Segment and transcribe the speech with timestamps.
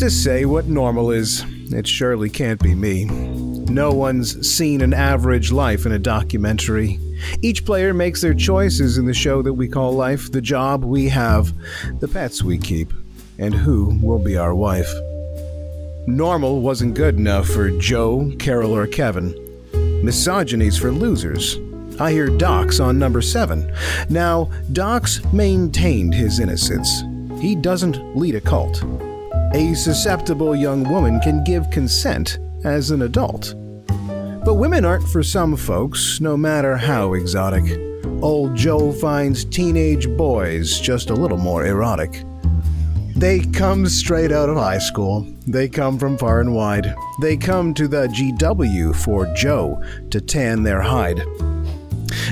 [0.00, 1.44] to say what normal is.
[1.70, 3.04] It surely can't be me.
[3.04, 6.98] No one's seen an average life in a documentary.
[7.42, 11.10] Each player makes their choices in the show that we call life, the job we
[11.10, 11.52] have,
[12.00, 12.94] the pets we keep,
[13.38, 14.90] and who will be our wife.
[16.06, 19.34] Normal wasn't good enough for Joe, Carole, or Kevin.
[20.02, 21.58] Misogyny's for losers.
[22.00, 23.70] I hear Doc's on number seven.
[24.08, 27.02] Now, Doc's maintained his innocence.
[27.38, 28.82] He doesn't lead a cult.
[29.52, 33.54] A susceptible young woman can give consent as an adult.
[34.44, 37.64] But women aren't for some folks, no matter how exotic.
[38.22, 42.22] Old Joe finds teenage boys just a little more erotic.
[43.16, 45.26] They come straight out of high school.
[45.48, 46.94] They come from far and wide.
[47.20, 51.22] They come to the GW for Joe to tan their hide.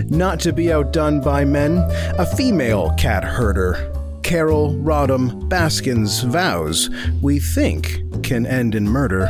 [0.09, 1.79] Not to be outdone by men,
[2.17, 3.93] a female cat herder.
[4.29, 6.91] Carol, Rodham, Baskins vows
[7.23, 9.27] we think can end in murder.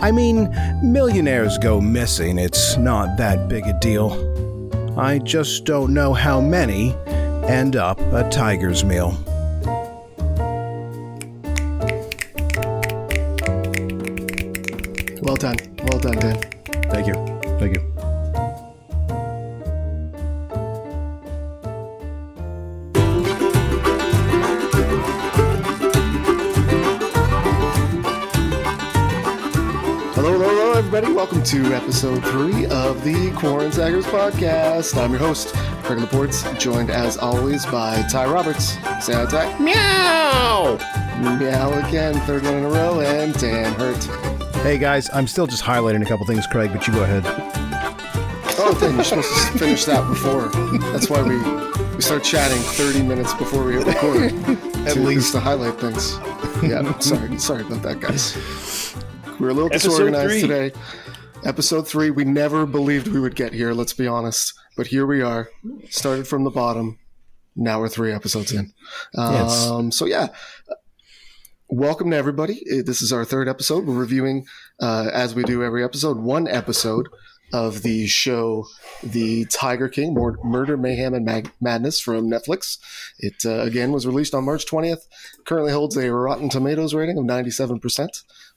[0.00, 4.10] I mean, millionaires go missing, it's not that big a deal.
[4.98, 6.96] I just don't know how many
[7.46, 9.10] end up a tiger's meal.
[15.22, 15.58] Well done.
[15.78, 16.53] Well done, Dan.
[31.44, 34.96] To episode three of the Quarantigers podcast.
[34.96, 38.72] I'm your host, Craig Laporte, joined as always by Tye Roberts.
[39.04, 39.58] Say hi, Tye.
[39.58, 40.78] Meow!
[41.38, 44.02] Meow again, third one in a row, and Dan Hirt.
[44.62, 47.22] Hey guys, I'm still just highlighting a couple things, Craig, but you go ahead.
[48.58, 50.48] Oh, Dan, you're supposed to finish that before.
[50.92, 51.36] That's why we
[51.94, 54.32] we start chatting 30 minutes before we hit record.
[54.88, 56.18] At least to highlight things.
[56.62, 58.94] Yeah, sorry, sorry about that, guys.
[59.38, 60.40] We're a little Episode disorganized three.
[60.42, 60.72] today.
[61.44, 63.74] Episode three, we never believed we would get here.
[63.74, 65.50] Let's be honest, but here we are.
[65.90, 66.98] Started from the bottom.
[67.54, 68.72] Now we're three episodes in.
[69.14, 69.66] Yes.
[69.66, 70.28] Um, so yeah,
[71.68, 72.62] welcome to everybody.
[72.72, 73.84] Uh, This is our third episode.
[73.84, 74.46] We're reviewing,
[74.80, 77.08] uh, as we do every episode, one episode
[77.52, 78.64] of the show,
[79.02, 82.78] The Tiger King: Mur- Murder, Mayhem, and Mag- Madness from Netflix.
[83.18, 85.02] It uh, again was released on March 20th.
[85.44, 88.08] Currently holds a Rotten Tomatoes rating of 97%,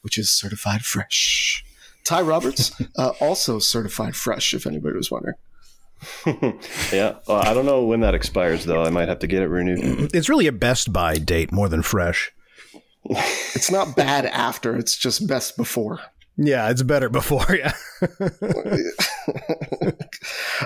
[0.01, 1.65] which is certified fresh.
[2.07, 5.35] Tye Roberts, uh, also certified fresh, if anybody was wondering.
[6.93, 7.15] yeah.
[7.27, 8.83] Well, I don't know when that expires, though.
[8.83, 10.15] I might have to get it renewed.
[10.15, 12.31] It's really a Best Buy date more than fresh.
[13.09, 15.99] It's not bad after; it's just best before.
[16.37, 17.73] Yeah, it's better before, yeah.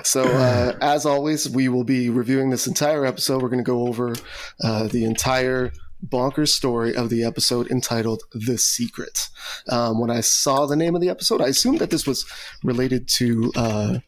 [0.04, 3.42] So, uh, as always, we will be reviewing this entire episode.
[3.42, 4.16] We're going to go over
[4.64, 5.72] uh, the entire
[6.06, 9.30] bonkers story of the episode entitled The Secret.
[9.70, 12.26] Um, when I saw the name of the episode, I assumed that this was
[12.64, 14.00] related to uh,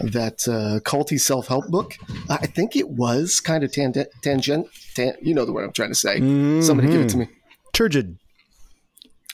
[0.00, 1.94] that uh, culty self help book.
[2.28, 5.90] I think it was kind of tangent, tangent, tan- you know the word I'm trying
[5.90, 6.18] to say.
[6.60, 7.28] Somebody give it to me.
[7.72, 8.18] Turgid.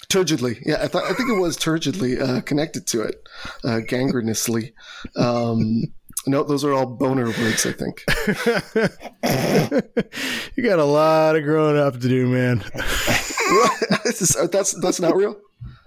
[0.09, 3.17] Turgidly, yeah, I thought I think it was turgidly uh, connected to it,
[3.65, 4.73] uh, gangrenously.
[5.17, 5.93] Um,
[6.27, 7.67] no, those are all boner words.
[7.67, 8.05] I think.
[10.57, 12.65] you got a lot of growing up to do, man.
[14.37, 15.37] Uh, that's that's not real.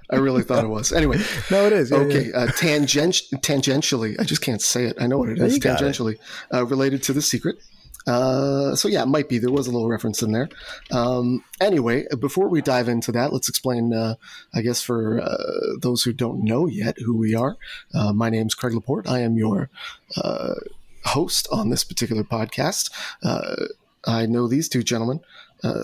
[0.09, 0.91] I really thought it was.
[0.93, 1.17] Anyway,
[1.51, 1.91] No, it is.
[1.91, 2.31] yeah, okay.
[2.31, 4.95] Uh, tangent, tangentially, I just can't say it.
[5.01, 5.57] I know what it is.
[5.59, 5.83] got it.
[5.83, 6.15] Tangentially,
[6.53, 7.57] uh, related to the secret.
[8.07, 9.37] Uh, so yeah, it might be.
[9.37, 10.49] There was a little reference in there.
[10.91, 13.93] Um, anyway, before we dive into that, let's explain.
[13.93, 14.15] Uh,
[14.53, 17.57] I guess for uh, those who don't know yet who we are,
[17.93, 19.09] uh, my name's Craig Laporte.
[19.09, 19.69] I am your
[20.15, 20.55] uh,
[21.03, 22.89] host on this particular podcast.
[24.05, 25.19] I know these two gentlemen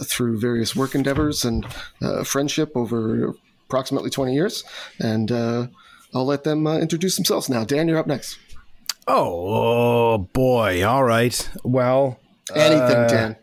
[0.05, 1.65] through various work endeavors and
[2.23, 3.35] friendship over
[3.67, 4.63] approximately 20 years.
[4.99, 7.65] And I'll let them introduce themselves now.
[7.65, 8.37] Dan, you're up next.
[9.07, 10.85] Oh, oh, boy.
[10.85, 11.49] All right.
[11.63, 12.19] Well,
[12.55, 13.35] Anything, uh, Dan.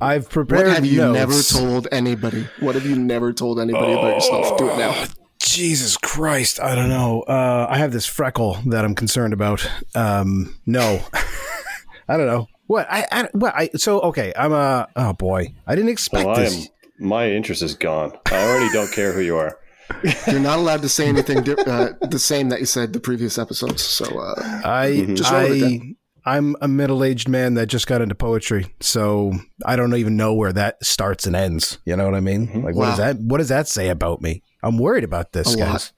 [0.00, 1.14] I've prepared What have you notes.
[1.54, 2.46] never told anybody?
[2.60, 4.58] What have you never told anybody about yourself?
[4.58, 5.04] Do it now.
[5.38, 7.22] Jesus Christ, I don't know.
[7.22, 9.68] Uh, I have this freckle that I'm concerned about.
[9.94, 11.00] Um, no,
[12.08, 12.48] I don't know.
[12.66, 14.32] What I, I what I so okay.
[14.38, 15.52] I'm a oh boy.
[15.66, 16.66] I didn't expect Well, I this.
[16.66, 18.16] am, my interest is gone.
[18.32, 19.58] I already don't care who you are.
[20.26, 23.38] You're not allowed to say anything di- uh, the same that you said the previous
[23.38, 23.82] episodes.
[23.82, 25.94] So uh, I just I,
[26.26, 29.32] I'm a middle aged man that just got into poetry, so
[29.64, 31.78] I don't even know where that starts and ends.
[31.84, 32.62] You know what I mean?
[32.62, 34.42] Like, what does that what does that say about me?
[34.62, 35.92] I'm worried about this, A guys.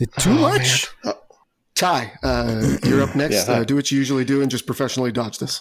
[0.00, 0.88] It too much.
[1.74, 3.48] Tye, uh, you're up next.
[3.48, 5.60] Yeah, uh, do what you usually do and just professionally dodge this.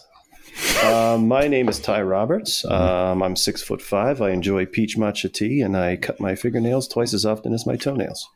[0.84, 2.64] Um, my name is Tye Roberts.
[2.66, 4.22] Um, I'm six foot five.
[4.22, 7.76] I enjoy peach matcha tea, and I cut my fingernails twice as often as my
[7.76, 8.28] toenails.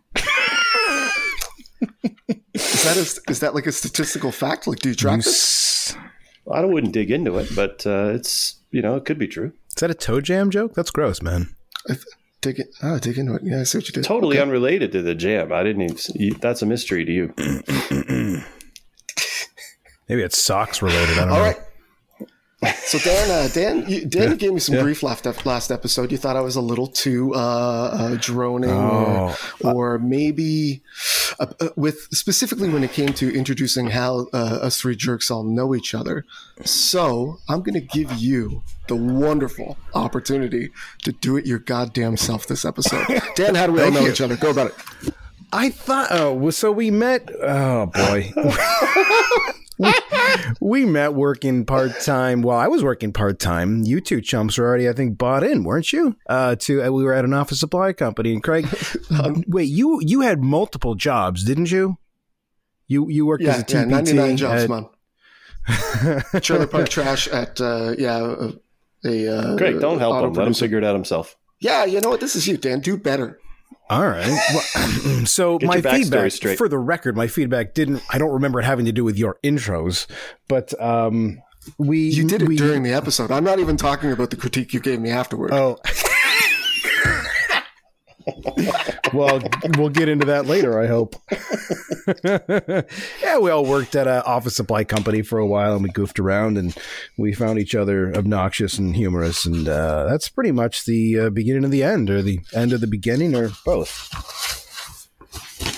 [2.53, 4.65] Is that a, is that like a statistical fact?
[4.67, 5.95] Like, do you track this?
[6.51, 9.51] I wouldn't dig into it, but uh, it's you know it could be true.
[9.69, 10.73] Is that a toe jam joke?
[10.73, 11.53] That's gross, man.
[12.41, 12.67] Dig it.
[12.81, 13.41] Oh, dig into it.
[13.43, 14.03] Yeah, I see what you did.
[14.03, 15.51] Totally unrelated to the jam.
[15.51, 16.39] I didn't even.
[16.39, 17.33] That's a mystery to you.
[20.09, 21.17] Maybe it's socks related.
[21.17, 21.43] I don't All know.
[21.43, 21.59] right.
[22.63, 26.11] So Dan, uh, Dan, you, Dan, you gave me some grief last last episode.
[26.11, 29.71] You thought I was a little too uh, uh, droning, or, Oh.
[29.71, 30.81] or maybe
[31.39, 35.43] uh, uh, with specifically when it came to introducing how uh, us three jerks all
[35.43, 36.25] know each other.
[36.65, 40.71] So I'm going to give you the wonderful opportunity
[41.03, 43.05] to do it your goddamn self this episode.
[43.35, 44.09] Dan, how do we all know you.
[44.11, 44.35] each other?
[44.35, 45.13] Go about it.
[45.53, 46.07] I thought.
[46.09, 47.29] Oh, so we met.
[47.39, 48.33] Oh boy.
[49.77, 49.93] we,
[50.59, 52.41] we met working part time.
[52.41, 53.83] Well, I was working part time.
[53.83, 56.15] You two chumps were already, I think, bought in, weren't you?
[56.27, 58.67] Uh, to uh, we were at an office supply company, and Craig.
[59.47, 61.97] wait, you you had multiple jobs, didn't you?
[62.87, 64.15] You you worked as Yeah, a yeah, TPT.
[64.15, 64.85] 99 jobs, at- man.
[66.41, 68.35] Trailer park trash at uh, yeah
[69.03, 70.33] a, a uh, Great, don't help auto him.
[70.33, 71.35] Let him figure it out himself.
[71.59, 72.19] Yeah, you know what?
[72.21, 72.79] This is you, Dan.
[72.79, 73.39] Do better.
[73.89, 74.27] All right.
[74.53, 76.57] Well, so Get my feedback, straight.
[76.57, 78.01] for the record, my feedback didn't.
[78.09, 80.07] I don't remember it having to do with your intros,
[80.47, 81.41] but um,
[81.77, 83.31] we You did it we, during the episode.
[83.31, 85.51] I'm not even talking about the critique you gave me afterward.
[85.53, 85.77] Oh.
[89.13, 89.41] well,
[89.77, 91.15] we'll get into that later, I hope.
[93.21, 96.19] yeah, we all worked at an office supply company for a while and we goofed
[96.19, 96.75] around and
[97.17, 99.45] we found each other obnoxious and humorous.
[99.45, 102.81] And uh, that's pretty much the uh, beginning of the end or the end of
[102.81, 104.09] the beginning or both.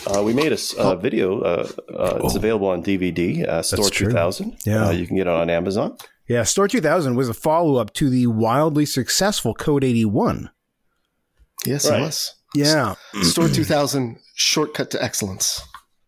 [0.07, 1.41] Uh, we made a uh, video.
[1.41, 3.47] Uh, uh, it's available on DVD.
[3.47, 4.57] Uh, Store 2000.
[4.65, 4.87] Yeah.
[4.87, 5.97] Uh, you can get it on Amazon.
[6.27, 10.49] Yeah, Store 2000 was a follow up to the wildly successful Code 81.
[11.65, 12.35] yes, it was.
[12.55, 12.95] Yeah.
[13.21, 15.61] Store 2000 shortcut to excellence.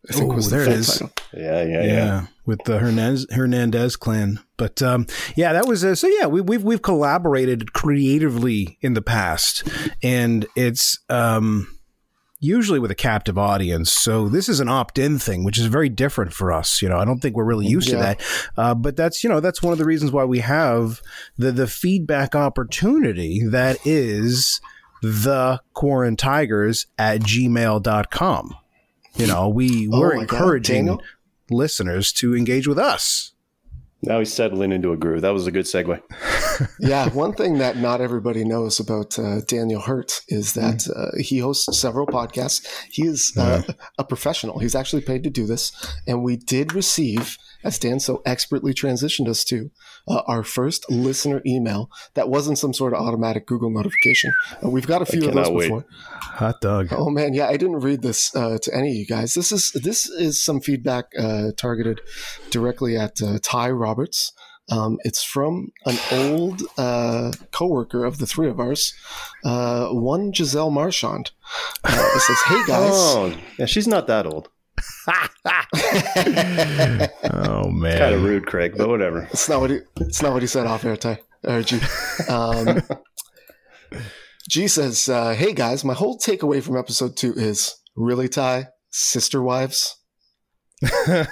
[0.10, 0.88] I think Ooh, was the there it full is.
[0.88, 1.12] title.
[1.34, 2.26] Yeah, yeah, yeah, yeah.
[2.46, 4.40] with the Hernandez Hernandez clan.
[4.58, 5.06] But um,
[5.36, 6.08] yeah, that was uh, so.
[6.08, 9.68] Yeah, we, we've we've collaborated creatively in the past,
[10.02, 11.68] and it's um,
[12.40, 13.92] usually with a captive audience.
[13.92, 16.82] So this is an opt-in thing, which is very different for us.
[16.82, 18.22] You know, I don't think we're really used to that.
[18.58, 21.02] Uh, but that's you know that's one of the reasons why we have
[21.38, 24.60] the the feedback opportunity that is
[25.02, 28.56] the Quarantigers at gmail.com.
[29.16, 31.00] You know, we Oh we're my God, encouraging
[31.50, 33.34] listeners to engage with us.
[34.04, 35.22] Now he's settling into a groove.
[35.22, 36.02] That was a good segue.
[36.80, 40.92] yeah, one thing that not everybody knows about uh, Daniel Hirt is that Hmm.
[40.96, 42.66] uh, he hosts several podcasts.
[42.90, 43.62] He is uh,
[44.00, 44.58] a professional.
[44.58, 45.72] He's actually paid to do this.
[46.08, 49.72] And we did receive, as Dan so expertly transitioned us to,
[50.08, 54.34] uh, our first listener email that wasn't some sort of automatic Google notification.
[54.64, 55.66] Uh, we've got a few of those wait.
[55.66, 55.86] before.
[56.22, 56.88] Hot dog.
[56.92, 59.34] Oh man, yeah, I didn't read this uh, to any of you guys.
[59.34, 62.02] This is this is some feedback uh, targeted
[62.50, 64.34] directly at uh, Tye Roberts.
[64.70, 68.94] Um, it's from an old uh, coworker of the three of ours,
[69.44, 71.32] uh, one Giselle Marchand.
[71.84, 74.50] Uh, it says, "Hey guys, Oh, yeah, she's not that old.
[77.34, 78.14] Oh man, Kind man.
[78.14, 79.28] of rude, Craig, but whatever.
[79.32, 81.80] it's not what he it's not what he said off air, Tye or G."
[82.30, 82.82] Um,
[84.50, 89.42] G says, uh, "Hey guys, my whole takeaway from episode two is really Tye sister
[89.42, 89.98] wives."
[90.84, 91.26] Oh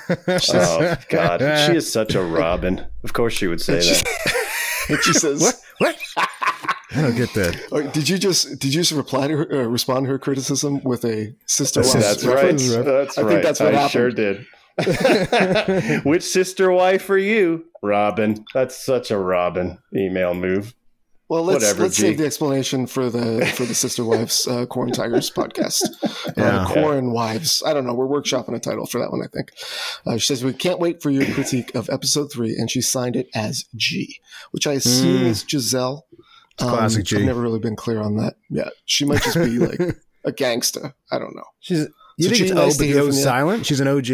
[1.09, 2.85] God, she is such a Robin.
[3.03, 5.01] Of course, she would say that.
[5.03, 5.55] She says, What?
[5.77, 5.95] What?
[6.95, 7.61] I don't get that.
[7.71, 10.81] Or did you just did you just reply to her, uh, respond to her criticism
[10.83, 11.81] with a sister?
[11.81, 12.25] That's- wives That's
[12.75, 12.85] right.
[12.85, 13.29] That's I right.
[13.29, 13.91] think that's what I happened.
[13.91, 14.45] sure did.
[16.05, 18.45] Which sister wife are you, Robin?
[18.53, 20.73] That's such a Robin email move.
[21.27, 22.01] Well, let's Whatever, let's G.
[22.03, 25.83] save the explanation for the for the sister wives uh, Corn Tigers podcast.
[26.35, 26.61] Yeah.
[26.61, 27.61] Uh, Corn wives.
[27.63, 27.93] I don't know.
[27.93, 29.21] We're workshopping a title for that one.
[29.21, 29.51] I think.
[30.07, 33.15] Uh, she says we can't wait for your critique of episode three, and she signed
[33.15, 34.19] it as G,
[34.51, 35.25] which I assume Mm.
[35.25, 36.07] is Giselle.
[36.61, 37.17] Um, classic G.
[37.17, 38.35] I've never really been clear on that.
[38.49, 39.79] Yeah, she might just be like
[40.25, 40.93] a gangster.
[41.11, 41.43] I don't know.
[41.59, 41.87] She's
[42.17, 43.23] you So think G, it's nice O, to but hear the from O's you.
[43.23, 43.65] silent?
[43.65, 44.07] She's an OG?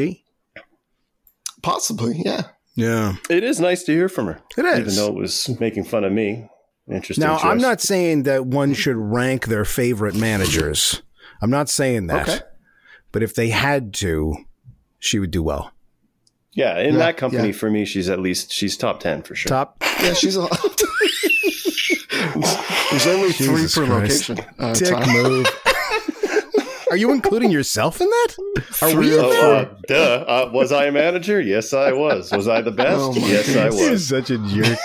[1.61, 2.43] Possibly, yeah.
[2.75, 3.15] Yeah.
[3.29, 6.11] It is nice to hear from her, It even though it was making fun of
[6.11, 6.49] me.
[6.89, 7.25] Interesting.
[7.25, 11.01] Now, I'm not saying that one should rank their favorite managers.
[11.41, 12.29] I'm not saying that.
[12.29, 12.39] Okay.
[13.11, 14.35] But if they had to,
[14.99, 15.71] she would do well.
[16.53, 17.53] Yeah, in Yeah, that company, yeah.
[17.53, 19.49] for me, she's at least she's top ten for sure.
[19.49, 20.41] Top Yeah, she's a.
[22.91, 24.29] There's only three per Christ.
[24.29, 24.39] location.
[24.59, 25.13] Uh, tick Tye.
[25.13, 25.47] move.
[26.91, 28.35] Are you including yourself in that?
[28.83, 29.17] Are we?
[29.17, 29.95] Oh, uh, duh.
[30.27, 31.41] Uh, was I a manager?
[31.41, 32.31] Yes, I was.
[32.31, 32.99] Was I the best?
[33.01, 34.07] Oh, my yes, I You're was.
[34.07, 34.77] such a jerk.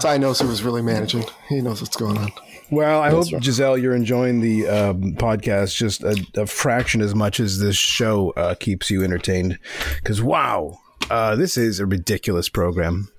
[0.00, 1.24] Tye knows who was really managing.
[1.48, 2.32] He knows what's going on.
[2.70, 3.42] Well, I hope right.
[3.42, 8.30] Giselle, you're enjoying the um, podcast just a, a fraction as much as this show
[8.36, 9.58] uh, keeps you entertained.
[9.96, 10.78] Because wow,
[11.10, 13.10] uh, this is a ridiculous program.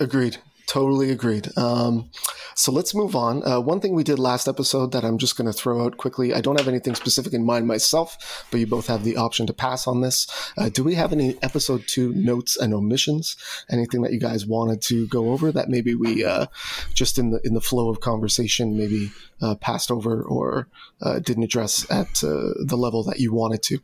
[0.00, 0.38] Agreed.
[0.66, 1.56] Totally agreed.
[1.56, 2.10] Um,
[2.56, 3.46] so let's move on.
[3.46, 6.34] Uh, one thing we did last episode that I'm just going to throw out quickly.
[6.34, 9.52] I don't have anything specific in mind myself, but you both have the option to
[9.52, 10.26] pass on this.
[10.58, 13.36] Uh, do we have any episode two notes and omissions?
[13.70, 16.46] Anything that you guys wanted to go over that maybe we uh,
[16.94, 20.66] just in the in the flow of conversation maybe uh, passed over or
[21.00, 23.78] uh, didn't address at uh, the level that you wanted to?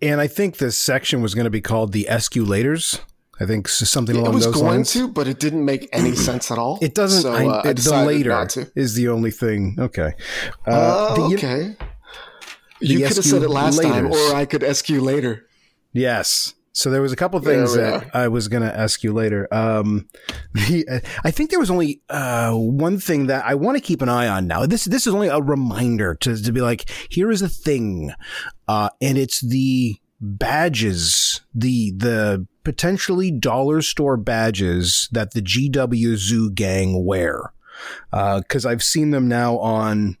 [0.00, 3.00] And I think this section was going to be called the Esculators.
[3.40, 4.46] I think something along those lines.
[4.46, 4.92] It was going lines.
[4.92, 6.78] to, but it didn't make any sense at all.
[6.82, 7.22] It doesn't.
[7.22, 9.76] So, I, uh, I the later is the only thing.
[9.78, 10.12] Okay.
[10.66, 11.76] Uh, Uh, the- okay.
[12.80, 15.46] You could have said it last time, or I could ask you later.
[15.92, 16.54] Yes.
[16.72, 19.48] So there was a couple things that I was going to ask you later.
[19.52, 20.06] Um,
[20.54, 24.08] the, I think there was only uh, one thing that I want to keep an
[24.08, 24.64] eye on now.
[24.64, 28.12] This this is only a reminder to to be like, here is a thing,
[28.68, 36.50] uh, and it's the badges, the the potentially dollar store badges that the GW Zoo
[36.50, 37.54] gang wear,
[38.10, 40.18] because I've seen them now on.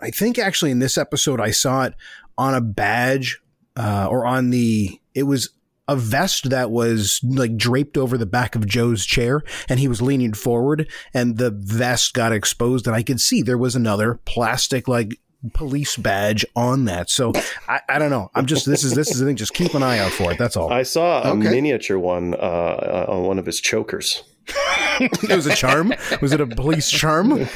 [0.00, 1.94] I think actually in this episode I saw it
[2.38, 3.42] on a badge
[3.76, 5.50] uh, or on the it was
[5.86, 10.00] a vest that was like draped over the back of Joe's chair and he was
[10.00, 14.88] leaning forward and the vest got exposed and I could see there was another plastic
[14.88, 15.20] like
[15.54, 17.10] police badge on that.
[17.10, 17.32] So
[17.68, 18.30] I, I don't know.
[18.34, 19.36] I'm just this is this is the thing.
[19.36, 20.38] Just keep an eye out for it.
[20.38, 20.72] That's all.
[20.72, 21.50] I saw a Okay.
[21.50, 24.22] miniature one uh, uh, on one of his chokers.
[25.00, 25.92] it was a charm.
[26.20, 27.32] Was it a police charm?
[27.32, 27.48] It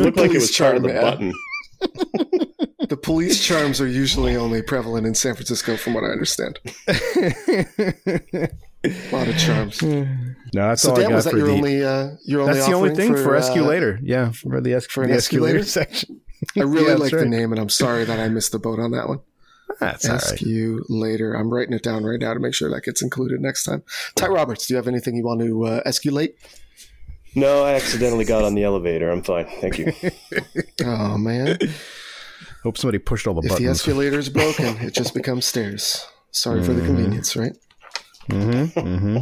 [0.00, 1.32] looked like it was Police part of the charm, button.
[2.88, 6.58] The police charms are usually only prevalent in San Francisco, from what I understand.
[8.84, 9.82] A lot of charms.
[9.82, 10.06] No,
[10.54, 11.52] that's So all I Dan, got was that for your the.
[11.54, 11.84] only?
[11.84, 13.98] Uh, your only that's the only thing for, uh, escalator.
[14.02, 15.64] Yeah, for the, es- for the escalator escalator?
[15.64, 16.20] section.
[16.56, 18.78] I really Yeah, that's like the name, and I'm sorry that I missed the boat
[18.78, 19.20] on that one.
[19.80, 20.40] That's Ask right.
[20.42, 21.34] you later.
[21.34, 23.82] I'm writing it down right now to make sure that gets included next time.
[24.16, 26.34] Tye Roberts, do you have anything you want to uh, escalate?
[27.34, 29.10] No, I accidentally got on the elevator.
[29.10, 29.46] I'm fine.
[29.60, 29.92] Thank you.
[30.84, 31.58] Oh man.
[32.62, 33.60] Hope somebody pushed all the buttons.
[33.60, 36.06] If the escalator is broken, it just becomes stairs.
[36.30, 37.52] Sorry for the convenience, right?
[38.30, 39.18] Hmm.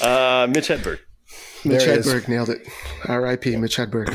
[0.00, 1.00] Uh, Mitch Hedberg.
[1.64, 1.98] Mitch There.
[1.98, 2.66] Hedberg nailed it.
[3.06, 3.54] R.I.P.
[3.56, 4.08] Mitch Hedberg.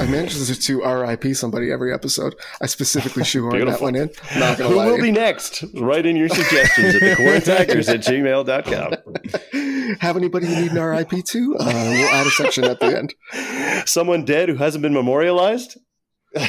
[0.00, 1.34] I managed to- to R.I.P.
[1.34, 2.34] somebody every episode.
[2.60, 4.10] I specifically shoehorned that one in.
[4.36, 4.86] Not gonna Who lie.
[4.86, 5.62] will to be next?
[5.74, 9.98] Write in your suggestions at thequarantigers at gmail.com.
[10.00, 11.22] Have anybody you need an R.I.P.
[11.22, 11.56] to?
[11.60, 13.14] Uh, we'll add a section at the end.
[13.86, 15.78] Someone dead who hasn't been memorialized?
[16.34, 16.42] Do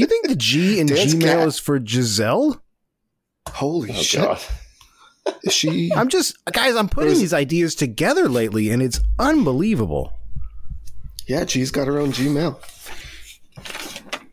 [0.00, 1.48] you think the G in Dan's Gmail cat.
[1.48, 2.62] is for Giselle?
[3.48, 4.20] Holy Oh, shit!
[4.20, 4.40] God.
[5.44, 5.92] Is she?
[5.94, 6.74] I'm just guys.
[6.76, 10.12] I'm putting There's- these ideas together lately, and it's unbelievable.
[11.26, 12.58] Yeah, she's got her own Gmail.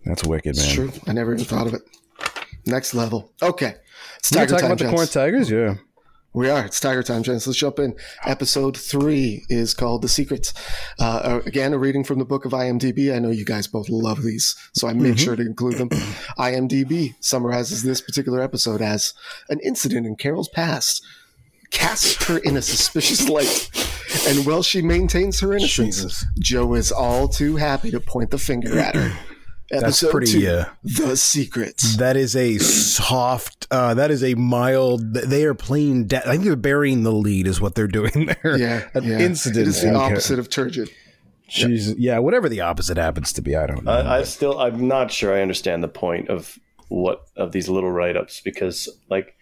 [0.05, 0.75] That's wicked, It's man.
[0.89, 0.91] true.
[1.07, 1.81] I never even thought of it.
[2.65, 3.31] Next level.
[3.41, 3.75] Okay.
[4.19, 5.75] It's We're Tiger talking time, about the corn tigers, yeah.
[6.35, 6.65] We are.
[6.65, 7.47] It's Tiger Time, gents.
[7.47, 7.95] Let's jump in.
[8.25, 10.53] Episode three is called The Secrets.
[10.99, 13.15] Uh, again, a reading from the book of IMDb.
[13.15, 15.87] I know you guys both love these, so I made sure to include them.
[16.37, 19.13] IMDb summarizes this particular episode as
[19.47, 21.01] an incident in Carole's past
[21.71, 23.71] casts her in a suspicious light.
[24.27, 26.25] And while she maintains her innocence, Jesus.
[26.37, 29.17] Joe is all too happy to point the finger at her.
[29.71, 31.97] Episode pretty, two, uh, The Secrets.
[31.97, 33.65] That is a soft.
[33.71, 35.13] Uh, that is a mild.
[35.13, 36.05] They are playing.
[36.07, 38.57] Da- I think they're burying the lead, is what they're doing there.
[38.57, 39.19] Yeah, an yeah.
[39.19, 39.63] incident.
[39.65, 40.91] It is the in- opposite of turgid.
[41.47, 41.95] Jesus.
[41.97, 43.91] Yeah, whatever the opposite happens to be, I don't know.
[43.91, 46.57] I, I still, I'm not sure I understand the point of
[46.89, 49.35] what of these little write ups because, like,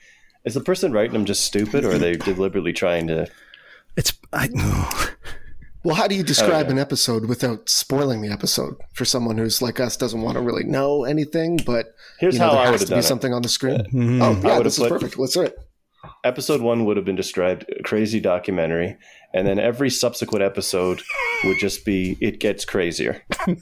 [0.45, 3.27] is the person writing them just stupid or are they deliberately trying to?
[3.97, 4.13] it's.
[4.31, 4.49] I,
[5.83, 6.71] Well, how do you describe Okay.
[6.71, 10.63] an episode without spoiling the episode for someone who's like us doesn't want to really
[10.63, 13.03] know anything, but Here's you know how there I would has have to be it.
[13.03, 13.83] something on the screen?
[13.93, 14.21] Mhm.
[14.21, 15.19] Oh, yeah, would've this is perfect.
[15.19, 15.55] Let's hear it.
[16.23, 18.97] Episode one would have been described a crazy documentary,
[19.33, 21.01] and then every subsequent episode
[21.45, 23.21] would just be it gets crazier.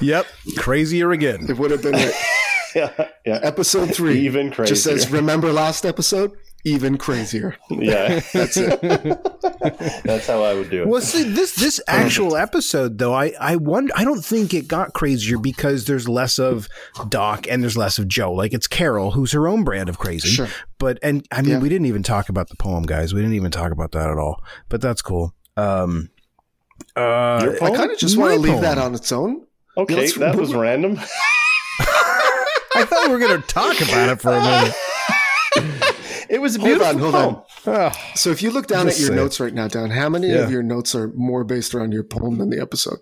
[0.00, 0.26] Yep.
[0.56, 1.46] Crazier again.
[1.48, 2.14] It would have been it.
[2.74, 4.20] yeah, yeah, episode three.
[4.20, 4.74] even crazier.
[4.74, 6.32] just says, "Remember last episode?
[6.64, 8.80] Even crazier." yeah, That's it.
[10.04, 10.88] that's how I would do it.
[10.88, 13.92] Well, see this this actual episode though, I I wonder.
[13.96, 16.68] I don't think it got crazier because there's less of
[17.08, 18.32] Doc and there's less of Joe.
[18.32, 20.28] Like it's Carole, who's her own brand of crazy.
[20.28, 20.48] Sure.
[20.78, 21.58] But and I mean, Yeah.
[21.60, 23.12] we didn't even talk about the poem, guys.
[23.14, 24.42] We didn't even talk about that at all.
[24.68, 25.34] But that's cool.
[25.56, 26.10] Um,
[26.96, 28.62] Uh, I kind of just want to leave poem.
[28.62, 29.46] that on its own.
[29.76, 30.98] Okay, let's- that was random.
[31.82, 34.74] I thought we were going to talk about it for a minute.
[36.30, 37.34] It was a Hold beautiful on, hold poem.
[37.34, 37.42] on.
[37.92, 39.16] Oh, So if you look down at your say it.
[39.16, 40.36] notes right now, Dan, how many Yeah.
[40.44, 42.98] of your notes are more based around your poem than the episode?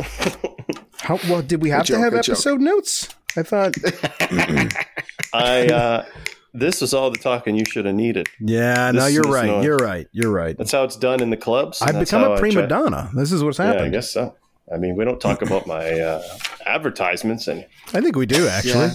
[0.98, 2.34] how well did we have joke, to have good joke.
[2.34, 3.08] episode notes?
[3.36, 3.74] I thought.
[5.32, 6.04] I uh,
[6.52, 8.28] this was all the talking you should have needed.
[8.40, 9.46] Yeah, no, you're right.
[9.46, 10.06] not- You're right.
[10.12, 10.56] You're right.
[10.58, 11.80] That's how it's done in the clubs.
[11.80, 13.10] I've become a prima try- donna.
[13.14, 13.92] This is what's Yeah, I happened.
[13.92, 14.34] guess so.
[14.72, 16.22] I mean, we don't talk about my uh,
[16.66, 18.90] advertisements and I think we do actually.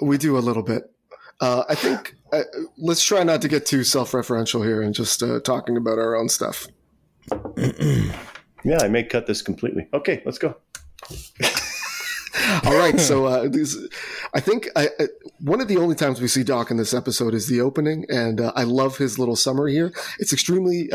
[0.00, 0.84] We do a little bit.
[1.40, 2.42] Uh, I think uh,
[2.76, 6.28] let's try not to get too self-referential here and just uh, talking about our own
[6.28, 6.66] stuff.
[7.56, 9.88] yeah, I may cut this completely.
[9.92, 10.56] Okay, let's go.
[12.64, 13.76] All right, so uh, this,
[14.34, 15.06] I think I, I,
[15.40, 18.40] one of the only times we see Doc in this episode is the opening, and
[18.40, 19.92] uh, I love his little summary here.
[20.18, 20.90] It's extremely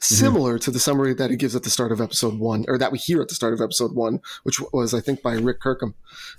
[0.00, 2.78] uh, similar to the summary that he gives at the start of episode one, or
[2.78, 5.60] that we hear at the start of episode one, which was I think by Rick
[5.60, 5.94] Kirkham.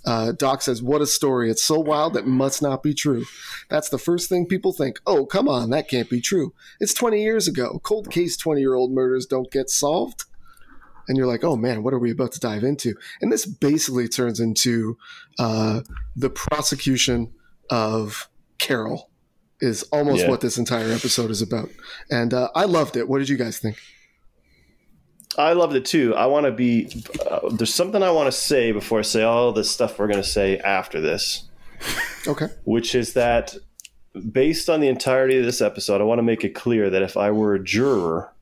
[0.06, 1.50] Uh, Doc says, "What a story!
[1.50, 3.26] It's so wild that must not be true."
[3.70, 5.00] That's the first thing people think.
[5.06, 6.54] Oh, come on, that can't be true.
[6.80, 7.80] It's twenty years ago.
[7.84, 10.26] Cold case, twenty-year-old murders don't get solved
[11.10, 12.94] and you're like, oh man, what are we about to dive into?
[13.20, 14.96] And this basically turns into
[15.40, 15.82] uh,
[16.16, 17.34] the prosecution
[17.70, 19.10] of Carole,
[19.62, 20.30] is almost Yeah.
[20.30, 21.70] what this entire episode is about.
[22.10, 23.08] And uh, I loved it.
[23.10, 23.78] What did you guys think?
[25.38, 26.16] I loved it too.
[26.16, 26.90] I want to be.
[27.30, 30.22] Uh, there's something I want to say before I say all the stuff we're going
[30.22, 31.48] to say after this,
[32.28, 32.48] Okay.
[32.64, 33.56] which is that
[34.32, 37.16] based on the entirety of this episode, I want to make it clear that if
[37.16, 38.34] I were a juror,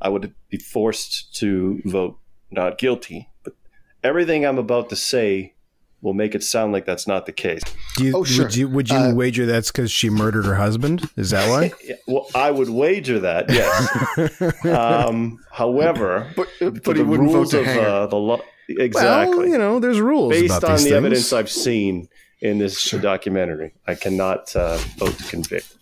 [0.00, 2.18] I would be forced to vote
[2.50, 3.28] not guilty.
[3.42, 3.54] But
[4.04, 5.54] everything I'm about to say
[6.04, 7.62] will make it sound like that's not the case.
[7.96, 8.44] Do you, Oh, sure.
[8.44, 11.08] Would you, would you Uh, wager that's because she murdered her husband?
[11.16, 11.72] Is that why?
[11.84, 14.64] Yeah, well, I would wager that, yes.
[14.66, 18.06] um, however, But, uh, for but he the wouldn't vote rules to of hang uh,
[18.06, 19.36] the law, exactly.
[19.38, 20.96] Well, you know, there's rules based about on these the things.
[20.98, 22.08] evidence I've seen
[22.40, 25.74] in this documentary, I cannot uh, vote to convict.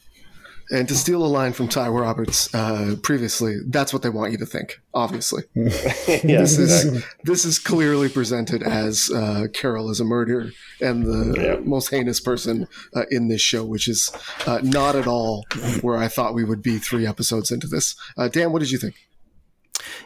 [0.72, 4.38] And to steal a line from Tye Roberts uh, previously, that's what they want you
[4.38, 4.80] to think.
[4.94, 6.98] Obviously, yes, this exactly.
[6.98, 11.56] is this is clearly presented as uh, Carole is a murderer and the Yeah.
[11.62, 14.11] most heinous person uh, in this show, which is
[14.46, 15.44] uh, not at all
[15.82, 17.94] where I thought we would be three episodes into this.
[18.16, 18.94] Uh, Dan, what did you think?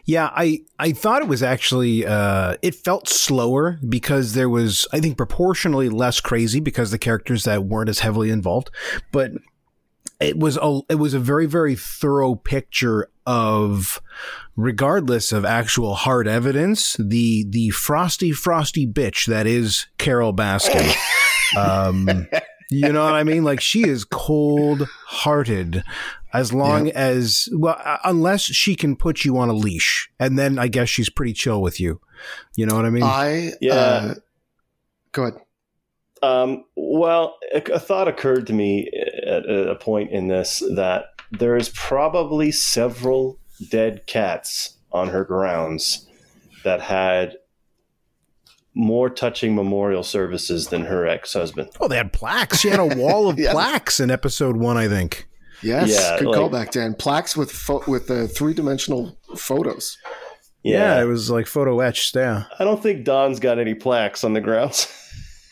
[0.05, 5.01] Yeah, I I thought it was actually uh, it felt slower because there was I
[5.01, 8.71] think proportionally less crazy because the characters that weren't as heavily involved,
[9.13, 9.33] but
[10.21, 14.01] it was a it was a very very thorough picture of
[14.57, 20.95] regardless of actual hard evidence the the frosty frosty bitch that is Carole Baskin.
[21.57, 22.27] Um,
[22.73, 23.45] you know what I mean?
[23.45, 25.85] Like she is cold hearted
[26.33, 30.59] as long as well uh, unless she can put you on a leash and then
[30.59, 32.01] I guess she's pretty chill with you.
[32.57, 33.05] You know what I mean?
[33.05, 33.75] I Yeah.
[33.75, 34.15] Uh,
[35.13, 35.41] go ahead.
[36.23, 38.91] Um, well, a, a thought occurred to me
[39.27, 43.39] at a point in this that there is probably several
[43.71, 46.07] dead cats on her grounds
[46.65, 47.35] that had
[48.75, 51.71] more touching memorial services than her ex-husband.
[51.81, 52.61] oh, they had plaques.
[52.61, 53.53] She had a wall of Yeah.
[53.53, 55.27] plaques in episode 1, I think.
[55.63, 56.95] Yes, Yeah, good like- callback, Dan.
[56.95, 59.97] Plaques with pho- with uh, three dimensional photos.
[60.63, 62.45] Yeah, it was like photo etched, yeah.
[62.59, 64.89] I don't think Don's got any plaques on the grounds.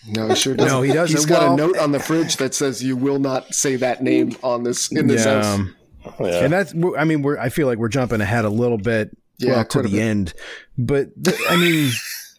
[0.09, 0.71] No, he sure doesn't.
[0.73, 1.17] No, he doesn't.
[1.17, 4.03] He's got Well- a note on the fridge that says you will not say that
[4.03, 5.35] name on this in this yeah.
[5.43, 5.47] house.
[5.55, 5.77] um,
[6.21, 6.45] yeah.
[6.45, 9.53] And that's, I mean, we're, I feel like we're jumping ahead a little bit Yeah,
[9.53, 10.01] well, to the bit.
[10.03, 10.35] end.
[10.77, 11.91] But, th- I mean,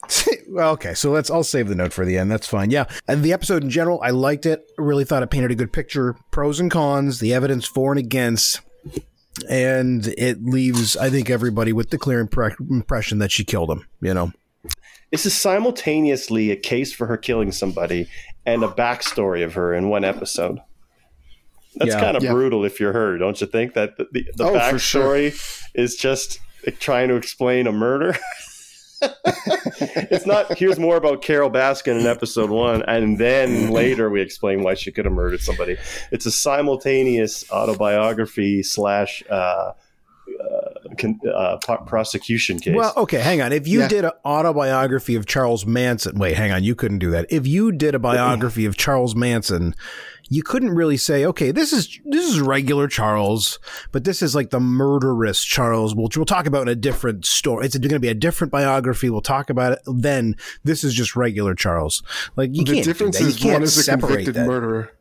[0.49, 2.29] well, okay, so let's, I'll save the note for the end.
[2.29, 2.69] That's fine.
[2.69, 2.85] Yeah.
[3.07, 4.69] And the episode in general, I liked it.
[4.77, 8.61] Really thought it painted a good picture, pros and cons, the evidence for and against.
[9.49, 13.87] And it leaves, I think, everybody with the clear impre- impression that she killed him,
[13.99, 14.31] you know?
[15.11, 18.07] This is simultaneously a case for her killing somebody
[18.45, 20.59] and a backstory of her in one episode.
[21.75, 21.99] That's Yeah.
[21.99, 22.31] kind of Yeah.
[22.31, 23.73] brutal if you're her, don't you think?
[23.73, 25.15] That the, the, the Oh, for sure.
[25.17, 26.39] backstory is just
[26.79, 28.15] trying to explain a murder.
[29.75, 30.57] it's not.
[30.57, 34.91] Here's more about Carole Baskin in episode one, and then later we explain why she
[34.91, 35.77] could have murdered somebody.
[36.11, 39.73] It's a simultaneous autobiography slash uh,
[40.95, 42.75] con, uh, prosecution case.
[42.75, 43.51] Well, okay, hang on.
[43.53, 43.87] If you Yeah.
[43.87, 47.25] did an autobiography of Charles Manson, wait, hang on, you couldn't do that.
[47.29, 49.75] If you did a biography of Charles Manson,
[50.29, 53.59] you couldn't really say, okay, this is this is regular Charles,
[53.91, 57.65] but this is like the murderous Charles, which we'll talk about in a different story.
[57.65, 59.09] It's going to be a different biography.
[59.09, 60.35] We'll talk about it then.
[60.63, 62.01] This is just regular Charles.
[62.35, 63.23] Like you the can't do difference that.
[63.23, 64.47] You is one can't is a convicted that.
[64.47, 64.91] murderer.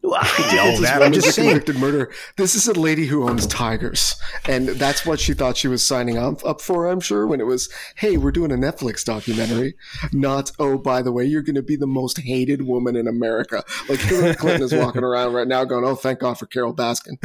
[0.02, 1.48] Well, This that, I'm just saying.
[1.50, 2.10] convicted murderer.
[2.36, 4.14] This is a lady who owns tigers,
[4.46, 6.86] and that's what she thought she was signing up up for.
[6.86, 9.74] I'm sure when it was, "Hey, we're doing a Netflix documentary,"
[10.12, 13.64] not, "Oh, by the way, you're going to be the most hated woman in America."
[13.88, 17.16] Like Hillary Clinton is walking around right now, going, "Oh, thank God for Carole Baskin."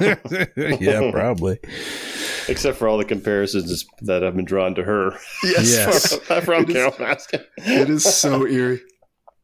[0.80, 1.58] yeah, probably.
[2.48, 5.12] Except for all the comparisons that have been drawn to her
[5.42, 6.14] Yes.
[6.44, 7.44] from It is- Carole Baskin.
[7.56, 8.80] It is so eerie.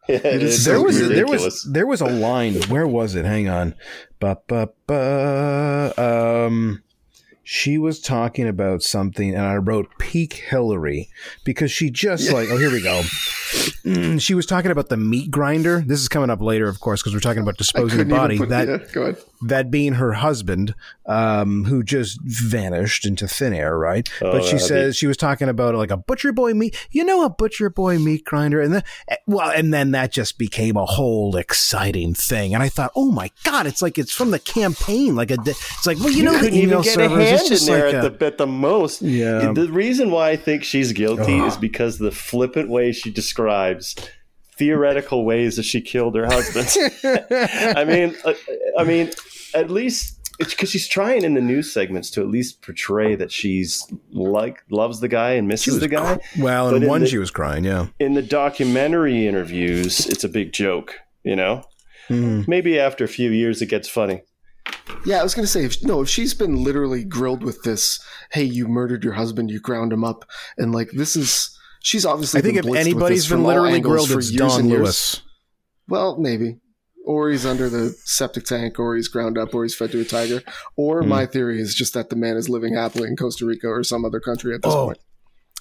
[0.08, 1.40] Yeah, it is is so there was ridiculous.
[1.40, 2.54] there was there was a line.
[2.68, 3.24] Where was it?
[3.24, 3.74] Hang on.
[4.20, 5.92] Ba, ba, ba.
[6.46, 6.82] Um,
[7.42, 11.08] she was talking about something, and I wrote "peak Hillary"
[11.44, 13.02] because she just like oh here we go.
[13.84, 15.82] Mm, she was talking about the meat grinder.
[15.86, 18.38] This is coming up later, of course, because we're talking about disposing of couldn't body.
[18.38, 19.22] put that yeah, go ahead.
[19.42, 20.74] that being her husband,
[21.06, 24.08] um, who just vanished into thin air, right?
[24.22, 27.04] Oh, but she that'd says she was talking about like a butcher boy meat, you
[27.04, 28.82] know, a butcher boy meat grinder, and then
[29.26, 32.54] well, and then that just became a whole exciting thing.
[32.54, 35.86] And I thought, oh my god, it's like it's from the campaign, like a, it's
[35.86, 37.94] like well, you, know, the couldn't email even get servers, a hand in there like
[37.94, 39.02] at, a, the, at the most.
[39.02, 39.52] Yeah.
[39.52, 41.46] The reason why I think she's guilty Ugh.
[41.46, 43.36] is because the flippant way she describes
[44.58, 46.68] theoretical ways that she killed her husband.
[47.76, 48.34] I mean, uh,
[48.78, 49.10] I mean,
[49.54, 53.32] at least it's because she's trying in the news segments to at least portray that
[53.32, 56.16] she's like loves the guy and misses the guy.
[56.16, 57.86] cr- well, But in in one the- she was crying, yeah.
[57.98, 60.94] In the documentary interviews, it's a big joke.
[61.24, 61.64] You know,
[62.08, 62.46] Mhm.
[62.46, 64.22] maybe after a few years, it gets funny.
[65.04, 67.98] Yeah, I was going to say, if, no, if she's been literally grilled with this,
[68.30, 70.24] hey, you murdered your husband, you ground him up,
[70.56, 71.56] and like this is,
[71.86, 72.38] she's obviously.
[72.38, 74.68] I think if been blitzed with anybody's been literally grilled, for it's years Don and
[74.70, 74.80] years.
[74.80, 75.22] Lewis.
[75.88, 76.56] Well, maybe,
[77.04, 80.04] or he's under the septic tank, or he's ground up, or he's fed to a
[80.04, 80.42] tiger,
[80.76, 81.08] or Hmm.
[81.08, 84.04] my theory is just that the man is living happily in Costa Rica or some
[84.04, 84.98] other country at this Oh, point.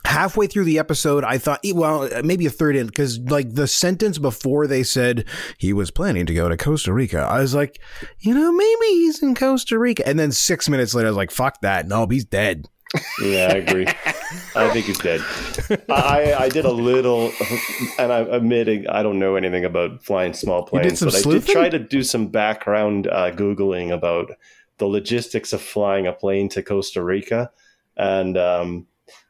[0.05, 4.17] halfway through the episode, I thought, well, maybe a third in, because like the sentence
[4.17, 5.25] before they said
[5.59, 7.79] he was planning to go to Costa Rica, I was like,
[8.19, 10.07] you know, maybe he's in Costa Rica.
[10.07, 11.87] And then six minutes later, I was like, fuck that.
[11.87, 12.67] No, he's dead.
[13.21, 13.87] Yeah, I agree.
[14.55, 15.21] I think he's dead.
[15.89, 17.31] I, I did a little,
[17.99, 21.69] and I'm admitting I don't know anything about flying small planes, but I did try
[21.69, 24.31] to do some background uh, googling about
[24.77, 27.51] the logistics of flying a plane to Costa Rica,
[27.97, 28.87] and um,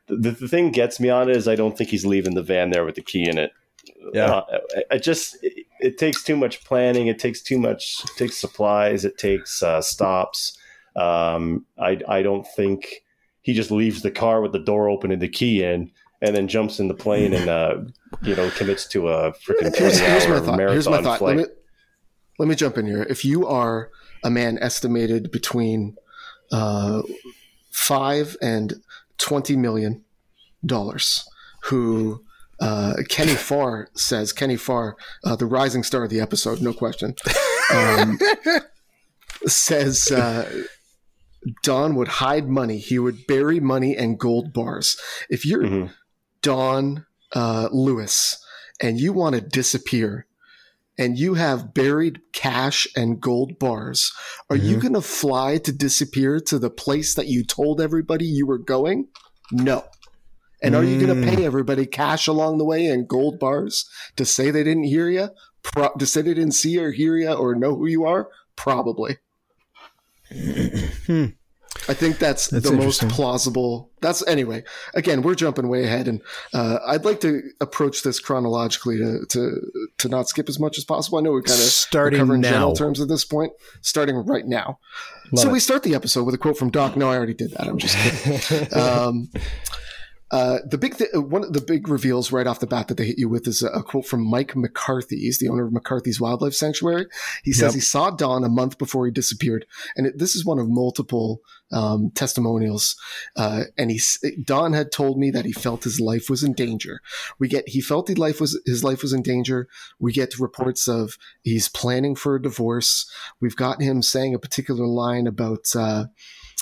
[0.08, 2.70] the, the thing gets me on it is I don't think he's leaving the van
[2.70, 3.52] there with the key in it.
[4.14, 4.42] Yeah.
[4.92, 7.08] Uh, just it, it takes too much planning.
[7.08, 8.02] It takes too much.
[8.04, 9.06] It takes supplies.
[9.06, 10.58] It takes uh, stops.
[10.96, 13.04] Um, I I don't think
[13.46, 16.48] he just leaves the car with the door open and the key in, and then
[16.48, 17.78] jumps in the plane and uh,
[18.24, 20.58] you know commits to a freaking Here's, here's my thought.
[20.58, 21.20] marathon Here's my thought.
[21.20, 21.38] flight.
[21.38, 21.54] Let me,
[22.40, 23.04] let me jump in here.
[23.08, 23.92] If you are
[24.24, 25.96] a man estimated between
[26.52, 27.04] uh,
[27.72, 28.82] five and
[29.20, 30.04] twenty million
[30.66, 31.24] dollars,
[31.66, 32.24] who
[32.60, 37.14] uh, Kenny Farr says, Kenny Farr, uh, the rising star of the episode, no question,
[37.72, 38.18] um,
[39.46, 40.50] says uh,
[41.64, 42.78] Don would hide money.
[42.78, 44.98] He would bury money and gold bars.
[45.30, 45.92] If you're Mhm.
[46.42, 48.38] Don uh, Lewis
[48.82, 50.28] and you want to disappear
[50.98, 54.12] and you have buried cash and gold bars,
[54.50, 54.82] are you Mhm.
[54.82, 59.08] going to fly to disappear to the place that you told everybody you were going?
[59.52, 59.86] No.
[60.62, 61.36] And are you going to Mm.
[61.36, 65.30] pay everybody cash along the way and gold bars to say they didn't hear you?
[65.64, 68.30] Pro- to say they didn't see or hear you or know who you are?
[68.56, 69.18] Probably.
[70.30, 71.26] Hmm.
[71.88, 73.92] I think that's, That's the most plausible.
[74.02, 74.64] That's anyway.
[74.94, 76.22] Again, we're jumping way ahead, and
[76.54, 79.62] uh, I'd like to approach this chronologically to, to
[79.98, 81.18] to not skip as much as possible.
[81.18, 82.50] I know we're kind of Starting now.
[82.50, 84.80] general terms at this point, starting right now.
[85.32, 85.52] Love so it.
[85.52, 86.96] we start the episode with a quote from Doc.
[86.96, 87.68] No, I already did that.
[87.68, 88.74] I'm just kidding.
[88.80, 89.30] um,
[90.32, 93.06] uh, the big th- one of the big reveals right off the bat that they
[93.06, 95.18] hit you with is a, a quote from Mike McCarthy.
[95.18, 97.06] He's the owner of McCarthy's Wildlife Sanctuary.
[97.44, 97.76] He says Yep.
[97.76, 101.42] he saw Don a month before he disappeared, and it, this is one of multiple
[101.72, 102.96] um, testimonials.
[103.36, 104.00] Uh, and he
[104.44, 107.02] Don had told me that he felt his life was in danger.
[107.38, 109.68] We get he felt his life was his life was in danger.
[110.00, 113.10] We get reports of he's planning for a divorce.
[113.40, 115.66] We've got him saying a particular line about.
[115.76, 116.06] Uh,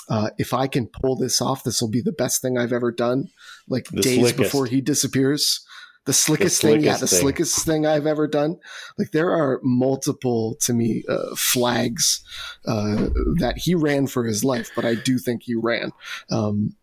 [0.08, 2.92] uh, if I can pull this off, this will be the best thing I've ever
[2.92, 3.30] done.
[3.68, 4.38] Like The days slickest.
[4.38, 5.64] before he disappears,
[6.04, 7.20] the slickest, thing, yeah, the thing.
[7.20, 8.58] slickest thing I've ever done.
[8.98, 12.22] Like there are multiple to me uh, flags
[12.66, 15.92] uh, that he ran for his life, but I do think he ran.
[16.30, 16.76] Um,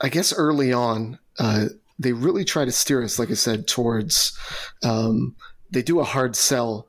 [0.00, 1.66] I guess early on, uh,
[2.00, 4.36] they really try to steer us, like I said, towards.
[4.82, 5.36] Um,
[5.70, 6.88] they do a hard sell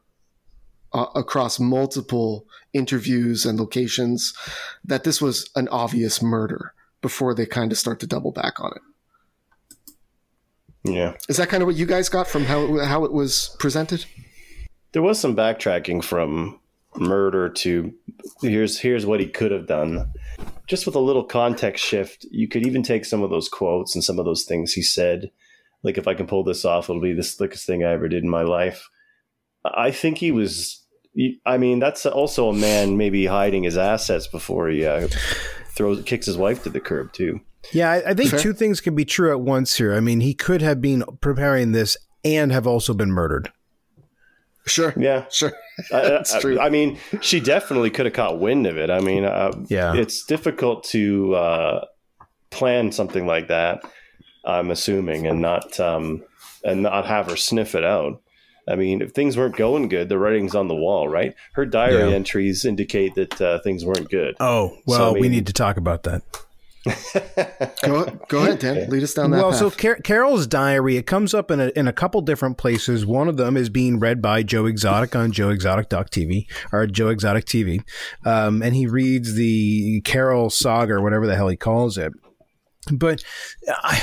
[0.91, 4.33] uh, across multiple interviews and locations
[4.83, 8.71] that this was an obvious murder before they kind of start to double back on
[8.75, 8.81] it.
[10.85, 11.13] Yeah.
[11.29, 14.05] Is that kind of what you guys got from how how it was presented?
[14.93, 16.59] there was some backtracking from
[16.95, 17.91] murder to
[18.41, 20.11] here's here's what he could have done.
[20.67, 24.03] Just with a little context shift, you could even take some of those quotes and
[24.03, 25.29] some of those things he said.
[25.81, 28.23] Like if I can pull this off, it'll be the slickest thing I ever did
[28.23, 28.89] in my life.
[29.65, 30.79] I think he was.
[31.45, 35.07] I mean, that's also a man maybe hiding his assets before he uh,
[35.69, 37.39] throws kicks his wife to the curb too.
[37.71, 38.39] Yeah, I, I think Fair.
[38.39, 39.93] two things can be true at once here.
[39.93, 41.95] I mean, he could have been preparing this
[42.25, 43.51] and have also been murdered.
[44.65, 44.93] Sure.
[44.97, 45.51] Yeah, Sure.
[45.93, 46.59] I- That's I, true.
[46.59, 48.89] I mean, she definitely could have caught wind of it.
[48.89, 49.93] I mean, uh, Yeah.
[49.95, 51.85] it's difficult to uh,
[52.49, 53.83] plan something like that.
[54.45, 56.23] I'm assuming, and not um,
[56.65, 58.21] and not have her sniff it out.
[58.67, 61.33] I mean, if things weren't going good, the writing's on the wall, right?
[61.53, 62.15] Her diary Yeah.
[62.15, 64.35] entries indicate that uh, things weren't good.
[64.39, 66.21] Oh, well, So, I we need to talk about that.
[67.83, 68.89] Go, go ahead, Dan.
[68.89, 69.59] Lead us down that well, path.
[69.59, 73.05] so Car- Carole's diary it comes up in a, in a couple different places.
[73.05, 77.07] One of them is being read by Joe Exotic on Joe Exotic TV or Joe
[77.09, 77.81] Exotic TV,
[78.25, 82.11] um, and he reads the Carole saga or whatever the hell he calls it.
[82.91, 83.23] But
[83.67, 83.97] uh,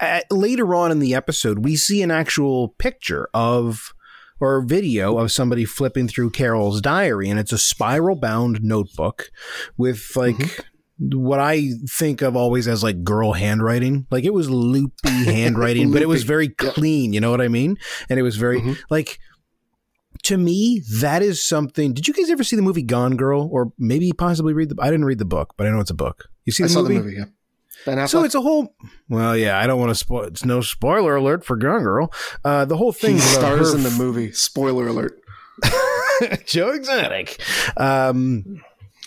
[0.00, 3.92] at, later on in the episode, we see an actual picture of
[4.40, 9.30] or video of somebody flipping through Carole's diary, and it's a spiral bound notebook
[9.76, 10.64] with like
[10.98, 14.06] what I think of always as like girl handwriting.
[14.10, 17.12] Like it was loopy handwriting, but it was Loopy, very clean.
[17.12, 17.76] You know what I mean?
[18.08, 18.78] And it was very Mhm.
[18.90, 19.18] like.
[20.24, 21.94] To me, that is something.
[21.94, 24.76] Did you guys ever see the movie Gone Girl, or maybe possibly read the?
[24.78, 26.26] I didn't read the book, but I know it's a book.
[26.44, 27.14] You see I the saw the movie.
[27.16, 27.24] Yeah.
[28.06, 28.74] So it's a whole.
[29.08, 30.24] Well, yeah, I don't want to spoil.
[30.24, 32.12] It's no spoiler alert for Gone Girl.
[32.44, 34.32] Uh, the whole thing stars in the movie.
[34.32, 35.20] Spoiler alert.
[36.46, 37.42] Joe Exotic.
[37.76, 38.62] Um,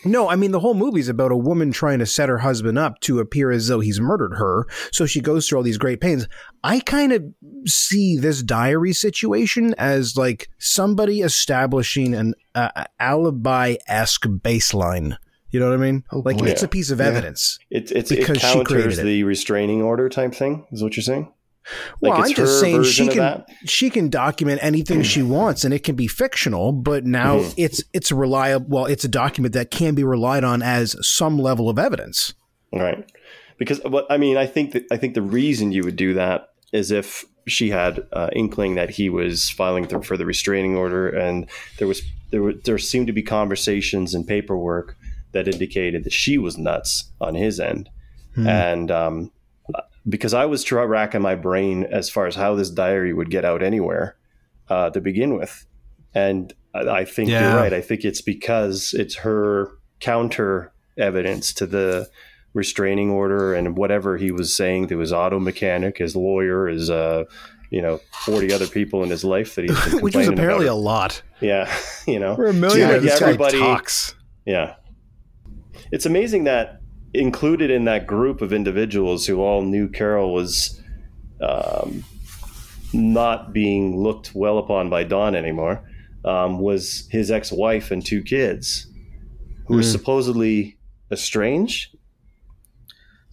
[0.05, 2.77] no, I mean the whole movie is about a woman trying to set her husband
[2.77, 4.65] up to appear as though he's murdered her.
[4.91, 6.27] So she goes through all these great pains.
[6.63, 7.23] I kind of
[7.65, 15.17] see this diary situation as like somebody establishing an uh, alibi esque baseline.
[15.53, 16.03] You know what I mean?
[16.11, 16.45] Oh, like boy.
[16.47, 17.05] it's a piece of Yeah.
[17.05, 17.59] evidence.
[17.69, 19.03] It, it's, Because it she counters created it.
[19.03, 20.65] the restraining order type thing.
[20.71, 21.31] Is what you're saying?
[22.01, 25.95] Well, I'm just saying she can she can document anything she wants, and it can
[25.95, 26.73] be fictional.
[26.73, 27.53] But now Mhm.
[27.55, 28.65] it's it's a reliable.
[28.67, 32.33] Well, it's a document that can be relied on as some level of evidence.
[32.73, 33.09] Right.
[33.59, 36.49] Because what I mean, I think that I think the reason you would do that
[36.73, 41.47] is if she had uh, inkling that he was filing for the restraining order, and
[41.77, 44.97] there was there were, there seemed to be conversations and paperwork
[45.33, 47.89] that indicated that she was nuts on his end,
[48.35, 48.47] Hmm.
[48.47, 49.31] and um,
[50.07, 53.61] because I was racking my brain as far as how this diary would get out
[53.63, 54.15] anywhere
[54.69, 55.65] uh, to begin with,
[56.13, 57.49] and I, I think Yeah.
[57.51, 57.73] you're right.
[57.73, 59.69] I think it's because it's her
[59.99, 62.09] counter evidence to the
[62.53, 67.23] restraining order and whatever he was saying to his auto mechanic, his lawyer, his uh,
[67.71, 70.75] you know, forty other people in his life that he's been Which was apparently a
[70.75, 71.21] lot.
[71.41, 71.73] yeah,
[72.07, 74.15] you know, For a million, Yeah, this guy everybody- talks.
[74.45, 74.75] yeah.
[75.93, 76.81] It's amazing that
[77.13, 80.81] included in that group of individuals who all knew Carole was
[81.39, 82.03] um,
[82.93, 85.87] not being looked well upon by Don anymore
[86.25, 88.87] um, was his ex-wife and two kids
[89.67, 89.87] who were Hmm.
[89.87, 90.77] supposedly
[91.11, 91.95] estranged.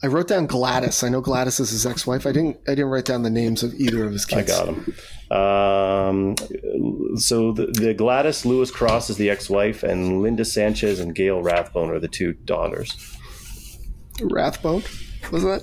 [0.03, 1.03] I wrote down Gladys.
[1.03, 2.27] I know Gladys is his ex-wife.
[2.27, 2.57] I didn't.
[2.67, 4.51] I didn't write down the names of either of his kids.
[4.51, 4.95] I got them.
[5.31, 6.37] Um,
[7.19, 11.91] so the, the Gladys Lewis Cross is the ex-wife, and Linda Sanchez and Gail Rathbone
[11.91, 12.97] are the two daughters.
[14.23, 14.83] Rathbone.
[15.31, 15.63] Was that?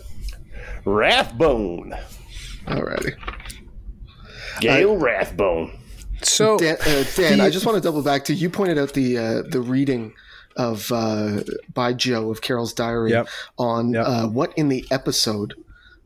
[0.85, 1.93] Rathbone,
[2.65, 3.13] Alrighty.
[4.61, 5.77] Gail Rathbone.
[6.23, 8.93] So Dan, uh, Dan The- I just want to double back to you pointed out
[8.93, 10.13] the uh, the reading
[10.57, 11.43] of uh,
[11.73, 13.27] by Joe of Carole's diary Yep.
[13.57, 14.05] on Yep.
[14.07, 15.53] Uh, what in the episode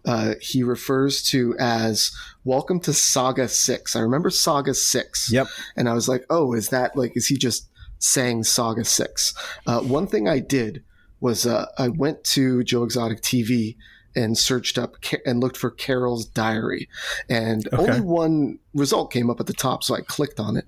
[0.05, 2.11] uh, he refers to as
[2.43, 3.95] "Welcome to Saga 6.
[3.95, 5.31] I remember Saga Six.
[5.31, 5.47] Yep.
[5.75, 9.33] and I was like, "Oh, is that like is he just saying Saga Six?
[9.67, 10.83] Uh, one thing I did
[11.19, 13.77] was uh, I went to Joe Exotic TV
[14.15, 16.89] and searched up and looked for Carole's diary,
[17.29, 17.77] and Okay.
[17.77, 20.65] only one result came up at the top, so I clicked on it,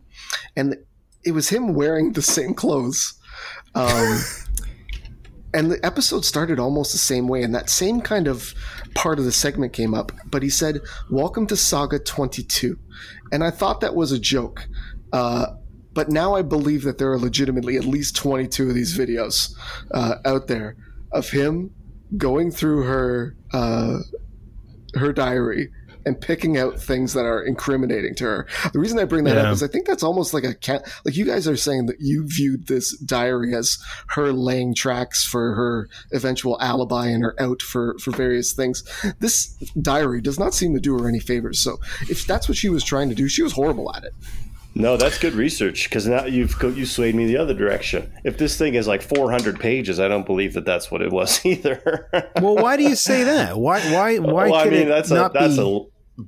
[0.56, 0.76] and
[1.26, 3.16] it was him wearing the same clothes.
[3.76, 4.22] Um,
[5.54, 8.54] and the episode started almost the same way, and that same kind of
[8.96, 10.12] part of the segment came up.
[10.26, 12.78] But he said, "Welcome to Saga 22,"
[13.32, 14.68] and I thought that was a joke.
[15.12, 15.48] Uh,
[15.94, 19.54] but now I believe that there are legitimately at least 22 of these videos
[19.92, 20.76] uh, out there
[21.12, 21.70] of him
[22.18, 24.00] going through her uh,
[24.96, 25.70] her diary
[26.06, 28.48] and picking out things that are incriminating to her.
[28.74, 29.44] The reason I bring that Yeah.
[29.48, 30.84] up is I think that's almost like a cat.
[31.06, 33.78] Like you guys are saying that you viewed this diary as
[34.10, 38.84] her laying tracks for her eventual alibi and her out for for various things.
[39.20, 39.48] This
[39.82, 41.60] diary does not seem to do her any favors.
[41.60, 44.14] So if that's what she was trying to do, she was horrible at it.
[44.76, 48.12] No, that's good research because now you've you swayed me the other direction.
[48.24, 51.46] If this thing is like 400 pages, I don't believe that that's what it was
[51.46, 52.08] either.
[52.42, 53.56] well, why do you say that?
[53.60, 53.80] Why?
[53.94, 54.18] Why?
[54.18, 54.50] Why?
[54.50, 55.62] well, I mean, it that's a not that's be...
[55.62, 55.80] a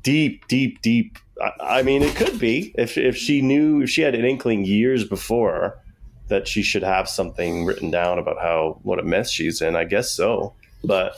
[0.01, 1.17] deep, deep, deep.
[1.41, 4.65] I, I mean, it could be if if she knew if she had an inkling
[4.65, 5.79] years before
[6.27, 9.75] that she should have something written down about how what a mess she's in.
[9.75, 11.15] I guess so, but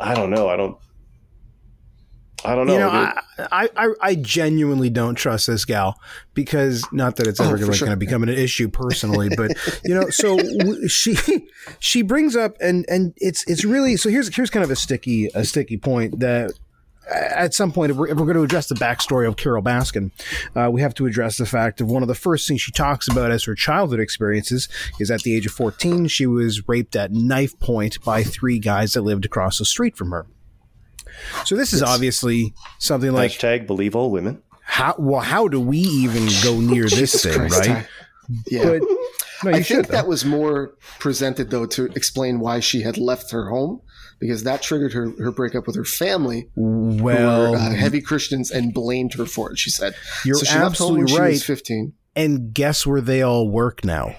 [0.00, 0.48] I don't know.
[0.48, 0.76] I don't.
[2.44, 2.74] I don't know.
[2.74, 5.98] You know, I, I, I, I genuinely don't trust this gal
[6.34, 7.88] because not that it's oh, ever Oh, for going sure.
[7.88, 9.52] to become an issue personally, but
[9.84, 11.16] you know, so w- she
[11.80, 15.28] she brings up and and it's it's really so here's here's kind of a sticky
[15.34, 16.52] a sticky point that
[17.12, 20.10] at some point, if we're, if we're going to address the backstory of Carole Baskin,
[20.56, 23.08] uh, we have to address the fact of one of the first things she talks
[23.08, 27.12] about as her childhood experiences is at the age of 14, she was raped at
[27.12, 30.26] knife point by three guys that lived across the street from her.
[31.44, 34.42] So this is obviously something like Hashtag believe all women.
[34.62, 37.68] how well how do we even go near this thing, Christ, right?
[37.68, 37.86] Tye.
[38.48, 38.64] Yeah.
[38.64, 38.82] But
[39.44, 39.76] no, you I should.
[39.76, 39.92] think though.
[39.92, 43.80] that was more presented though to explain why she had left her home
[44.18, 48.50] because that triggered her her breakup with her family, who well, were uh, heavy Christians,
[48.50, 49.58] and blamed her for it.
[49.58, 51.32] She said, You're so she left home when absolutely she right.
[51.32, 51.92] was fifteen.
[52.14, 54.16] and guess where they all work now?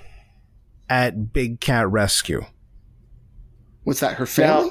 [0.90, 2.46] At Big Cat Rescue.
[3.84, 4.14] What's that?
[4.16, 4.70] Her family?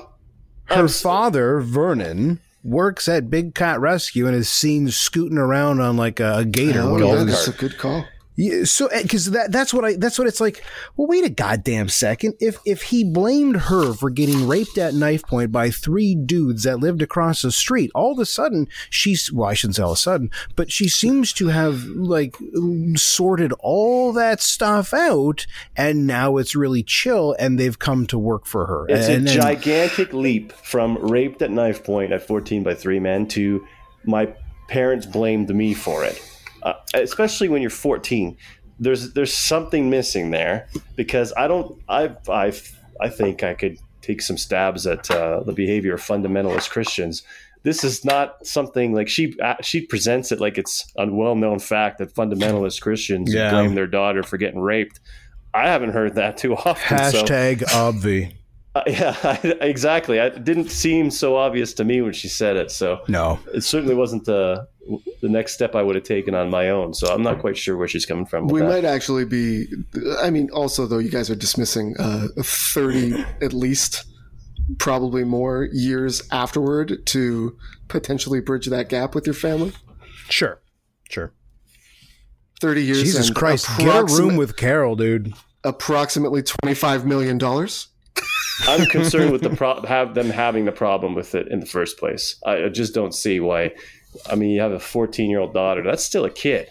[0.64, 5.96] Her I'm- father, Vernon, works at Big Cat Rescue and is seen scooting around on
[5.96, 6.80] like a, a gator.
[6.80, 8.04] oh, one yeah, of those- that's a good call.
[8.36, 10.62] Yeah, so eh, because that that's what I that's what it's like.
[10.96, 12.34] Well, wait a goddamn second.
[12.38, 16.80] If if he blamed her for getting raped at knife point by three dudes that
[16.80, 19.96] lived across the street, all of a sudden she's well, I shouldn't say all of
[19.96, 22.36] a sudden, but she seems to have like
[22.94, 28.44] sorted all that stuff out, and now it's really chill, and they've come to work
[28.46, 28.86] for her.
[28.88, 33.00] It's and, a and- gigantic leap from raped at knife point at 14 by three
[33.00, 33.66] men to
[34.04, 34.34] my
[34.68, 36.20] parents blamed me for it.
[36.66, 38.36] Uh, especially when you're 14,
[38.80, 42.52] there's there's something missing there because I don't I I
[43.00, 47.22] I think I could take some stabs at uh, the behavior of fundamentalist Christians.
[47.62, 51.58] This is not something like she uh, she presents it like it's a well known
[51.58, 53.50] fact that fundamentalist Christians Yeah.
[53.50, 54.98] blame their daughter for getting raped.
[55.54, 56.98] I haven't heard that too often.
[56.98, 58.34] so- hashtag obvi.
[58.74, 60.18] uh, yeah, exactly.
[60.18, 62.70] It didn't seem so obvious to me when she said it.
[62.70, 64.68] So No, it certainly wasn't the
[65.20, 66.94] the next step I would have taken on my own.
[66.94, 68.48] So I'm not quite sure where she's coming from.
[68.48, 68.68] We that.
[68.68, 69.66] might actually be.
[70.22, 74.04] I mean, also though, you guys are dismissing uh, thirty at least,
[74.78, 77.56] probably more years afterward to
[77.88, 79.72] potentially bridge that gap with your family.
[80.28, 80.60] sure,
[81.10, 81.32] sure.
[82.60, 83.02] Thirty years.
[83.02, 85.34] Jesus Christ, get a room with Carole, dude.
[85.64, 87.88] approximately twenty-five million dollars.
[88.68, 91.98] I'm concerned with the pro- have them having the problem with it in the first
[91.98, 92.40] place.
[92.46, 93.72] I, I just don't see why.
[94.30, 95.82] I mean, you have a 14 year old daughter.
[95.82, 96.68] That's still a kid.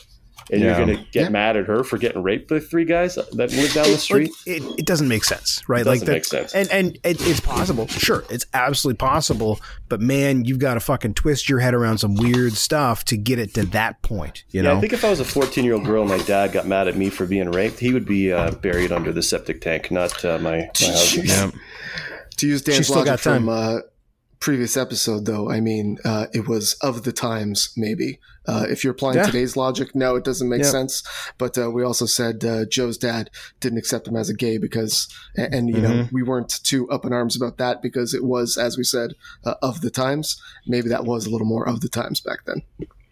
[0.52, 0.78] And Yeah.
[0.78, 1.30] you're going to get Yeah.
[1.30, 4.30] mad at her for getting raped by three guys that live down the street?
[4.46, 5.84] Like, it, it doesn't make sense, right?
[5.84, 6.54] Doesn't like that- make sense.
[6.54, 9.60] And and it, it's possible, sure, it's absolutely possible.
[9.90, 13.40] But man, you've got to fucking twist your head around some weird stuff to get
[13.40, 14.44] it to that point.
[14.52, 16.24] You yeah, know, I think if I was a 14 year old girl and my
[16.26, 19.24] dad got mad at me for being raped, he would be uh, buried under the
[19.24, 21.28] septic tank, not uh, my, my husband.
[21.28, 21.50] Yeah.
[22.38, 23.80] To use Dan's logic from uh,
[24.40, 28.20] previous episode, though, I mean, uh, it was of the times, maybe.
[28.48, 29.26] Uh, if you're applying Yeah.
[29.26, 30.70] today's logic, no, it doesn't make Yeah.
[30.70, 31.02] sense.
[31.40, 35.08] But uh, we also said uh, Joe's dad didn't accept him as a gay because,
[35.36, 36.16] and, and, you know, Mm-hmm.
[36.16, 39.14] we weren't too up in arms about that because it was, as we said,
[39.46, 40.40] uh, of the times.
[40.68, 42.62] Maybe that was a little more of the times back then.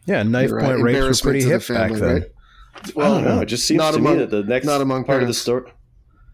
[0.05, 2.13] yeah, knife Your, uh, point rapes were pretty to the hip back then.
[2.13, 2.23] right?
[2.97, 3.39] I don't know.
[3.39, 5.33] It just seems Not to among- me that the next not among part of the
[5.33, 5.71] story.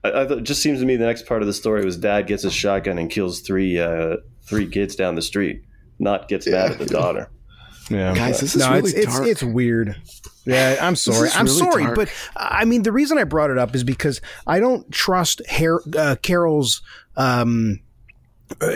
[0.03, 1.95] I, I, thought- it just seems to me the next part of the story was
[1.95, 4.17] dad gets his shotgun and kills three uh,
[4.49, 5.63] three kids down the street,
[5.99, 7.29] not gets mad at the daughter.
[7.89, 9.27] Yeah, Guys, this is no, really it's, it's dark.
[9.27, 9.95] it's weird.
[10.45, 11.29] Yeah, I'm sorry.
[11.33, 11.95] I'm really sorry, dark.
[11.95, 15.81] but I mean the reason I brought it up is because I don't trust Her-
[15.97, 16.81] uh, Carole's.
[17.17, 17.79] Um,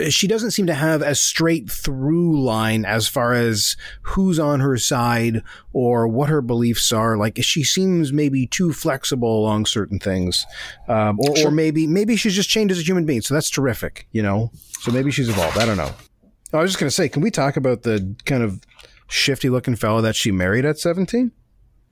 [0.08, 4.76] she doesn't seem to have a straight through line as far as who's on her
[4.76, 7.16] side or what her beliefs are.
[7.16, 10.46] Like she seems maybe too flexible along certain things,
[10.88, 13.20] um, or, or maybe maybe she's just changed as a human being.
[13.20, 14.50] So that's terrific, you know.
[14.80, 15.58] So maybe she's evolved.
[15.58, 15.92] I don't know.
[16.52, 18.60] I was just gonna say, can we talk about the kind of
[19.08, 21.32] shifty looking fellow that she married at 17?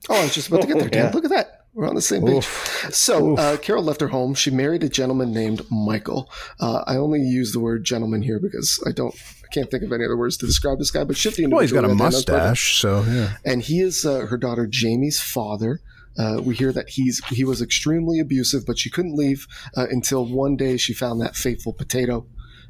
[0.09, 1.05] Oh, I was just about to get there, Dan.
[1.07, 1.11] Yeah.
[1.13, 1.62] Look at that.
[1.75, 2.45] We're on the same page.
[2.91, 4.35] So, uh, Carole left her home.
[4.35, 6.31] She married a gentleman named Michael.
[6.61, 9.91] Uh, I only use the word gentleman here because I don't, I can't think of
[9.91, 11.05] any other words to describe this guy.
[11.05, 12.49] But shifty Well, he's got a individual, Dan, that's perfect.
[12.51, 13.37] mustache, so yeah.
[13.47, 15.81] and he is uh, her daughter Jamie's father.
[16.19, 20.27] Uh, we hear that he's he was extremely abusive, but she couldn't leave uh, until
[20.27, 22.27] one day she found that fateful potato,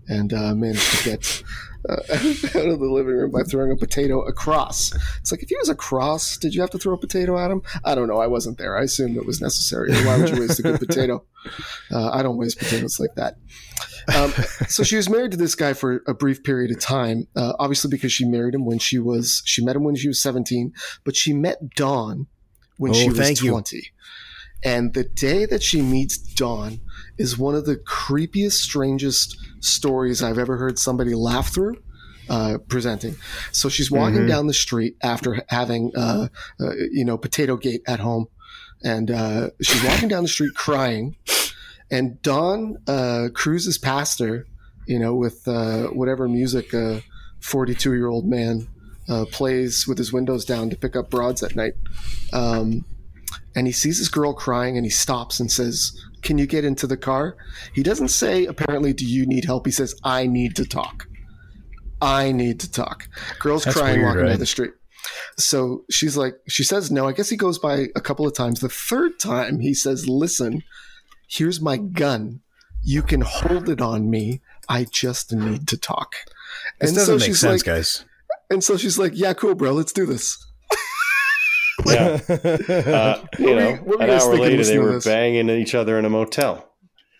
[0.06, 1.42] and uh, managed to get
[1.88, 4.92] uh, out of the living room by throwing a potato across.
[5.20, 7.62] It's like if he was across, did you have to throw a potato at him?
[7.84, 8.18] I don't know.
[8.18, 8.76] I wasn't there.
[8.76, 9.92] I assumed it was necessary.
[10.04, 11.24] Why would you waste a good potato?
[11.90, 13.34] Uh, I don't waste potatoes like that.
[14.14, 14.30] Um,
[14.68, 17.90] so she was married to this guy for a brief period of time, uh, obviously
[17.90, 20.72] because she married him when she was she met him when she was seventeen,
[21.04, 22.28] but she met Don
[22.78, 23.50] when Oh, she was thank you.
[23.50, 23.88] twenty.
[24.62, 26.80] And the day that she meets Don
[27.22, 31.76] is one of the creepiest, strangest stories I've ever heard somebody laugh through.
[32.28, 33.14] Uh, presenting,
[33.50, 34.28] so she's walking Mhm.
[34.28, 36.28] down the street after having, uh,
[36.60, 38.26] uh, you know, Potato Gate at home,
[38.82, 41.16] and uh, she's walking down the street crying,
[41.90, 44.46] and Don uh, cruises past her,
[44.86, 47.02] you know, with uh, whatever music a
[47.40, 48.68] forty-two-year-old man
[49.08, 51.74] uh, plays with his windows down to pick up broads at night.
[52.32, 52.84] Um,
[53.54, 55.92] and he sees this girl crying and he stops and says,
[56.22, 57.36] Can you get into the car?
[57.74, 59.66] He doesn't say, apparently, do you need help?
[59.66, 61.06] He says, I need to talk.
[62.00, 63.08] I need to talk.
[63.38, 64.72] Girl's That's crying weird, walking down the street.
[65.36, 67.06] So she's like, she says no.
[67.08, 68.60] I guess he goes by a couple of times.
[68.60, 70.62] The third time, he says, Listen,
[71.28, 72.40] here's my gun.
[72.84, 74.40] You can hold it on me.
[74.68, 76.14] I just need to talk.
[76.80, 78.04] This And doesn't so make she's sense, like, guys.
[78.50, 79.72] and so she's like, "Yeah, cool, bro.
[79.72, 80.44] Let's do this."
[81.86, 82.18] Yeah.
[82.28, 85.04] Uh, you know, what an hour later, they were this?
[85.04, 86.68] banging each other in a motel.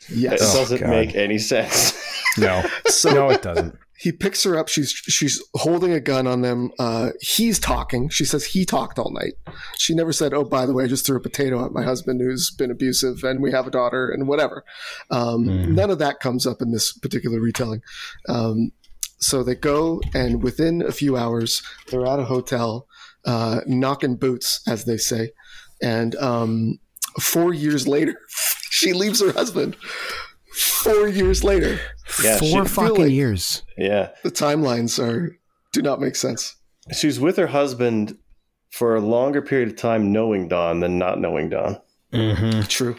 [0.08, 0.38] It Yes.
[0.42, 0.90] Oh, doesn't God.
[0.90, 1.92] make any sense.
[2.38, 3.76] no, So no, it doesn't.
[3.96, 4.68] he picks her up.
[4.68, 6.70] She's she's holding a gun on them.
[6.78, 8.08] Uh, he's talking.
[8.08, 9.34] She says he talked all night.
[9.78, 12.20] She never said, "Oh, by the way, I just threw a potato at my husband
[12.20, 14.64] who's been abusive, and we have a daughter, and whatever."
[15.10, 15.68] Um, Mm.
[15.68, 17.80] None of that comes up in this particular retelling.
[18.28, 18.72] Um,
[19.18, 22.88] so they go, and within a few hours, they're at a hotel,
[23.24, 25.30] uh, knocking boots, as they say.
[25.82, 26.78] And um,
[27.20, 28.16] four years later,
[28.70, 29.76] she leaves her husband.
[30.54, 31.78] Four years later,
[32.22, 33.62] Yeah, Four fucking like- years.
[33.78, 34.10] Yeah.
[34.22, 35.38] the timelines are
[35.72, 36.54] do not make sense.
[36.92, 38.18] She's with her husband
[38.70, 41.78] for a longer period of time knowing Don than not knowing Don.
[42.12, 42.62] Mm-hmm.
[42.62, 42.96] True.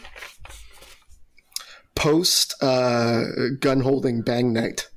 [1.96, 3.24] Post uh,
[3.60, 4.90] gun holding bang night.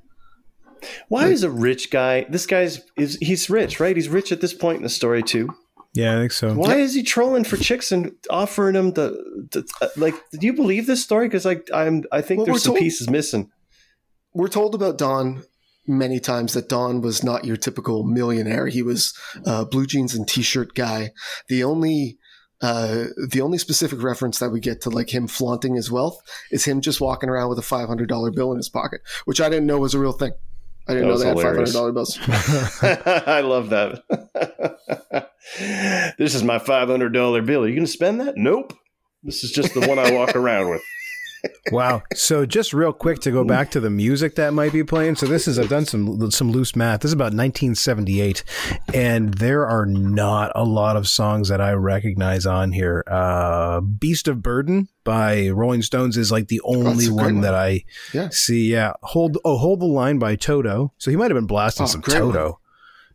[1.09, 2.25] Why is a rich guy?
[2.29, 3.95] This guy's is he's rich, right?
[3.95, 5.49] He's rich at this point in the story too.
[5.93, 6.53] Yeah, I think so.
[6.53, 10.13] Why is he trolling for chicks and offering them the, the uh, like?
[10.31, 11.27] Do you believe this story?
[11.27, 13.49] Because like I'm, I think Well, there's some told- pieces missing.
[14.33, 15.43] We're told about Don
[15.87, 18.67] many times that Don was not your typical millionaire.
[18.67, 21.11] He was a blue jeans and t-shirt guy.
[21.47, 22.17] The only
[22.61, 26.19] uh, the only specific reference that we get to like him flaunting his wealth
[26.51, 29.41] is him just walking around with a five hundred dollar bill in his pocket, which
[29.41, 30.33] I didn't know was a real thing.
[30.89, 31.73] I didn't That know they had five hilarious.
[31.75, 32.19] hundred dollar bills.
[33.27, 34.03] I love that.
[36.17, 37.63] this is my five hundred dollar bill.
[37.63, 38.35] Are you going to spend that?
[38.37, 38.73] Nope.
[39.23, 40.81] This is just the one I walk around with.
[41.71, 42.01] Wow.
[42.15, 45.15] So just real quick to go back to the music that might be playing.
[45.17, 47.01] So this is I've done some some loose math.
[47.01, 48.43] This is about 1978,
[48.93, 53.03] and there are not a lot of songs that I recognize on here.
[53.07, 57.41] Uh, "Beast of Burden" by Rolling Stones is like the only great one, one.
[57.41, 57.83] that I
[58.13, 58.29] Yeah.
[58.31, 58.71] see.
[58.71, 60.93] Yeah, hold oh hold the line by Toto.
[60.97, 62.33] So he might have been blasting Oh, some great one.
[62.33, 62.59] Toto.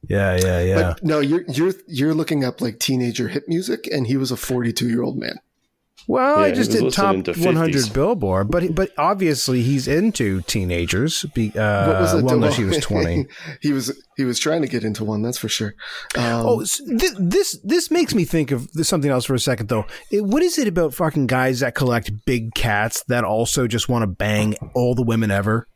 [0.09, 0.75] Yeah, yeah, yeah.
[0.95, 4.37] But no, you're you're you're looking up like teenager hip music, and he was a
[4.37, 5.39] forty two year old man.
[6.09, 11.25] Well, Yeah, I just was did top 100 Billboard, but but obviously he's into teenagers.
[11.35, 12.25] Be, uh, What was it?
[12.25, 13.27] well, no, she was 20.
[13.61, 15.23] he was he was trying to get into one.
[15.23, 15.75] That's for sure.
[16.17, 19.69] Um, oh, s- th- this this makes me think of something else for a second
[19.69, 19.87] though.
[20.11, 24.03] It, what is it about fucking guys that collect big cats that also just want
[24.03, 25.67] to bang all the women ever?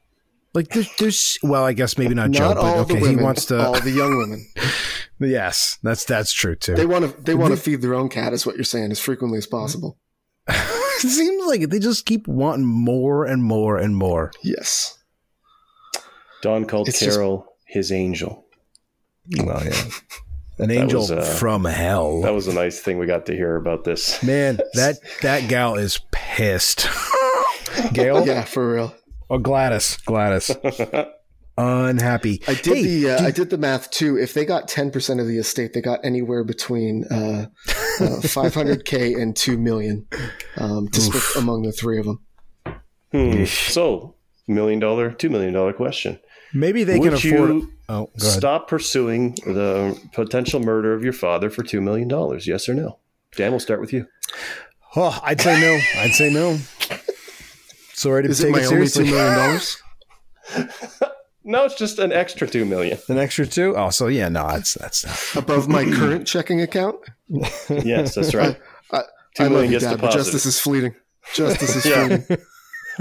[0.55, 3.19] Like there's, there's well, I guess maybe not, Joe, not but all okay, the women,
[3.19, 3.63] he wants to.
[3.63, 4.47] all the young women.
[5.21, 6.75] yes, that's that's true too.
[6.75, 8.99] They want to they want to feed their own cat, is what you're saying, as
[8.99, 9.99] frequently as possible.
[10.49, 14.31] it seems like they just keep wanting more and more and more.
[14.43, 14.99] Yes.
[16.43, 18.45] Don called It's just- Carole his angel.
[19.39, 19.83] Well, yeah,
[20.59, 22.21] an angel was, uh, from hell.
[22.23, 24.23] That was a nice thing we got to hear about this.
[24.23, 26.89] Man, that that gal is pissed.
[27.93, 28.95] Gail Yeah, for real.
[29.29, 29.97] or Gladys?
[30.07, 30.51] Gladys,
[31.59, 32.43] unhappy.
[32.49, 34.19] I did Hey, the uh, do- I did the math too.
[34.19, 37.47] If they got ten percent of the estate, they got anywhere between uh,
[38.23, 40.07] five hundred k and two million
[40.57, 42.21] um, to split among the three of them.
[43.13, 43.45] Hmm.
[43.45, 44.15] So,
[44.49, 46.19] million dollar, two million dollar question.
[46.53, 47.51] maybe they Would can afford.
[47.51, 52.47] you oh, stop pursuing the potential murder of your father for two million dollars?
[52.47, 52.99] Yes or no?
[53.37, 54.07] Dan, we'll start with you.
[54.97, 55.79] Oh, I'd say no.
[56.01, 56.59] I'd say no.
[57.93, 59.05] Sorry to Is it take my it only two seriously.
[59.17, 59.83] million dollars?
[61.49, 62.99] No, it's just an extra two million.
[63.09, 63.75] An extra two?
[63.77, 65.45] Oh, so yeah, no, that's that's not.
[65.45, 66.97] above my current checking account?
[67.69, 68.59] Yes, that's right.
[68.93, 69.03] I,
[69.37, 70.95] Two I love you, gets Dad, but justice is fleeting.
[71.35, 72.07] Justice is Yeah.
[72.19, 72.45] fleeting.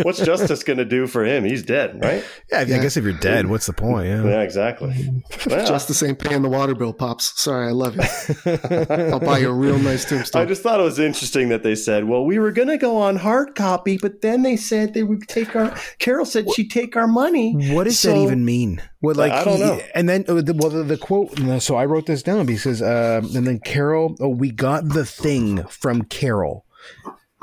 [0.01, 1.43] What's justice going to do for him?
[1.45, 2.23] He's dead, right?
[2.51, 4.07] Yeah, I guess if you're dead, what's the point?
[4.07, 4.23] Yeah.
[4.23, 4.93] Yeah, exactly.
[5.47, 7.39] Well, Just the same paying the water bill, pops.
[7.39, 8.59] Sorry, I love you.
[8.89, 10.41] I'll buy you a real nice tombstone.
[10.41, 12.97] I just thought it was interesting that they said, "Well, we were going to go
[12.97, 16.95] on hard copy, but then they said they would take our." Carole said she'd take
[16.95, 17.53] our money.
[17.73, 18.81] What does that even mean?
[19.01, 19.79] What like I don't he- know.
[19.93, 21.37] And then the, well, the, the quote.
[21.61, 24.15] So I wrote this down because, uh, and then Carole.
[24.19, 26.65] Oh, we got the thing from Carole.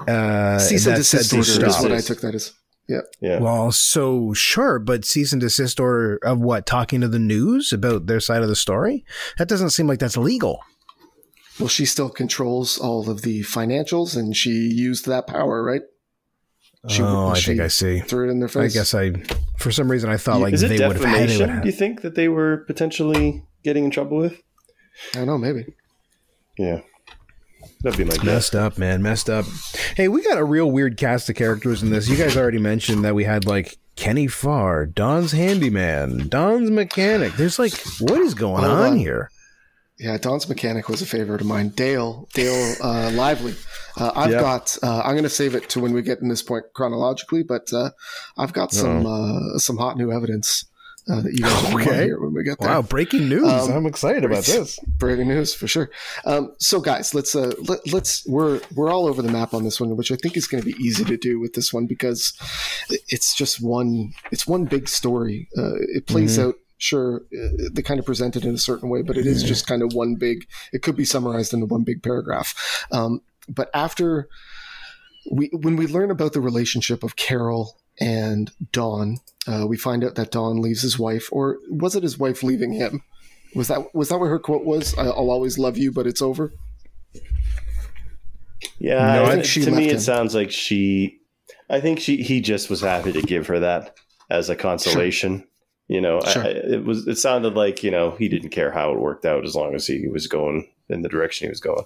[0.07, 2.53] Uh, Cease and that said desist to order is what I took that as.
[2.89, 3.01] Yeah.
[3.21, 3.39] Yeah.
[3.39, 6.67] Well, so sure, but cease and desist order of what?
[6.67, 9.05] Talking to the news about their side of the story?
[9.39, 10.61] That doesn't seem like that's legal.
[11.61, 15.83] Well, she still controls all of the financials, and she used that power, right?
[16.89, 18.01] She- oh, I she think I see.
[18.01, 18.75] Threw it in their face.
[18.75, 19.13] I guess I,
[19.59, 21.15] for some reason, I thought like Is it they would have had.
[21.15, 21.51] They would defamation?
[21.51, 24.43] have Do you think that they were potentially getting in trouble with?
[25.15, 25.67] I don't know, maybe.
[26.59, 26.81] Yeah,
[27.83, 28.25] that'd be my guess.
[28.25, 29.03] Messed up, man.
[29.03, 29.45] Messed up.
[29.97, 32.09] Hey, we got a real weird cast of characters in this.
[32.09, 37.35] You guys already mentioned that we had like Kenny Farr, Don's handyman, Don's mechanic.
[37.35, 38.97] There's like, what is going Hold on, on.
[38.99, 39.31] here?
[39.99, 41.69] Yeah, Don's mechanic was a favorite of mine.
[41.69, 43.55] Dale, Dale uh, Lively.
[43.97, 44.41] Uh, I've Yep.
[44.41, 44.79] got.
[44.83, 47.73] Uh, I'm going to save it to when we get in this point chronologically, but
[47.73, 47.91] uh,
[48.37, 50.65] I've got some uh, some hot new evidence
[51.11, 52.05] uh, that you guys will want to Okay.
[52.05, 52.69] hear when we get there.
[52.71, 53.45] Wow, breaking news!
[53.45, 54.79] Um, I'm excited about this.
[54.99, 55.91] Breaking news for sure.
[56.25, 59.81] Um, so, guys, let's uh, let, let's we're we're all over the map on this
[59.81, 62.33] one, which I think is going to be easy to do with this one because
[63.09, 65.49] it's just one it's one big story.
[65.57, 66.49] Uh, it plays Mm-hmm.
[66.51, 66.55] out.
[66.79, 69.69] Sure, uh, they kind of present it in a certain way, but it is just
[69.69, 70.49] kind of one big.
[70.73, 72.85] It could be summarized into one big paragraph.
[72.91, 74.29] Um, but after
[75.31, 80.17] we, when we learn about the relationship of Carole and Don, uh, we find out
[80.17, 83.05] that Don leaves his wife, or was it his wife leaving him?
[83.55, 84.97] Was that was that what her quote was?
[84.99, 86.53] I'll always love you, but it's over.
[88.79, 91.21] Yeah, No, I think she to me left it sounds like she.
[91.71, 93.97] I think she he just was happy to give her that
[94.29, 95.47] as a consolation.
[95.87, 96.43] You know, Sure.
[96.43, 97.07] I, it was.
[97.07, 99.87] It sounded like you know he didn't care how it worked out as long as
[99.87, 101.85] he was going in the direction he was going.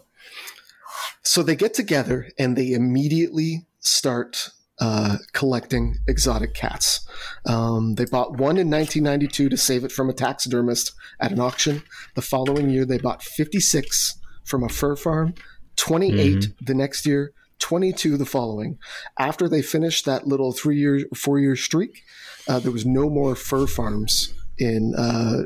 [1.23, 7.07] So they get together and they immediately start uh, collecting exotic cats.
[7.47, 11.83] Um, they bought one in 1992 to save it from a taxidermist at an auction.
[12.15, 15.35] The following year, they bought 56 from a fur farm,
[15.77, 18.79] 28 the next year, 22 the following.
[19.19, 22.03] After they finished that little three year, four year streak,
[22.49, 25.43] uh, there was no more fur farms in uh,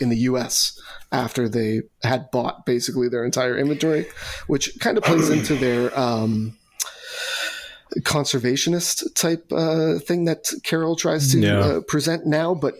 [0.00, 0.80] in the U.S.
[1.12, 4.06] after they had bought basically their entire inventory,
[4.46, 6.56] which kind of plays into their um,
[8.02, 11.58] conservationist type uh, thing that Carole tries to Yeah.
[11.60, 12.74] uh, present now, but.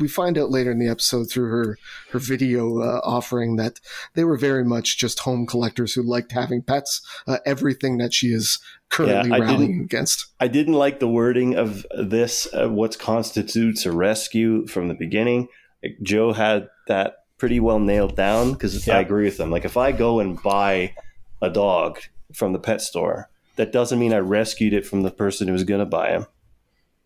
[0.00, 1.78] We find out later in the episode through her
[2.10, 3.78] her video uh, offering that
[4.14, 7.00] they were very much just home collectors who liked having pets.
[7.28, 8.58] Uh, everything that she is
[8.90, 10.26] currently Yeah, rallying against.
[10.40, 12.48] I didn't like the wording of this.
[12.52, 15.46] Uh, what constitutes a rescue from the beginning?
[15.80, 18.96] Like, Joe had that pretty well nailed down because Yeah.
[18.96, 19.52] I agree with him.
[19.52, 20.92] Like if I go and buy
[21.40, 22.00] a dog
[22.32, 25.64] from the pet store, that doesn't mean I rescued it from the person who was
[25.64, 26.26] going to buy him.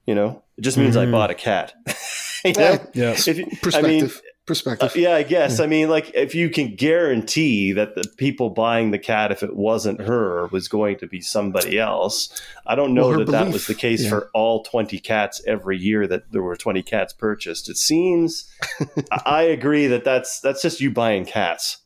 [0.07, 1.09] You know, it just means Mhm.
[1.09, 1.75] I bought a cat.
[2.45, 2.61] You know?
[2.61, 3.11] Yeah, Yeah.
[3.27, 4.23] If you- I mean, perspective.
[4.25, 4.97] uh, perspective.
[4.97, 5.59] yeah, I guess.
[5.59, 9.57] I mean, like, if you can guarantee that the people buying the cat, if it
[9.57, 12.29] wasn't her, was going to be somebody else,
[12.65, 14.11] I don't know Well, her that that was the case yeah.
[14.11, 17.69] for all 20 cats every year that there were 20 cats purchased.
[17.69, 18.49] It seems,
[19.11, 21.79] I- I agree that that's that's just you buying cats.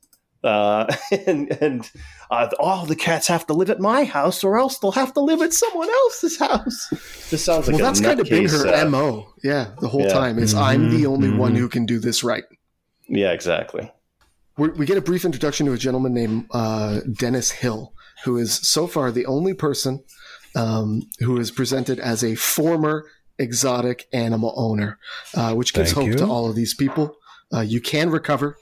[0.45, 0.87] Uh,
[1.27, 1.91] and and
[2.33, 5.21] uh, all the cats have to live at my house, or else they'll have to
[5.21, 6.89] live at someone else's house.
[7.31, 9.35] This sounds like well, a that's kind of been her uh, mo.
[9.45, 10.09] Yeah, the whole yeah.
[10.15, 11.59] time is I'm the only Mhm, one mhm.
[11.59, 12.45] who can do this right.
[13.07, 13.93] Yeah, exactly.
[14.57, 17.93] we we get a brief introduction to a gentleman named uh, Dennis Hill,
[18.25, 20.03] who is so far the only person
[20.57, 23.05] um, who is presented as a former
[23.39, 24.99] exotic animal owner,
[25.35, 26.27] uh, which gives Thank hope you.
[26.27, 27.17] to all of these people.
[27.53, 28.57] Uh, you can recover.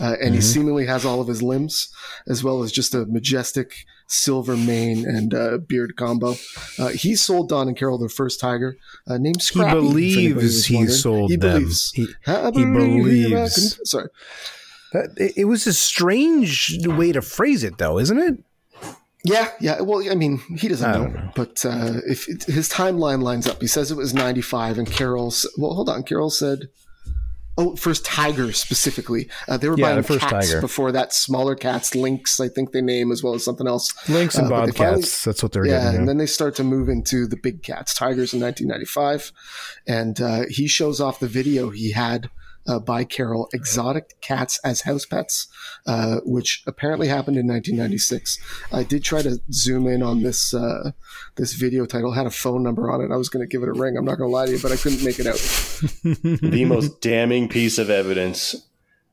[0.00, 0.44] Uh, and he Mhm.
[0.44, 1.88] seemingly has all of his limbs,
[2.26, 3.74] as well as just a majestic
[4.06, 6.36] silver mane and uh, beard combo.
[6.78, 8.76] Uh, he sold Don and Carole their first tiger,
[9.06, 9.70] uh, named He Scrappy.
[9.78, 9.88] anybody
[10.32, 10.96] believes he wondering.
[10.96, 11.52] sold He them.
[11.60, 11.92] believes.
[11.94, 12.10] He, he
[12.50, 13.74] believe believes.
[13.74, 14.08] can- Sorry.
[14.94, 18.38] that, it, was a strange way to phrase it, though, isn't it?
[19.22, 19.82] Yeah, yeah.
[19.82, 21.30] Well, I mean, he doesn't know, know.
[21.36, 25.46] but uh, if it, his timeline lines up, he says it was ninety-five, and Carole's.
[25.58, 26.04] Well, hold on.
[26.04, 26.70] Carole said,
[27.58, 29.28] "Oh, first tiger specifically.
[29.48, 30.60] Uh, they were Yeah, buying the first cats tiger.
[30.60, 31.12] before that.
[31.12, 33.92] Smaller cats, lynx, I think they name as well as something else.
[34.08, 34.76] Lynx and Uh, bobcats.
[34.78, 36.00] finally- that's what they're yeah, getting.
[36.00, 39.32] and then they start to move into the big cats, tigers in 1995,
[39.86, 42.30] and uh, he shows off the video he had
[42.70, 45.48] uh, by Carole exotic cats as house pets,
[45.86, 48.38] uh, which apparently happened in 1996.
[48.72, 50.92] I did try to zoom in on this uh,
[51.36, 52.12] this video title.
[52.12, 53.12] It had a phone number on it.
[53.12, 53.96] I was going to give it a ring.
[53.96, 55.36] I'm not going to lie to you, but I couldn't make it out.
[56.52, 58.54] the most damning piece of evidence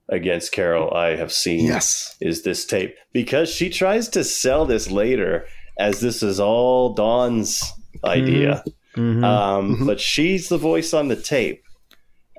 [0.09, 2.15] against Carole I have seen Yes.
[2.21, 5.45] is this tape because she tries to sell this later
[5.77, 7.61] as this is all Don's
[8.05, 8.63] idea.
[8.95, 9.23] Mhm.
[9.23, 9.85] Um, Mhm.
[9.85, 11.61] But she's the voice on the tape.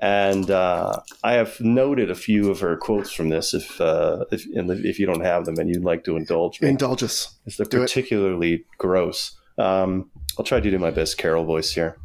[0.01, 3.53] And uh, I have noted a few of her quotes from this.
[3.53, 6.69] If uh, if, and if you don't have them and you'd like to indulge me,
[6.69, 7.35] Indulge us.
[7.43, 7.87] because they're do it.
[7.87, 9.35] particularly gross.
[9.57, 11.97] Um, I'll try to do my best Carole voice here.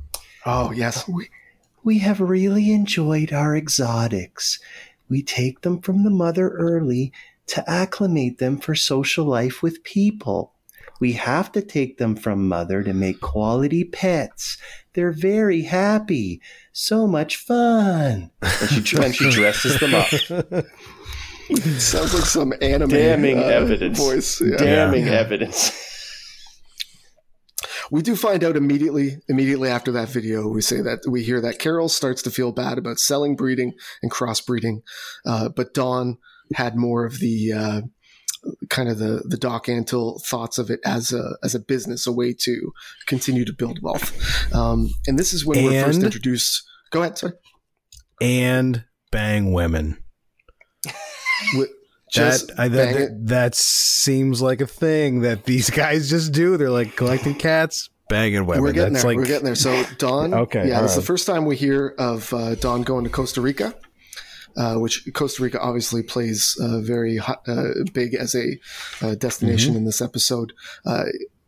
[0.44, 1.06] Oh, yes.
[1.08, 1.28] we,
[1.84, 4.58] We have really enjoyed our exotics.
[5.08, 7.12] We take them from the mother early
[7.48, 10.53] to acclimate them for social life with people.
[11.04, 14.56] We have to take them from mother to make quality pets.
[14.94, 16.40] They're very happy.
[16.72, 18.30] So much fun.
[18.40, 20.08] And she, tr- and she dresses them up.
[21.78, 23.98] Sounds like some anime Damning uh, evidence.
[23.98, 24.40] voice.
[24.40, 24.56] Yeah.
[24.56, 25.12] Damning Yeah.
[25.12, 25.72] evidence.
[27.90, 31.58] We do find out immediately, immediately after that video, we say that we hear that
[31.58, 34.80] Carole starts to feel bad about selling, breeding, and crossbreeding,
[35.26, 36.16] uh, but Don
[36.54, 37.80] had more of the uh,
[38.68, 42.12] kind of the the Doc Antle thoughts of it as a as a business, a
[42.12, 42.72] way to
[43.06, 44.12] continue to build wealth.
[44.54, 46.62] Um, and this is when we're first introduced.
[46.90, 47.34] Go ahead, sorry.
[48.20, 49.98] and bang women.
[52.14, 56.56] That, I, that, that seems like a thing that these guys just do.
[56.56, 58.62] They're like collecting cats, banging women.
[58.62, 59.12] We're getting That's there.
[59.12, 59.54] like We're getting there.
[59.56, 63.02] So Don, Okay, yeah, this is the first time we hear of uh, Don going
[63.04, 63.74] to Costa Rica,
[64.56, 68.58] uh, which Costa Rica obviously plays uh, very hot, uh, big as a
[69.02, 69.78] uh, destination Mm-hmm.
[69.78, 70.52] in this episode.
[70.84, 71.04] Uh,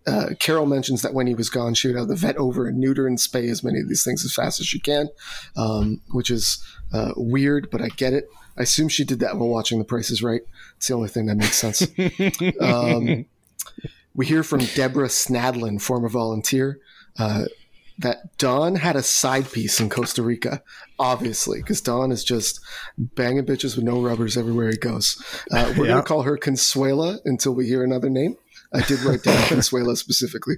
[0.06, 2.78] uh, Carole mentions that when he was gone, she would have the vet over and
[2.78, 5.08] neuter and spay as many of these things as fast as she can,
[5.56, 8.28] um, which is uh, weird, but I get it.
[8.56, 10.42] I assume she did that while watching The Price is Right.
[10.76, 11.86] It's the only thing that makes sense.
[12.60, 13.26] Um,
[14.14, 16.78] we hear from Deborah Snadlin, former volunteer,
[17.18, 17.44] uh,
[17.98, 20.62] that Don had a side piece in Costa Rica,
[20.98, 22.60] obviously, because Don is just
[22.98, 25.22] banging bitches with no rubbers everywhere he goes.
[25.50, 25.92] Uh, we're Yeah.
[25.92, 28.36] going to call her Consuela until we hear another name.
[28.72, 30.56] I did write down Consuela specifically.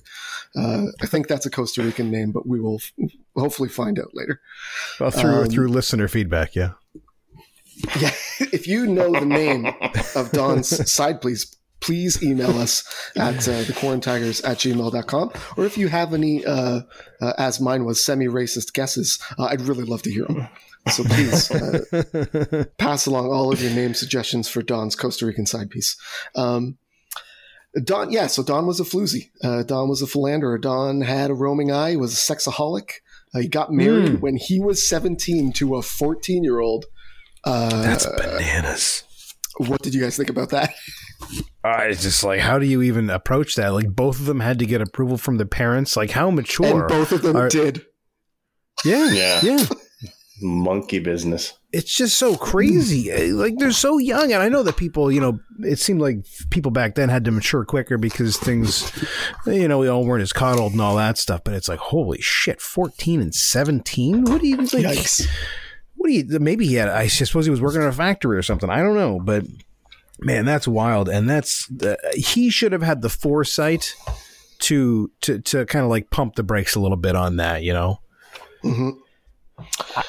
[0.57, 2.93] Uh, I think that's a Costa Rican name, but we will f-
[3.37, 4.41] hopefully find out later.
[4.99, 6.57] well, through um, through listener feedback.
[6.57, 6.73] Yeah,
[8.01, 8.11] Yeah,
[8.41, 9.67] if you know the name
[10.17, 12.85] of Don's side, please please email us
[13.17, 15.33] at uh, thequarantigers at gmail.com.
[15.57, 16.81] Or if you have any, uh,
[17.21, 20.49] uh, as mine was, semi-racist guesses, uh, I'd really love to hear them.
[20.93, 25.71] So please uh, pass along all of your name suggestions for Don's Costa Rican side
[25.71, 25.97] piece.
[26.35, 26.79] Um,
[27.85, 29.31] Don, yeah, so Don was a floozy.
[29.45, 30.57] Uh, Don was a philanderer.
[30.59, 32.91] Don had a roaming eye, was a sexaholic.
[33.35, 34.21] Uh, he got married Hmm.
[34.21, 36.87] when he was 17 to a 14 year old.
[37.45, 39.05] Uh, that's bananas.
[39.59, 40.73] what did you guys think about that?
[41.69, 43.69] Uh, it's just like, how do you even approach that?
[43.69, 45.97] Like, both of them had to get approval from the parents.
[45.97, 46.81] Like, how mature?
[46.81, 47.85] and both of them are- did.
[48.85, 49.41] yeah, Yeah.
[49.43, 49.65] yeah.
[50.41, 51.55] Monkey business.
[51.73, 53.11] It's just so crazy.
[53.13, 56.19] Uh, Like, they're so young, and I know that people, you know, it seemed like
[56.51, 58.91] people back then had to mature quicker because things,
[59.47, 61.43] you know, we all weren't as coddled and all that stuff.
[61.45, 64.23] But it's like, holy shit, fourteen and seventeen.
[64.27, 64.69] What do you like?
[64.69, 65.27] Yikes.
[65.97, 68.43] what do you maybe he had i suppose he was working in a factory or
[68.43, 69.45] something i don't know but
[70.19, 71.09] man that's wild.
[71.09, 73.95] And that's uh, he should have had the foresight
[74.61, 77.73] to to to kind of like pump the brakes a little bit on that you
[77.73, 78.01] know?
[78.63, 79.08] Hmm I-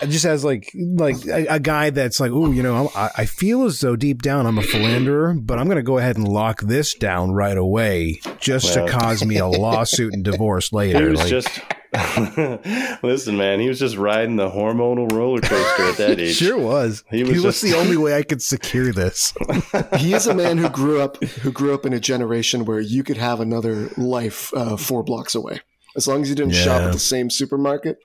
[0.07, 3.63] just as like like a, a guy that's like oh you know I, I feel
[3.65, 6.61] as though deep down i'm a philanderer but i'm going to go ahead and lock
[6.61, 8.85] this down right away just Well.
[8.87, 10.99] to cause me a lawsuit and divorce later.
[10.99, 11.59] He later was Like, just
[13.03, 13.59] listen, man.
[13.59, 16.35] He was just riding the hormonal roller coaster at that age.
[16.35, 19.33] sure was He he was was, just- the only way i could secure this
[19.97, 23.03] He is a man who grew up who grew up in a generation where you
[23.03, 25.61] could have another life uh, four blocks away.
[25.95, 27.97] As long as you didn't shop at the same supermarket.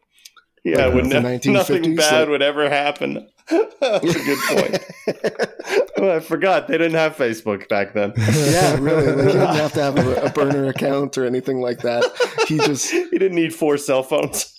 [0.64, 3.28] Yeah, Like would the no, 1950s, nothing bad like- would ever happen.
[3.50, 4.84] That's a good point.
[5.98, 8.14] oh, I forgot they didn't have Facebook back then.
[8.16, 9.06] yeah, really.
[9.08, 12.04] Like, he didn't have to have a, a burner account or anything like that.
[12.48, 14.50] He just he didn't need four cell phones.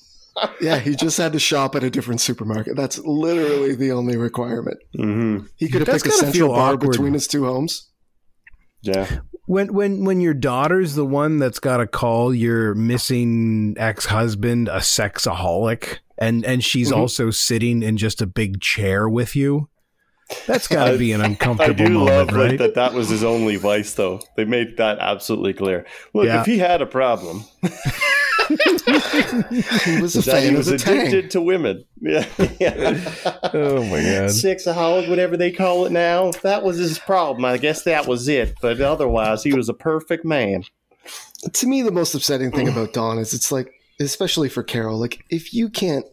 [0.61, 2.75] yeah, he just had to shop at a different supermarket.
[2.75, 4.77] That's literally the only requirement.
[4.95, 5.47] Mm-hmm.
[5.55, 6.91] He could have picked a central bar awkward.
[6.91, 7.89] between his two homes.
[8.83, 9.07] Yeah,
[9.47, 14.67] When when when your daughter's the one that's got to call your missing ex husband
[14.67, 16.97] a sexaholic, and and she's Mhm.
[16.97, 19.69] also sitting in just a big chair with you,
[20.47, 21.73] that's got to be an uncomfortable.
[21.83, 22.57] I do moment, love right?
[22.57, 22.73] that.
[22.73, 24.19] That was his only vice, though.
[24.35, 25.85] They made that absolutely clear.
[26.15, 26.39] Look, Yeah.
[26.41, 27.43] if he had a problem,
[28.47, 30.99] he was a That he was the tang.
[31.07, 31.85] addicted to women.
[32.01, 32.25] Yeah.
[32.59, 33.13] yeah.
[33.53, 34.29] Oh my god.
[34.31, 36.31] Sexaholic, whatever they call it now.
[36.43, 37.45] That was his problem.
[37.45, 38.55] I guess that was it.
[38.61, 40.63] But otherwise, he was a perfect man.
[41.53, 45.23] to me the most upsetting thing about Don is it's like especially for Carole like
[45.29, 46.05] if you can't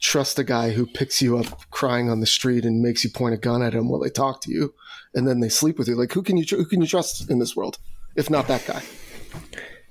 [0.00, 3.32] trust a guy who picks you up crying on the street and makes you point
[3.34, 4.74] a gun at him while they talk to you
[5.14, 7.30] and then they sleep with you like who can you tr- who can you trust
[7.30, 7.78] in this world
[8.16, 8.82] if not that guy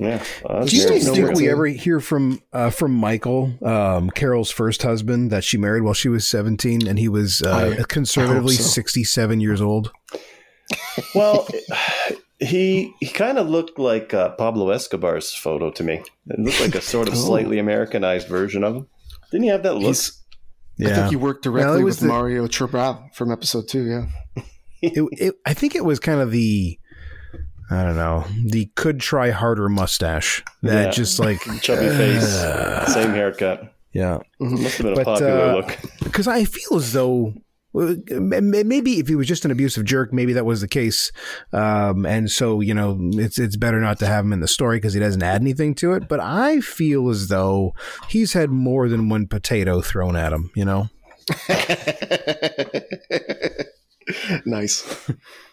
[0.02, 0.24] Yeah.
[0.44, 4.82] Well, Do you guys think we ever hear from uh, from Michael, um, Carole's first
[4.82, 8.64] husband, that she married while she was seventeen, and he was uh, I conservatively hope
[8.64, 8.70] so.
[8.70, 9.92] sixty-seven years old?
[11.14, 11.48] Well,
[12.40, 16.02] he he kind of looked like uh, Pablo Escobar's photo to me.
[16.28, 17.18] It looked like a sort of Oh.
[17.18, 18.88] slightly Americanized version of him.
[19.32, 19.84] Didn't he have that look?
[19.84, 20.20] He's,
[20.84, 24.44] I think he worked directly it was with the- Mario Tabraue from episode two yeah
[24.82, 26.80] It, it, I think it was kind of the,
[27.72, 30.92] I don't know, the could try harder mustache that Yeah.
[30.92, 33.74] just like Chubby face, uh, same haircut.
[33.94, 34.20] yeah.
[34.40, 35.78] Must have been a popular uh, look.
[36.04, 37.34] because I feel as though
[37.74, 41.10] maybe if he was just an abusive jerk, maybe that was the case,
[41.54, 44.76] um, and so you know it's it's better not to have him in the story
[44.76, 46.10] because he doesn't add anything to it.
[46.10, 47.74] But I feel as though
[48.10, 50.52] he's had more than one potato thrown at him.
[50.54, 50.90] You know,
[54.46, 54.84] nice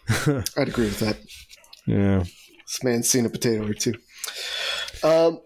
[0.57, 1.17] I'd agree with that
[1.89, 2.19] yeah,
[2.65, 3.95] This man's seen a potato or two.
[5.03, 5.39] Um,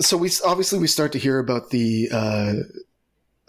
[0.00, 2.52] so we obviously we start to hear about the uh,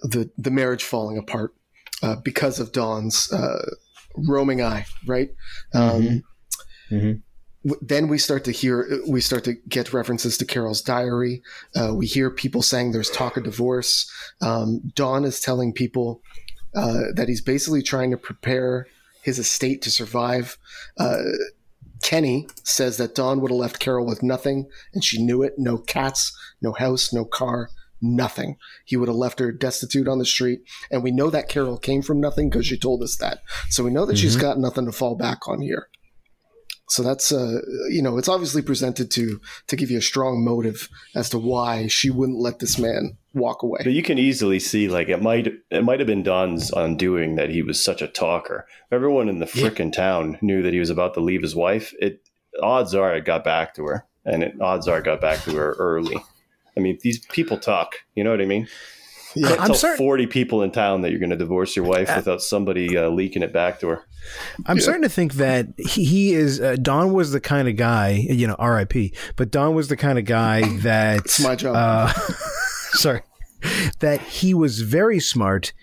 [0.02, 1.54] the the marriage falling apart
[2.02, 3.70] uh, because of Don's uh,
[4.28, 5.30] roaming eye, right?
[5.74, 6.24] Um,
[6.92, 7.22] Mhm.
[7.66, 8.76] w- Then we start to hear
[9.08, 11.42] we start to get references to Carole's diary.
[11.76, 14.10] Uh, we hear people saying there's talk of divorce.
[14.42, 16.22] Um, Don is telling people
[16.76, 18.88] uh, that he's basically trying to prepare
[19.24, 20.58] his estate to survive.
[22.04, 25.54] Kenny says that Don would have left Carole with nothing, and she knew it.
[25.58, 27.70] No cats, no house, no car,
[28.02, 28.58] nothing.
[28.86, 30.62] He would have left her destitute on the street.
[30.92, 33.40] And we know that Carole came from nothing because she told us that.
[33.70, 35.88] So we know that she's got nothing to fall back on here.
[36.90, 40.90] So that's uh, you know, it's obviously presented to to give you a strong motive
[41.16, 43.80] as to why she wouldn't let this man walk away.
[43.84, 47.50] But you can easily see, like it might it might have been Don's undoing that
[47.50, 48.66] he was such a talker.
[48.92, 49.90] Everyone in the Yeah.
[49.92, 51.94] town knew that he was about to leave his wife.
[52.00, 52.22] It
[52.62, 55.56] odds are it got back to her, and it odds are it got back to
[55.56, 56.18] her early.
[56.76, 57.96] I mean, these people talk.
[58.16, 58.68] You know what I mean?
[59.36, 61.86] You can't I'm tell certain- forty people in town that you're going to divorce your
[61.86, 64.06] wife without somebody uh, leaking it back to her.
[64.68, 68.10] I'm starting to think that he, he is uh, Don was the kind of guy,
[68.30, 69.14] you know, R.I.P.
[69.36, 71.76] But Don was the kind of guy that It's my job.
[71.76, 72.14] Uh,
[73.00, 73.22] sorry,
[74.00, 75.74] that he was very smart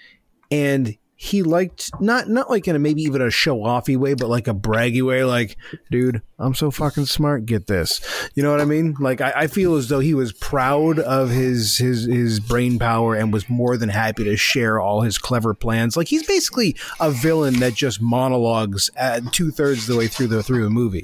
[0.51, 4.31] and he liked not not like in a maybe even a show offy way, but
[4.31, 5.23] like a braggy way.
[5.23, 5.59] Like,
[5.91, 7.45] dude, I'm so fucking smart.
[7.45, 8.01] Get this,
[8.35, 8.97] you know what I mean?
[8.99, 13.15] Like, I, I feel as though he was proud of his his his brain power
[13.15, 15.95] and was more than happy to share all his clever plans.
[15.95, 20.29] Like, he's basically a villain that just monologues at two thirds of the way through
[20.29, 21.03] the through the movie.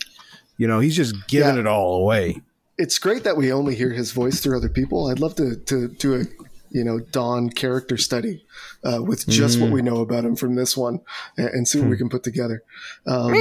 [0.56, 1.60] You know, he's just giving Yeah.
[1.60, 2.40] it all away.
[2.78, 5.08] It's great that we only hear his voice through other people.
[5.08, 6.24] I'd love to to do a
[6.70, 8.44] you know Don character study
[8.84, 11.00] uh, with just what we know about him from this one
[11.36, 12.62] and, and see what we can put together.
[13.06, 13.32] Um,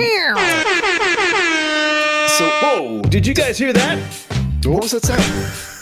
[2.37, 3.01] so Whoa!
[3.09, 3.99] Did you guys hear that?
[4.65, 5.74] what was that sound?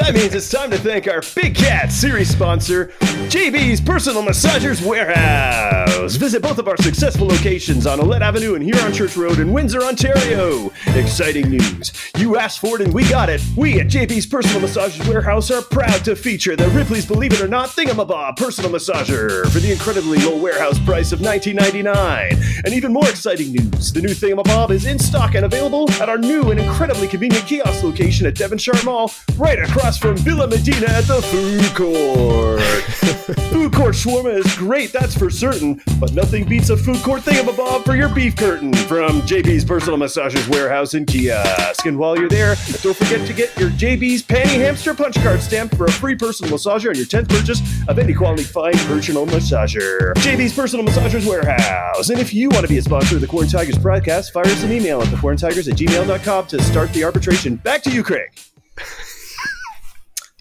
[0.00, 2.86] That means it's time to thank our Big Cat series sponsor,
[3.28, 6.16] JB's Personal Massagers Warehouse.
[6.16, 9.82] Visit both of our successful locations on Ouellette Avenue and Huron Church Road in Windsor,
[9.82, 10.72] Ontario.
[10.86, 11.92] Exciting news.
[12.16, 13.42] You asked for it and we got it.
[13.56, 17.48] We at JB's Personal Massagers Warehouse are proud to feature the Ripley's Believe It or
[17.48, 22.64] Not Thingamabob Personal Massager for the incredibly low warehouse price of $19.99.
[22.64, 26.18] And even more exciting news, the new Thingamabob is in stock and available at our
[26.18, 31.04] new and incredibly convenient kiosk location at Devonshire Mall, right across from Villa Madina at
[31.04, 32.60] the food court.
[33.50, 37.84] food court shawarma is great, that's for certain, but nothing beats a food court thingamabob
[37.84, 41.86] for your beef curtain from JB's Personal Massagers Warehouse and Kiosk.
[41.86, 45.76] And while you're there, don't forget to get your JB's Panty Hamster Punch Card stamped
[45.76, 50.14] for a free personal massager on your 10th purchase of any quality fine personal massager.
[50.14, 52.10] JB's Personal Massagers Warehouse.
[52.10, 54.72] And if you want to be a sponsor of the Quarantigers broadcast, fire us an
[54.72, 57.56] email at thequarantigers at gmail.com to start the arbitration.
[57.56, 58.30] Back to you, Craig.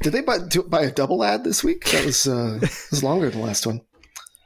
[0.02, 1.86] Did they buy, do, buy a double ad this week?
[1.92, 2.60] That was uh,
[2.92, 3.82] was longer than the last one.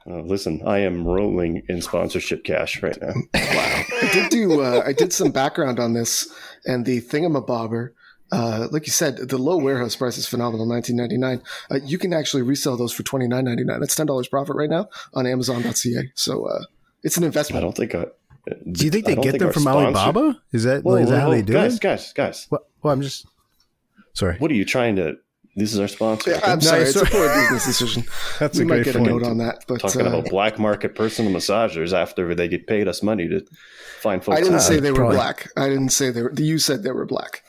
[0.06, 3.14] Uh, listen, I am rolling in sponsorship cash right now.
[3.34, 3.84] Wow!
[4.02, 6.28] I did do uh, I did some background on this
[6.66, 7.92] and the thingamabobber.
[8.32, 11.42] Uh, like you said, the low warehouse price is phenomenal, nineteen ninety nine.
[11.70, 13.80] Uh, you can actually resell those for twenty nine ninety nine.
[13.80, 16.12] That's ten dollars profit right now on Amazon.ca.
[16.16, 16.64] So uh,
[17.04, 17.64] it's an investment.
[17.64, 18.08] I don't think I.
[18.72, 20.42] Do you think they I don't get them from sponsor- Alibaba?
[20.52, 21.82] Is that Whoa, is that whoa, how whoa, they do guys, it?
[21.82, 23.26] Guys, guys, Well, well, I'm just
[24.14, 24.36] Sorry.
[24.38, 25.16] What are you trying to?
[25.56, 26.32] This is our sponsor.
[26.32, 28.06] Yeah, I'm No, sorry, it's a poor business decision.
[28.40, 30.58] That's we a might great get a note on that, but Talking uh, about black
[30.58, 33.46] market personal massagers after they get paid us money to
[34.02, 34.38] find folks.
[34.40, 34.62] I didn't out.
[34.62, 35.50] say they were probably- black.
[35.56, 36.34] I didn't say they were.
[36.36, 37.44] You said they were black.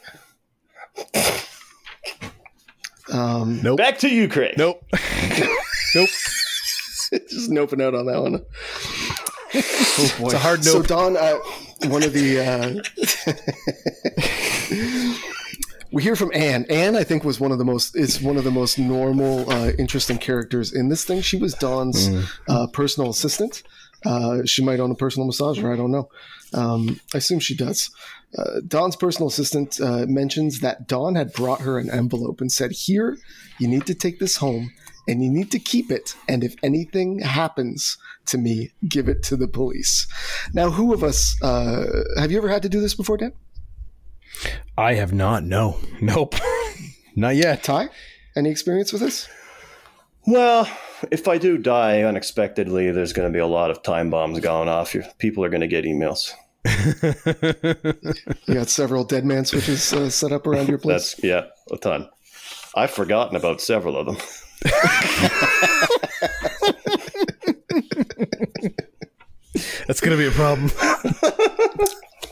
[3.10, 3.78] Um, Nope.
[3.78, 4.54] Back to you, Craig.
[4.58, 4.82] Nope.
[5.94, 6.08] nope.
[7.28, 8.44] just noping out on that one.
[9.56, 10.82] Oh It's a hard So.
[10.82, 11.36] Don, uh,
[11.86, 12.82] one of the uh,
[15.94, 16.66] we hear from Anne.
[16.68, 19.70] Anne, I think, was one of the most is one of the most normal, uh,
[19.78, 21.20] interesting characters in this thing.
[21.20, 22.10] She was Don's
[22.48, 23.62] uh, personal assistant.
[24.04, 25.72] Uh, she might own a personal massager.
[25.72, 26.08] I don't know.
[26.52, 27.90] Um, I assume she does.
[28.36, 32.72] Uh, Don's personal assistant uh, mentions that Don had brought her an envelope and said,
[32.72, 33.16] "Here,
[33.60, 34.72] you need to take this home."
[35.06, 36.16] And you need to keep it.
[36.26, 40.06] And if anything happens to me, give it to the police.
[40.54, 41.84] Now, who of us uh,
[42.16, 43.34] have you ever had to do this before, Dan?
[44.76, 45.44] I have not.
[45.44, 45.78] No.
[46.00, 46.34] Nope.
[47.16, 47.62] not yet.
[47.62, 47.88] Tye,
[48.36, 49.28] any experience with this?
[50.26, 50.68] Well,
[51.10, 54.68] if I do die unexpectedly, there's going to be a lot of time bombs going
[54.68, 54.94] off.
[54.94, 56.32] Your- People are going to get emails.
[58.46, 61.14] You got several dead man switches uh, set up around your place.
[61.14, 62.08] That's yeah, a ton.
[62.74, 64.16] I've forgotten about several of them.
[69.86, 70.70] That's gonna be a problem.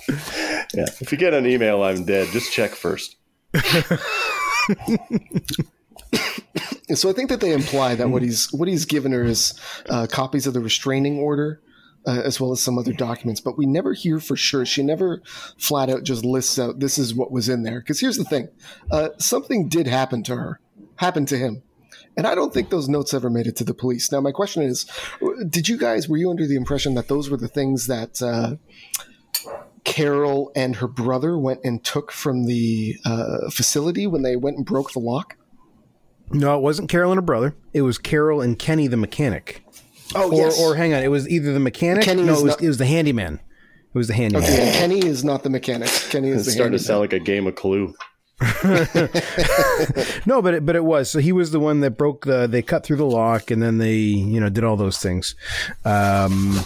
[0.74, 0.86] Yeah.
[1.00, 2.28] If you get an email, I'm dead.
[2.28, 3.16] Just check first.
[6.94, 9.52] so I think that they imply that what he's what he's given her is
[9.90, 11.60] uh, copies of the restraining order.
[12.04, 14.66] Uh, as well as some other documents, but we never hear for sure.
[14.66, 15.22] She never
[15.56, 17.78] flat out just lists out this is what was in there.
[17.78, 18.48] Because here's the thing:
[18.90, 20.58] uh, something did happen to her,
[20.96, 21.62] happened to him,
[22.16, 24.10] and I don't think those notes ever made it to the police.
[24.10, 24.84] Now, my question is:
[25.48, 28.56] Did you guys were you under the impression that those were the things that uh,
[29.84, 34.66] Carole and her brother went and took from the uh, facility when they went and
[34.66, 35.36] broke the lock?
[36.30, 37.54] No, it wasn't Carole and her brother.
[37.72, 39.64] It was Carole and Kenny the mechanic.
[40.14, 40.60] Oh Or, yes.
[40.60, 42.04] or hang on, it was either the mechanic.
[42.04, 43.34] Kenny no, is it was, not- it was the handyman.
[43.34, 44.44] It was the handyman.
[44.44, 45.88] Okay, and Kenny is not the mechanic.
[46.10, 47.94] Kenny is It's the starting to sound like a game of Clue.
[50.26, 51.10] No, but it, but it was.
[51.10, 52.46] So he was the one that broke the.
[52.46, 55.34] They cut through the lock, and then they, you know, did all those things.
[55.84, 56.58] Um,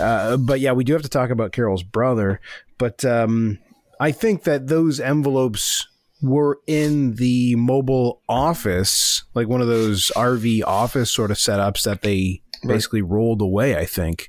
[0.00, 2.40] uh, but yeah, we do have to talk about Carole's brother.
[2.78, 3.58] But um,
[4.00, 5.86] I think that those envelopes
[6.22, 12.02] were in the mobile office, like one of those RV office sort of setups that
[12.02, 13.76] they basically rolled away.
[13.76, 14.28] I think.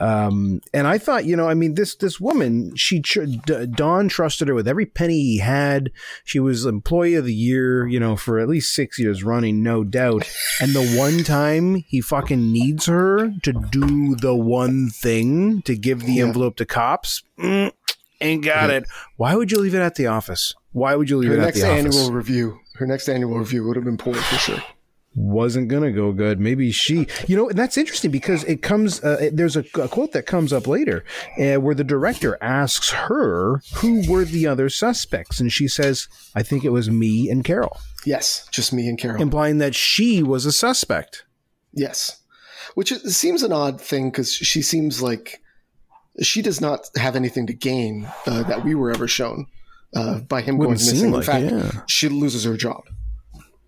[0.00, 4.54] Um, and I thought, you know, I mean, this this woman, she Don trusted her
[4.54, 5.90] with every penny he had.
[6.24, 9.84] She was employee of the year, you know, for at least six years running, no
[9.84, 10.28] doubt.
[10.60, 16.00] And the one time he fucking needs her to do the one thing to give
[16.00, 16.24] the Yeah.
[16.24, 17.70] envelope to cops, mm,
[18.20, 18.84] ain't got it.
[19.16, 20.54] Why would you leave it at the office?
[20.72, 21.62] Why would you leave Her it at the office?
[21.62, 22.58] Her next annual review.
[22.76, 24.62] Her next annual review would have been poor for sure.
[25.14, 26.40] Wasn't gonna go good.
[26.40, 29.04] Maybe she, you know, and that's interesting because it comes.
[29.04, 31.04] Uh, there's a, a quote that comes up later
[31.38, 36.42] uh, where the director asks her who were the other suspects, and she says, "I
[36.42, 39.20] think it was me and Carole," Yes, just me and Carole.
[39.20, 41.26] implying that she was a suspect.
[41.74, 42.22] Yes,
[42.74, 45.42] which is, seems an odd thing because she seems like
[46.22, 49.44] she does not have anything to gain uh, that we were ever shown
[49.94, 50.98] uh, by him Wouldn't going missing.
[50.98, 51.44] seem In fact,
[51.76, 51.82] yeah.
[51.86, 52.84] she loses her job.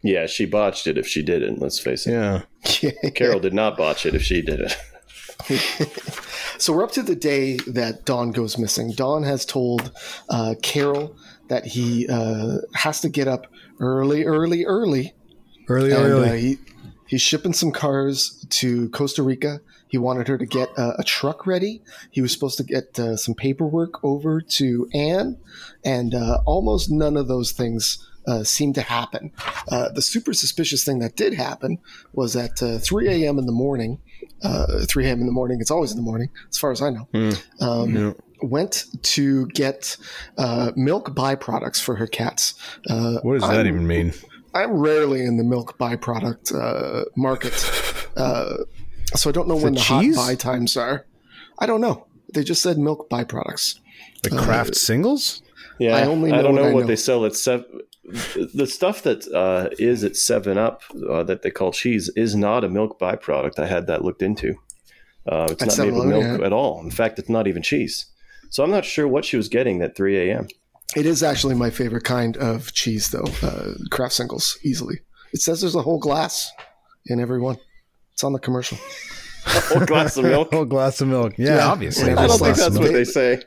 [0.04, 2.12] Yeah, she botched it if she didn't, let's face it.
[2.12, 4.76] Yeah, Carole did not botch it if she did it.
[6.58, 8.92] So we're up to the day that Don goes missing.
[8.92, 9.92] Don has told
[10.28, 11.16] uh, Carole
[11.48, 13.48] that he uh, has to get up
[13.80, 15.14] early, early, early.
[15.68, 16.28] early, and early.
[16.28, 16.58] Uh, he,
[17.06, 19.60] he's shipping some cars to Costa Rica.
[19.88, 21.82] He wanted her to get uh, a truck ready.
[22.10, 25.36] He was supposed to get uh, some paperwork over to Anne,
[25.84, 29.32] and uh, almost none of those things uh, seemed to happen.
[29.68, 31.78] Uh, the super suspicious thing that did happen
[32.12, 33.38] was at uh, 3 a.m.
[33.38, 34.00] in the morning.
[34.42, 35.20] Uh, 3 a.m.
[35.20, 35.58] in the morning.
[35.60, 37.08] It's always in the morning, as far as I know.
[37.60, 38.12] Um, Yeah.
[38.42, 39.96] Went to get
[40.36, 42.52] uh, milk byproducts for her cats.
[42.90, 44.12] Uh, what does that I'm- even mean?
[44.54, 47.54] I'm rarely in the milk byproduct uh, market,
[48.16, 48.58] uh,
[49.16, 50.16] so I don't know when it the cheese?
[50.16, 51.06] hot buy times are.
[51.58, 52.06] I don't know.
[52.32, 53.80] They just said milk byproducts.
[54.22, 55.42] The Kraft singles?
[55.80, 56.30] Yeah, I only.
[56.32, 56.86] I, don't know know what what, I know.
[56.88, 57.80] they sell at seven.
[58.04, 62.62] The stuff that uh, is at Seven Up uh, that they call cheese is not
[62.64, 63.58] a milk byproduct.
[63.58, 64.54] I had that looked into.
[65.26, 66.46] Uh, it's At not made with milk yeah.
[66.46, 66.82] at all.
[66.82, 68.06] In fact, it's not even cheese.
[68.50, 70.48] So I'm not sure what she was getting at 3 a.m.
[70.94, 73.24] It is actually my favorite kind of cheese, though.
[73.42, 75.00] Uh, Kraft singles, easily.
[75.32, 76.52] It says there's a whole glass
[77.06, 77.56] in every one.
[78.12, 78.78] It's on the commercial.
[79.46, 80.48] A whole glass of milk.
[80.52, 81.34] a whole glass of milk.
[81.38, 81.66] Yeah, Yeah.
[81.68, 82.12] obviously.
[82.12, 82.92] I don't think that's what milk.
[82.94, 83.42] they say.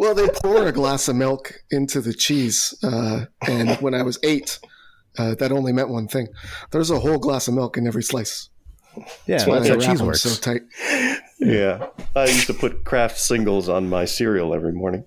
[0.00, 4.18] Well, they pour a glass of milk into the cheese, uh, and when I was
[4.22, 4.58] eight,
[5.18, 6.28] uh, that only meant one thing:
[6.70, 8.48] there's a whole glass of milk in every slice.
[8.96, 10.22] Yeah, That's why that's they how cheese works.
[10.22, 10.62] so tight.
[11.38, 15.04] Yeah, I used to put Kraft singles on my cereal every morning.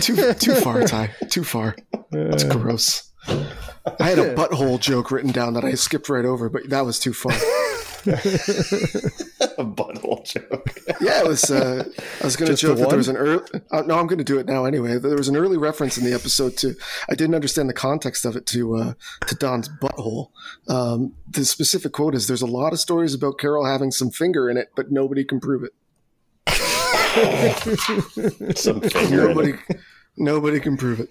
[0.00, 1.10] too too far, Tye.
[1.30, 1.76] Too far.
[2.10, 3.12] That's gross.
[3.28, 6.98] I had a butthole joke written down that I skipped right over, but that was
[6.98, 7.32] too far.
[9.58, 10.78] A butthole joke.
[11.00, 11.50] Yeah, it was.
[11.50, 11.84] Uh,
[12.20, 13.42] I was going to Just the joke that there was an early.
[13.70, 14.98] Uh, no, I'm going to do it now anyway.
[14.98, 16.74] There was an early reference in the episode to.
[17.10, 18.92] I didn't understand the context of it to uh,
[19.26, 20.30] to Don's butthole.
[20.68, 24.48] Um, the specific quote is: "There's a lot of stories about Carole having some finger
[24.48, 25.72] in it, but nobody can prove it.
[28.58, 29.80] Some finger in Nobody, it.
[30.16, 31.08] nobody can prove it."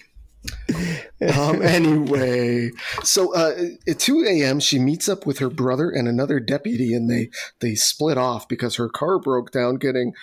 [1.35, 2.71] Um, anyway,
[3.03, 3.53] so uh,
[3.87, 7.29] at 2 a.m., she meets up with her brother and another deputy, and they
[7.59, 10.13] they split off because her car broke down getting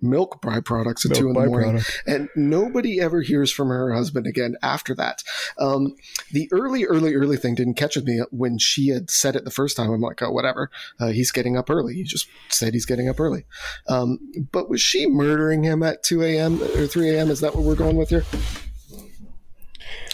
[0.00, 2.02] milk byproducts at Milk two in the morning, byproduct.
[2.06, 5.22] and nobody ever hears from her husband again after that.
[5.58, 5.96] Um,
[6.30, 9.50] the early, early, early thing didn't catch with me when she had said it the
[9.50, 9.90] first time.
[9.90, 10.70] I'm like, oh, whatever.
[11.00, 11.94] Uh, he's getting up early.
[11.94, 13.44] He just said he's getting up early.
[13.88, 14.18] Um,
[14.52, 16.62] but was she murdering him at 2 a.m.
[16.62, 17.30] or 3 a.m.?
[17.30, 18.24] Is that what we're going with here?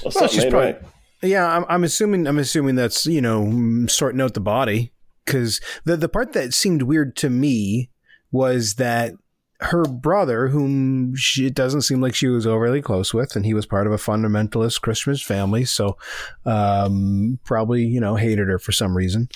[0.03, 0.83] Well, Well, she's probably- right.
[1.22, 2.27] Yeah, I'm, I'm assuming.
[2.27, 4.93] I'm assuming that's you know mm, sorting out the body
[5.25, 7.91] because the the part that seemed weird to me
[8.31, 9.14] was that
[9.61, 13.55] her brother, whom she, it doesn't seem like she was overly close with, and he
[13.55, 15.97] was part of a fundamentalist Christian family, so
[16.45, 19.29] um, probably you know hated her for some reason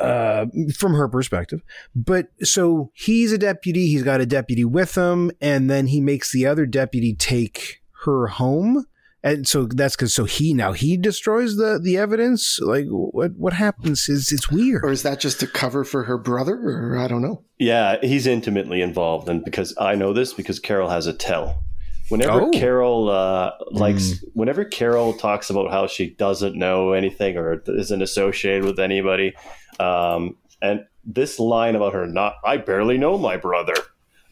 [0.00, 1.60] uh, from her perspective.
[1.94, 3.86] But so he's a deputy.
[3.86, 8.26] He's got a deputy with him, and then he makes the other deputy take her
[8.28, 8.86] home
[9.22, 13.52] and so that's because so he now he destroys the the evidence like what what
[13.52, 16.54] happens is it's weird Or is that just a cover for her brother?
[16.56, 17.42] Or I don't know.
[17.58, 21.62] Yeah, he's intimately involved, and because I know this because Carole has a tell.
[22.08, 22.50] Whenever Oh.
[22.50, 28.64] Carole uh, likes, whenever Carole talks about how she doesn't know anything or isn't associated
[28.64, 29.32] with anybody,
[29.78, 33.74] um, and this line about her not, I barely know my brother.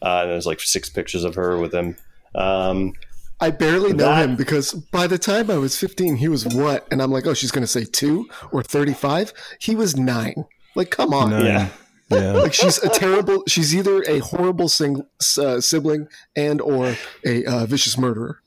[0.01, 1.95] Uh, and there's like six pictures of her with him.
[2.35, 2.93] Um,
[3.41, 6.87] I barely know That- him because by the time I was 15, he was what?
[6.91, 9.33] And I'm like, oh, she's going to say two or 35.
[9.59, 10.45] He was nine.
[10.75, 11.29] Like, come on.
[11.31, 11.45] Nine.
[11.45, 11.69] yeah,
[12.11, 13.43] yeah Like she's a terrible.
[13.47, 15.03] She's either a horrible sing,
[15.37, 18.41] uh, sibling and or a uh, vicious murderer.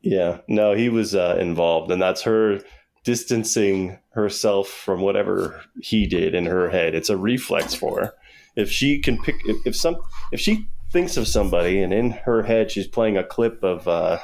[0.00, 2.58] Yeah, no, he was uh, involved, and that's her
[3.04, 6.94] distancing herself from whatever he did in her head.
[6.94, 8.14] It's a reflex for her.
[8.56, 9.96] If she can pick, if, if some,
[10.32, 14.18] if she thinks of somebody, and in her head she's playing a clip of uh,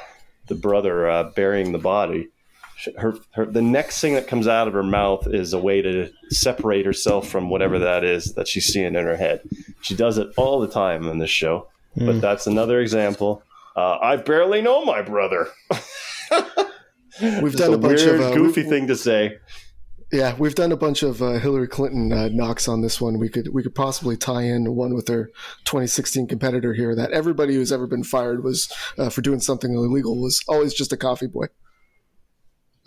[0.47, 2.29] the brother uh, burying the body,
[2.97, 6.09] her, her, the next thing that comes out of her mouth is a way to
[6.29, 9.41] separate herself from whatever that is that she's seeing in her head.
[9.81, 13.43] She does it all the time in this show, but that's another example.
[13.75, 15.47] Uh, I barely know my brother.
[17.21, 19.37] We've done a, bunch weird, of uh, goofy we- thing to say.
[20.11, 23.19] Yeah, we've done a bunch of uh, Hillary Clinton uh, knocks on this one.
[23.19, 25.29] We could we could possibly tie in one with her
[25.65, 26.95] 2016 competitor here.
[26.95, 30.91] That everybody who's ever been fired was uh, for doing something illegal was always just
[30.91, 31.45] a coffee boy.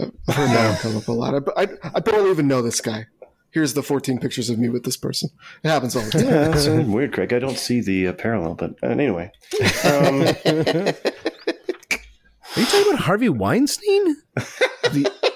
[0.01, 1.35] I've heard that come up a lot.
[1.57, 3.07] I, I, I barely even know this guy.
[3.51, 5.29] Here's the 14 pictures of me with this person.
[5.63, 6.25] It happens all the time.
[6.25, 7.33] That's weird, Craig.
[7.35, 9.31] I don't see the uh, parallel, but uh, anyway.
[9.85, 10.95] Um, are
[12.57, 15.32] you talking about harvey weinstein the,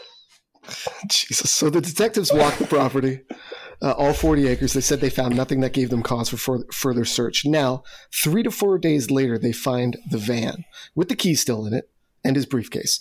[1.08, 1.50] Jesus.
[1.50, 3.20] So the detectives walked the property,
[3.82, 4.72] uh, all 40 acres.
[4.72, 7.44] They said they found nothing that gave them cause for fur- further search.
[7.44, 10.64] Now, three to four days later, they find the van
[10.94, 11.90] with the key still in it
[12.24, 12.98] and his briefcase.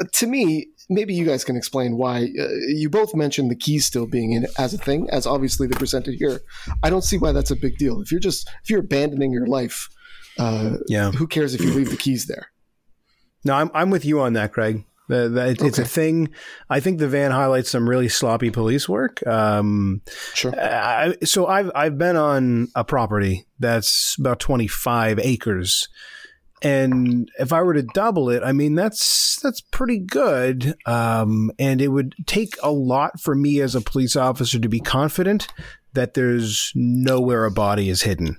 [0.00, 3.86] Uh, to me, maybe you guys can explain why uh, you both mentioned the keys
[3.86, 6.40] still being in it as a thing, as obviously they presented here.
[6.82, 8.00] I don't see why that's a big deal.
[8.00, 9.88] If you're just if you're abandoning your life,
[10.38, 12.50] uh, yeah who cares if you leave the keys there?
[13.44, 16.28] no i'm, I'm with you on that craig the, the, it- it's a thing
[16.70, 20.00] i think the van highlights some really sloppy police work um,
[20.34, 20.52] Sure.
[20.58, 25.88] I, so I've I've been on a property that's about 25 acres.
[26.60, 30.74] And if I were to double it, I mean that's that's pretty good.
[30.86, 34.80] Um, and it would take a lot for me as a police officer to be
[34.80, 35.46] confident
[35.92, 38.38] that there's nowhere a body is hidden.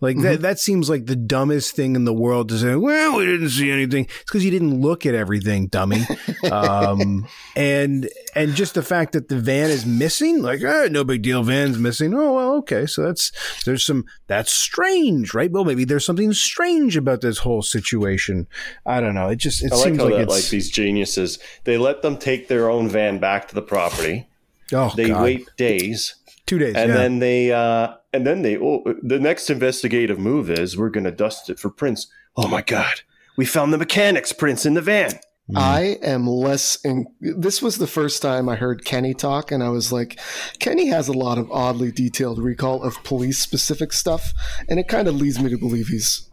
[0.00, 3.26] Like that that seems like the dumbest thing in the world to say, well, we
[3.26, 4.04] didn't see anything.
[4.04, 6.06] It's because you didn't look at everything, dummy.
[6.52, 7.26] um,
[7.56, 11.42] and and just the fact that the van is missing, like, eh, no big deal,
[11.42, 12.14] van's missing.
[12.14, 12.86] Oh well, okay.
[12.86, 13.32] So that's
[13.64, 15.50] there's some that's strange, right?
[15.50, 18.46] Well, maybe there's something strange about this whole situation.
[18.86, 19.28] I don't know.
[19.28, 22.02] It just it I like seems how like that, it's like these geniuses, they let
[22.02, 24.28] them take their own van back to the property.
[24.72, 25.22] oh They God.
[25.22, 26.14] wait days,
[26.46, 26.96] two days, and yeah.
[26.96, 31.10] then they uh, and then they oh, the next investigative move is we're going to
[31.10, 32.06] dust it for prints.
[32.36, 33.02] Oh my god,
[33.36, 35.12] we found the mechanics prints in the van.
[35.50, 35.58] Mm-hmm.
[35.58, 36.76] I am less.
[36.84, 40.20] In, this was the first time I heard Kenny talk, and I was like,
[40.58, 44.34] Kenny has a lot of oddly detailed recall of police specific stuff,
[44.68, 46.28] and it kind of leads me to believe he's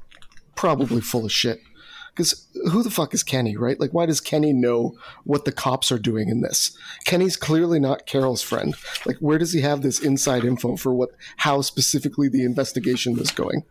[0.55, 1.59] probably full of shit.
[2.15, 3.77] Because who the fuck is Kenny, right?
[3.77, 6.77] Like, why does Kenny know what the cops are doing in this?
[7.03, 8.73] Kenny's clearly not Carole's friend.
[9.05, 13.31] Like, where does he have this inside info for what, how specifically the investigation was
[13.31, 13.63] going?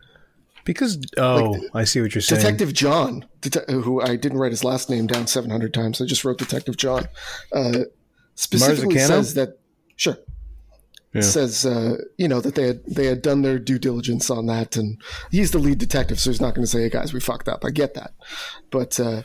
[0.63, 2.41] Because oh, I see what you're saying.
[2.41, 6.23] Detective John, det- who I didn't write his last name down 700 times, I just
[6.23, 7.07] wrote Detective John,
[7.51, 7.85] uh,
[8.35, 9.07] specifically Marzicano?
[9.07, 9.59] says that
[9.95, 10.17] sure
[11.15, 11.21] Yeah.
[11.21, 14.75] says uh, you know that they had they had done their due diligence on that,
[14.75, 15.01] and
[15.31, 17.63] he's the lead detective, so he's not going to say, "Hey guys, we fucked up."
[17.63, 18.13] I get that,
[18.69, 19.23] but uh,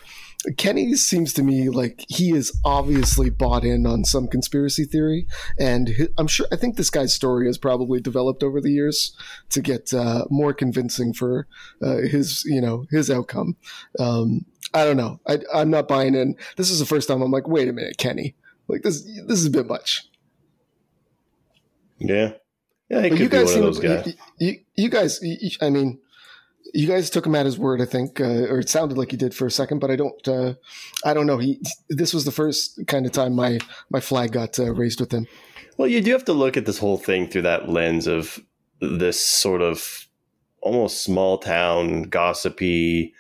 [0.57, 5.27] Kenny seems to me like he is obviously bought in on some conspiracy theory,
[5.59, 9.15] and I'm sure I think this guy's story has probably developed over the years
[9.51, 11.47] to get uh, more convincing for
[11.83, 13.57] uh, his you know his outcome.
[13.99, 15.21] Um, I don't know.
[15.27, 16.37] I, I'm not buying in.
[16.57, 18.37] This is the first time I'm like, wait a minute, Kenny.
[18.69, 20.09] Like this, this is a bit much.
[22.01, 22.33] Yeah,
[22.89, 24.07] yeah, he could you be guys one of those guys.
[24.07, 25.99] You, you, you guys, you- I mean,
[26.73, 27.81] you guys took him at his word.
[27.81, 29.79] I think, uh, or it sounded like you did for a second.
[29.81, 30.55] But I don't, uh,
[31.05, 31.39] I don't know.
[31.39, 33.59] He, this was the first kind of time my
[33.91, 35.27] my flag got uh, raised with him.
[35.77, 38.39] Well, you do have to look at this whole thing through that lens of
[38.81, 40.07] this sort of
[40.63, 43.15] almost small town gossipy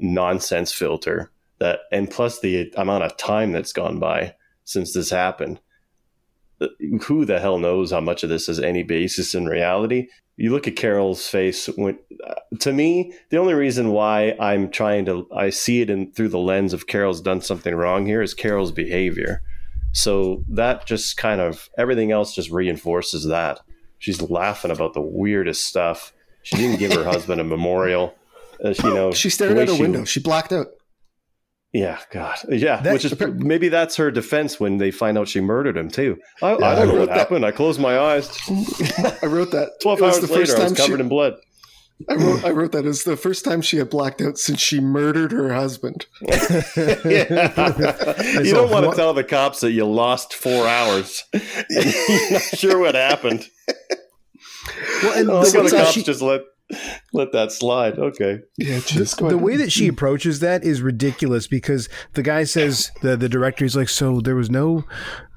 [0.00, 5.60] nonsense filter that and plus the amount of time that's gone by since this happened
[7.02, 10.08] who the hell knows how much of this has any basis in reality.
[10.36, 15.04] You look at carole's face when uh, to me the only reason why i'm trying
[15.04, 18.34] to i see it in through the lens of carole's done something wrong here is
[18.34, 19.42] carole's behavior.
[19.92, 23.60] So that just kind of everything else just reinforces that.
[23.98, 26.12] She's laughing about the weirdest stuff.
[26.42, 28.14] She didn't give her husband a memorial.
[28.64, 30.04] Uh, you know She stared out a window.
[30.04, 30.68] She blacked out.
[31.72, 32.80] Yeah, God, yeah.
[32.80, 36.18] That- which is maybe that's her defense when they find out she murdered him too.
[36.42, 37.18] I, I I don't know what that.
[37.18, 37.44] happened.
[37.44, 38.28] I closed my eyes.
[39.22, 39.72] I wrote that.
[39.82, 41.34] Twelve hours later, I was covered she, in blood.
[42.08, 44.78] I wrote, I wrote that as the first time she had blacked out since she
[44.78, 46.06] murdered her husband.
[46.20, 46.28] you
[48.54, 51.24] don't want to tell the cops that you lost four hours.
[51.68, 51.84] You're
[52.30, 53.48] not sure what happened.
[55.02, 56.42] Well, and Oh, the, the cops she, just let
[57.12, 57.98] let that slide.
[57.98, 58.40] Okay.
[58.56, 62.90] Yeah, just go the way that she approaches that is ridiculous because the guy says
[63.02, 64.84] the the director is like, so there was no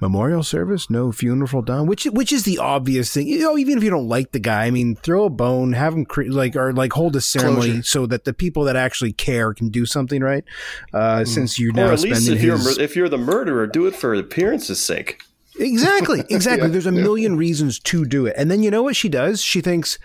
[0.01, 3.27] memorial service, no funeral done, which which is the obvious thing.
[3.27, 5.93] You know, even if you don't like the guy, I mean, throw a bone, have
[5.93, 7.83] him cre- like or like hold a ceremony Closure.
[7.83, 10.43] so that the people that actually care can do something right.
[10.93, 13.67] Uh, Since you're Or now at least spending if you're his if you're the murderer,
[13.67, 15.21] do it for appearance's sake.
[15.59, 16.67] Exactly, exactly.
[16.67, 17.01] Yeah, There's a yeah.
[17.01, 18.33] million reasons to do it.
[18.37, 19.41] And then you know what she does?
[19.41, 19.99] She thinks,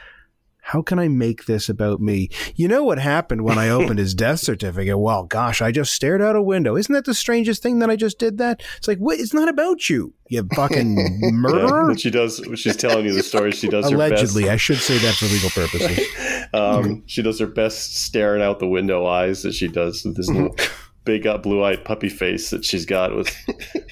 [0.71, 2.29] how can I make this about me?
[2.57, 4.99] You know what happened when I opened his death certificate?
[4.99, 6.77] Well, gosh, I just stared out a window.
[6.77, 8.63] Isn't that the strangest thing that I just did that?
[8.77, 9.21] It's like, what?
[9.21, 11.87] It's not about you, you fucking Yeah, murderer.
[11.87, 13.53] when she does, she's telling you the story.
[13.53, 14.13] She does her best.
[14.13, 16.49] Allegedly, I should say that for legal purposes.
[16.53, 20.29] Um, she does her best staring out the window eyes that she does with this
[20.29, 20.57] little
[21.05, 23.33] big up blue eyed puppy face that she's got with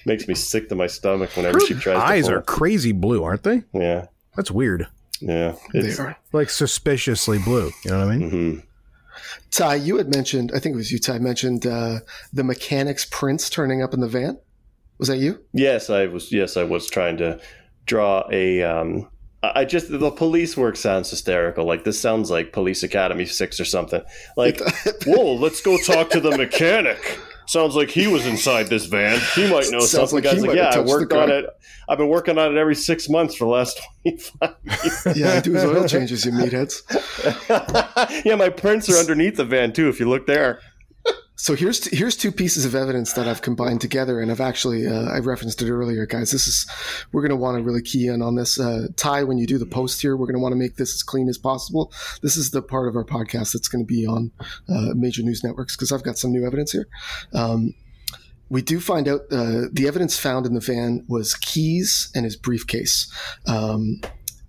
[0.04, 3.44] makes me sick to my stomach whenever she Her tries eyes are crazy blue, aren't
[3.44, 3.62] they?
[3.72, 4.88] yeah That's weird.
[5.26, 6.16] Yeah They are.
[6.32, 7.70] Like suspiciously blue.
[7.84, 8.30] You know what I mean?
[8.30, 8.62] mhm.
[9.50, 12.00] Tye, you had mentioned, I think it was you, Tye, mentioned uh,
[12.32, 14.38] the mechanic's prints turning up in the van.
[14.98, 15.40] Was that you?
[15.52, 17.40] yes I was yes I was trying to
[17.84, 19.08] draw a um
[19.42, 23.58] I I just the police work sounds hysterical like this sounds like Police Academy six
[23.58, 24.02] or something
[24.36, 24.60] like
[25.06, 29.20] whoa let's go talk to the mechanic sounds like he was inside this van.
[29.34, 30.16] He might know Sounds something.
[30.16, 31.46] like guys like yeah I worked on it.
[31.88, 35.16] I've been working on it every six months for the last 25 years.
[35.16, 36.82] Yeah, I do his oil changes, you meatheads.
[38.24, 39.88] yeah, my prints are underneath the van too.
[39.88, 40.60] If you look there,
[41.36, 45.10] So here's here's two pieces of evidence that I've combined together, and I've actually uh,
[45.10, 46.30] I referenced it earlier, guys.
[46.30, 46.64] This is
[47.12, 48.58] we're going to want to really key in on this.
[48.58, 50.94] Uh, Tye, when you do the post here, we're going to want to make this
[50.94, 51.92] as clean as possible.
[52.22, 54.30] This is the part of our podcast that's going to be on
[54.68, 56.86] uh, major news networks because I've got some new evidence here.
[57.32, 57.74] Um,
[58.48, 62.36] we do find out uh, the evidence found in the van was keys and his
[62.36, 63.12] briefcase.
[63.48, 64.00] Um,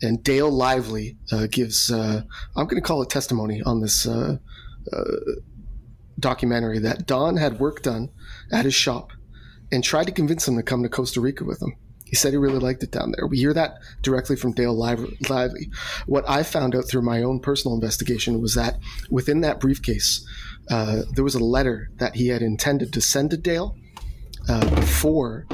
[0.03, 2.21] and Dale Lively uh, gives, uh,
[2.55, 4.37] I'm going to call it testimony on this uh,
[6.19, 8.09] documentary that Don had work done
[8.51, 9.11] at his shop
[9.71, 11.75] and tried to convince him to come to Costa Rica with him.
[12.05, 13.25] He said he really liked it down there.
[13.25, 15.69] We hear that directly from Dale Lively.
[16.05, 18.75] What I found out through my own personal investigation was that
[19.09, 20.25] within that briefcase,
[20.69, 23.75] uh, there was a letter that he had intended to send to Dale
[24.47, 25.47] uh, before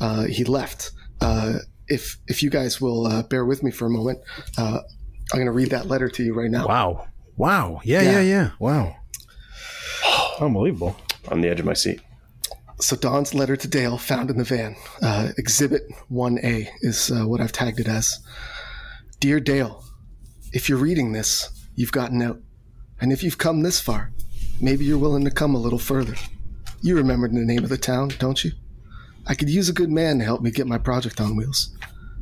[0.00, 0.92] uh, he left.
[1.20, 1.58] Uh,
[1.88, 4.20] if if you guys will uh, bear with me for a moment,
[4.56, 4.78] uh,
[5.32, 6.68] I'm going to read that letter to you right now.
[6.68, 7.08] Wow.
[7.36, 7.80] Wow.
[7.84, 8.12] Yeah, Yeah.
[8.12, 8.50] yeah, yeah.
[8.60, 8.96] Wow.
[10.40, 10.96] Unbelievable.
[11.28, 12.00] On the edge of my seat.
[12.80, 17.40] So Don's letter to Dale, found in the van, uh, Exhibit 1A is uh, what
[17.40, 18.18] I've tagged it as.
[19.20, 19.84] Dear Dale,
[20.52, 22.40] if you're reading this, you've gotten out.
[23.00, 24.12] And if you've come this far,
[24.60, 26.14] maybe you're willing to come a little further.
[26.80, 28.52] You remember the name of the town, don't you?
[29.26, 31.76] I could use a good man to help me get my project on wheels.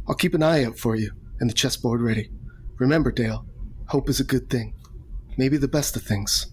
[0.09, 2.31] I'll keep an eye out for you and the chessboard ready.
[2.79, 3.47] Remember, Dale,
[3.87, 4.75] hope is a good thing,
[5.37, 6.47] maybe the best of things,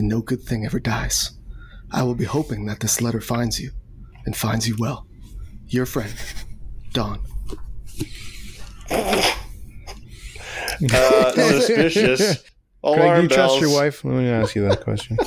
[0.00, 1.32] and no good thing ever dies.
[1.92, 3.72] I will be hoping that this letter finds you,
[4.24, 5.06] and finds you well.
[5.68, 6.14] Your friend,
[6.92, 7.22] Don.
[8.90, 9.34] Uh,
[11.32, 12.20] suspicious.
[12.82, 14.02] Craig, do Alarm you trust your wife?
[14.02, 15.18] Let me ask you that question.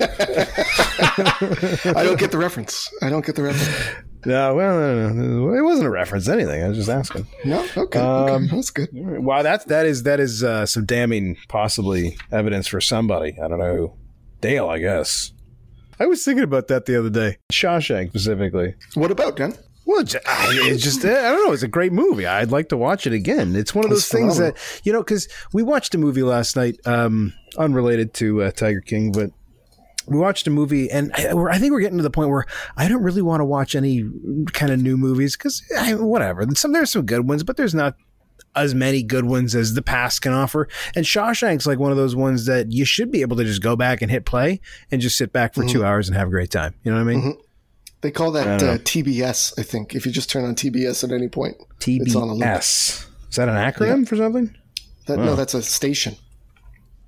[1.96, 2.90] I don't get the reference.
[3.02, 4.26] I don't get the reference.
[4.26, 5.54] no, well, no, no, no.
[5.54, 6.62] it wasn't a reference to anything.
[6.62, 7.26] I was just asking.
[7.44, 8.88] No, okay, Um, okay, that's good.
[8.92, 13.36] Wow, that's that is that is uh, some damning, possibly evidence for somebody.
[13.42, 13.92] I don't know who.
[14.40, 15.32] Dale, I guess.
[15.98, 17.36] I was thinking about that the other day.
[17.52, 18.74] Shawshank specifically.
[18.94, 19.54] What about Dan?
[19.84, 21.52] Well, it's just I don't know.
[21.52, 22.24] It's a great movie.
[22.24, 23.56] I'd like to watch it again.
[23.56, 26.78] It's one of those things that you know because we watched a movie last night,
[26.86, 29.30] um, unrelated to uh, Tiger King, but
[30.10, 32.44] we watched a movie, and I, we're- I think we're getting to the point where
[32.76, 34.04] I don't really want to watch any
[34.52, 35.62] kind of new movies because
[35.98, 36.44] whatever.
[36.54, 37.94] Some there's some good ones, but there's not
[38.56, 40.68] as many good ones as the past can offer.
[40.96, 43.76] And Shawshank's like one of those ones that you should be able to just go
[43.76, 44.60] back and hit play
[44.90, 46.74] and just sit back for two hours and have a great time.
[46.82, 47.38] You know what I mean?
[48.00, 48.78] They call that don't uh.
[48.78, 51.58] TBS, I think, if you just turn on TBS at any point.
[51.86, 52.42] It's on a loop.
[52.42, 53.06] TBS.
[53.28, 54.56] Is that an acronym for something?
[55.06, 56.16] That, No, that's a station.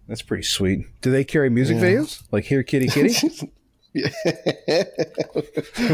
[0.09, 0.87] That's pretty sweet.
[1.01, 3.51] Do they carry music videos like "Here Kitty Kitty"?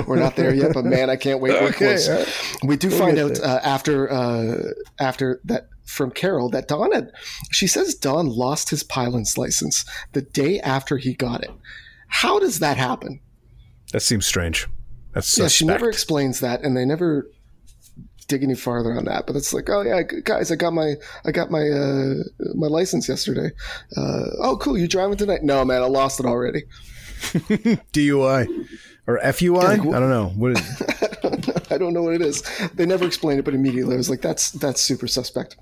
[0.06, 1.52] We're not there yet, but man, I can't wait.
[1.52, 2.08] We're Okay, close.
[2.08, 2.28] all right.
[2.64, 4.62] We do find out uh, after uh,
[4.98, 7.10] after that from Carole that Don had.
[7.50, 11.50] She says Don lost his pilot's license the day after he got it.
[12.08, 13.20] How does that happen?
[13.92, 14.68] that seems strange.
[15.14, 15.52] That's Yeah, suspect.
[15.52, 17.26] she never explains that, and they never
[18.28, 19.26] dig any farther on that.
[19.26, 20.94] But it's like, oh yeah, guys, I got my
[21.24, 22.14] I got my uh,
[22.54, 23.50] my license yesterday.
[23.96, 25.42] Uh, oh, cool, you driving tonight?
[25.42, 26.64] No, man, I lost it already.
[27.92, 28.68] DUI
[29.06, 29.62] or FUI.
[29.62, 30.28] like, I don't know.
[30.36, 30.82] What is,
[31.70, 32.42] I don't know what it is.
[32.74, 35.56] They never explained it, but immediately I was like, "That's that's super suspect."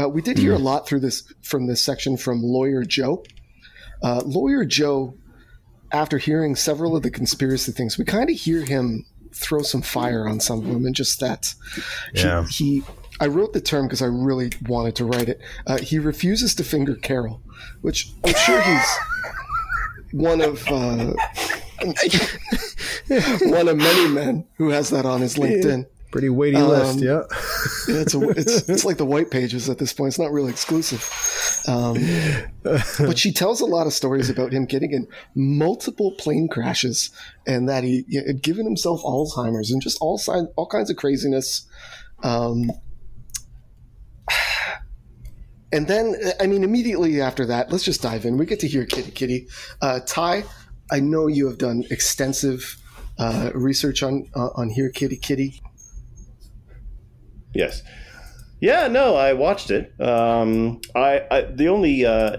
[0.00, 3.24] Uh, we did hear a lot through this from this section from lawyer Joe.
[4.02, 5.14] Uh, lawyer Joe,
[5.92, 10.26] after hearing several of the conspiracy things, we kind of hear him throw some fire
[10.28, 11.54] on some of them, and just that.
[12.14, 12.46] He- Yeah.
[12.46, 12.82] He,
[13.20, 15.40] I wrote the term because I really wanted to write it.
[15.66, 17.40] Uh, he refuses to finger Carole,
[17.82, 18.88] which I'm sure he's
[20.12, 20.66] one of.
[20.68, 21.14] Uh,
[23.42, 25.86] one of many men who has that on his LinkedIn.
[26.10, 26.98] pretty weighty Um, list.
[27.00, 27.22] Yeah.
[27.88, 30.08] It's, a, it's it's like the white pages at this point.
[30.08, 31.00] It's not really exclusive.
[31.68, 31.96] Um,
[32.62, 37.10] but she tells a lot of stories about him getting in multiple plane crashes
[37.46, 41.66] and that he had given himself Alzheimer's and just all sign, all kinds of craziness.
[42.22, 42.70] Um,
[45.72, 48.36] and then, I mean, immediately after that, let's just dive in.
[48.36, 49.48] We get to hear Kitty Kitty.
[49.80, 50.44] Uh, Tye,
[50.90, 52.76] I know you have done extensive
[53.18, 55.60] uh, research on uh, on Here Kitty Kitty.
[57.54, 57.82] Yes.
[58.62, 59.92] Yeah, no, I watched it.
[60.00, 62.36] Um, I, I the only uh,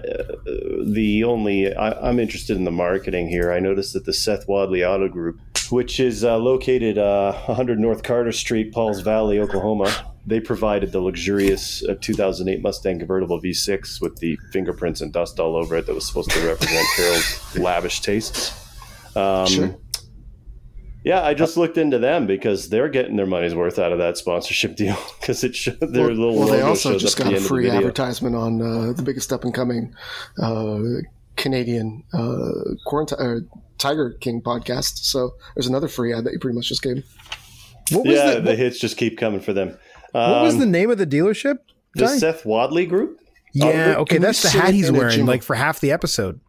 [0.86, 3.52] the only I, I'm interested in the marketing here.
[3.52, 5.38] I noticed that the Seth Wadley Auto Group,
[5.70, 11.00] which is uh, located uh, 100 North Carter Street, Pauls Valley, Oklahoma, they provided the
[11.00, 15.94] luxurious uh, 2008 Mustang convertible V6 with the fingerprints and dust all over it that
[15.94, 18.58] was supposed to represent Carole's lavish tastes.
[19.14, 19.76] Um, Sure.
[21.04, 24.16] Yeah, I just looked into them because they're getting their money's worth out of that
[24.16, 27.36] sponsorship deal because it showed their well, little well, they also just got a end
[27.36, 29.94] of the free advertisement on uh, the biggest up and coming
[30.42, 30.78] uh,
[31.36, 33.40] Canadian uh, quarantine, uh,
[33.78, 35.04] Tiger King podcast.
[35.04, 37.04] So there's another free ad that you pretty much just gave.
[37.90, 39.76] What was Yeah, the, the hits just keep coming for them.
[40.12, 41.58] what was Um, the name of the dealership?
[41.96, 43.20] the Seth Wadley Group?
[43.52, 43.94] yeah.
[43.96, 46.40] Uh, Okay, can that's the hat he's wearing, like for half the episode.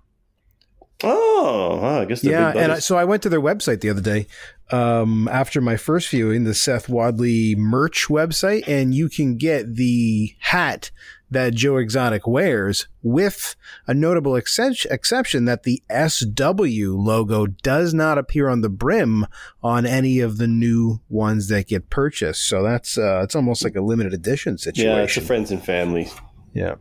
[1.03, 3.89] Oh, wow, I guess they're yeah, and I, so I went to their website the
[3.89, 4.27] other day
[4.71, 10.35] um, after my first viewing, the Seth Wadley merch website, and you can get the
[10.39, 10.91] hat
[11.29, 13.55] that Joe Exotic wears with
[13.87, 19.25] a notable excep- exception that the SW logo does not appear on the brim
[19.61, 22.47] on any of the new ones that get purchased.
[22.47, 24.89] So that's uh, it's almost like a limited edition situation.
[24.89, 26.09] yeah, it's a friends and family.
[26.53, 26.75] Yeah.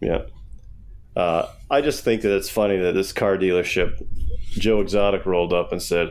[0.00, 0.22] Yeah.
[1.16, 4.02] Uh, I just think that it's funny that this car dealership,
[4.52, 6.10] Joe Exotic rolled up and said,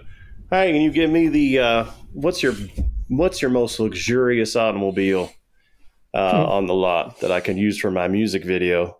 [0.49, 2.53] "Hey, can you give me the uh, what's your
[3.09, 5.31] what's your most luxurious automobile?"
[6.13, 8.97] uh, on the lot that I can use for my music video,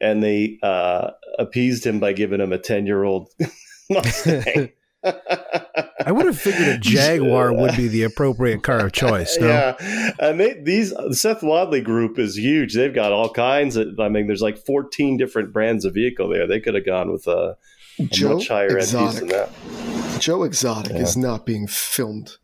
[0.00, 3.30] and they uh, appeased him by giving him a ten year old
[3.90, 4.70] Mustang.
[5.04, 9.36] I would have figured a Jaguar would be the appropriate car of choice.
[9.38, 9.46] No?
[9.48, 12.74] Yeah, and they, these the Seth Wadley group is huge.
[12.74, 13.98] They've got all kinds of.
[13.98, 16.46] I mean, there's like 14 different brands of vehicle there.
[16.46, 17.56] They could have gone with a,
[17.98, 19.20] a Joe much higher end piece Exotic.
[19.20, 20.20] than that.
[20.20, 22.36] Joe Exotic is not being filmed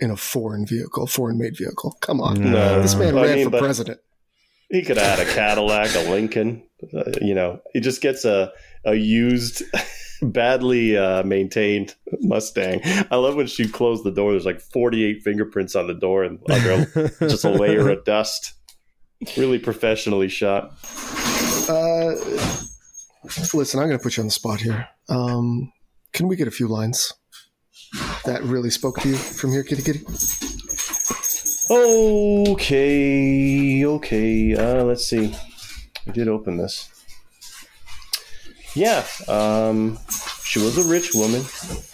[0.00, 1.96] in a foreign vehicle, foreign made vehicle.
[2.00, 2.50] Come on.
[2.50, 4.00] No, This man I ran mean, for president.
[4.70, 6.62] He could add a Cadillac, a Lincoln.
[6.94, 8.52] Uh, you know, he just gets a
[8.84, 9.62] a used,
[10.22, 12.80] badly uh, maintained Mustang.
[13.10, 14.32] I love when she closed the door.
[14.32, 18.54] There's like 48 fingerprints on the door and under just a layer of dust.
[19.36, 20.72] Really professionally shot.
[21.68, 22.14] Uh,
[23.52, 24.88] listen, I'm going to put you on the spot here.
[25.08, 25.72] Um,
[26.12, 27.12] can we get a few lines
[28.24, 30.04] that really spoke to you from here, Kitty Kitty?
[32.50, 34.54] Okay, okay.
[34.54, 35.34] Uh, let's see.
[36.06, 36.99] I did open this.
[38.74, 39.98] Yeah, um,
[40.44, 41.42] she was a rich woman.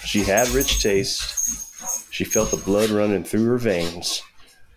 [0.05, 2.13] She had rich taste.
[2.13, 4.23] She felt the blood running through her veins.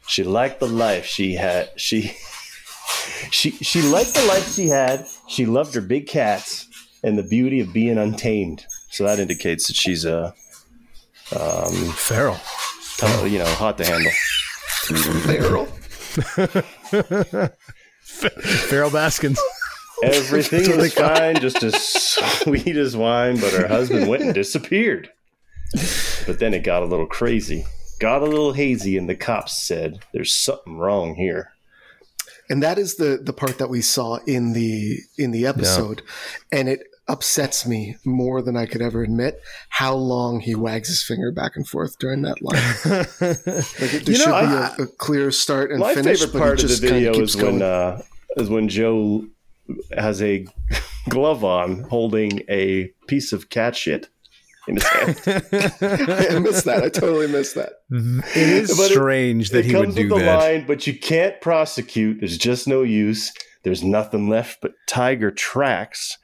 [0.08, 1.70] She liked the life she had.
[1.76, 2.02] She
[3.32, 5.06] she she liked the life she had.
[5.28, 6.68] She loved her big cats
[7.04, 8.66] and the beauty of being untamed.
[8.92, 10.34] So that indicates that she's a
[11.38, 12.40] um, Feral.
[12.98, 14.12] tough- you know hot to handle.
[15.26, 15.66] feral.
[18.02, 19.40] Feral Baskins.
[20.04, 25.10] Everything was fine, just as sweet as wine, but her husband went and disappeared.
[26.26, 27.66] But then it got a little crazy,
[28.00, 31.52] got a little hazy, and the cops said, There's something wrong here.
[32.50, 36.02] and that is the the part that we saw in the in the episode
[36.52, 39.40] and it upsets me more than i could ever admit
[39.70, 42.62] how long he wags his finger back and forth during that line
[43.80, 46.34] like it, there You should I- be a, a clear start and My finish favorite
[46.34, 47.62] but part of the just kinda video keeps is when going.
[47.62, 48.02] uh,
[48.38, 49.26] is when Joe
[49.98, 50.46] has a
[51.10, 54.10] glove on holding a piece of cat shit
[54.68, 55.22] in his hand.
[55.26, 59.72] i missed that i totally missed that It is But it- strange that it he
[59.72, 60.38] comes would do with the that.
[60.38, 62.20] line, but you can't prosecute.
[62.20, 63.34] There's just no use.
[63.64, 66.18] There's nothing left but tiger tracks.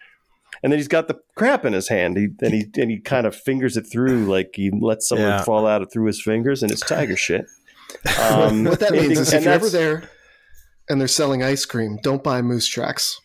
[0.64, 2.18] And then he's got the crap in his hand.
[2.18, 5.44] He and he and he kind of fingers it through like he lets something Yeah.
[5.44, 7.46] fall out of through his fingers, and it's tiger shit.
[8.20, 10.10] Um, what that means is if you're ever there
[10.90, 13.20] and they're selling ice cream don't buy moose tracks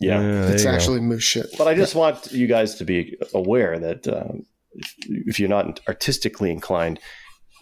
[0.00, 0.20] yeah.
[0.20, 0.74] there it's you go.
[0.74, 4.94] actually moose shit But I just want you guys to be aware that um, if,
[5.28, 6.98] if you're not artistically inclined,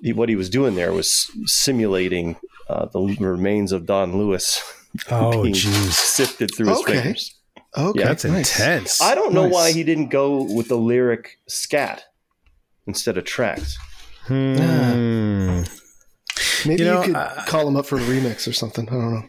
[0.03, 2.37] he, what he was doing there was simulating
[2.69, 4.63] uh, the remains of Don Lewis
[5.11, 5.93] Oh, being jeez.
[5.93, 6.95] sifted through his Okay.
[7.03, 7.35] fingers.
[7.77, 8.59] okay That's nice.
[8.59, 9.03] intense.
[9.03, 9.53] I don't know Nice.
[9.53, 12.05] why he didn't go with the lyric scat
[12.87, 13.77] instead of tracks.
[14.27, 15.63] Hmm.
[16.67, 18.93] maybe You know, you could uh, call him up for a remix or something i
[18.93, 19.29] don't know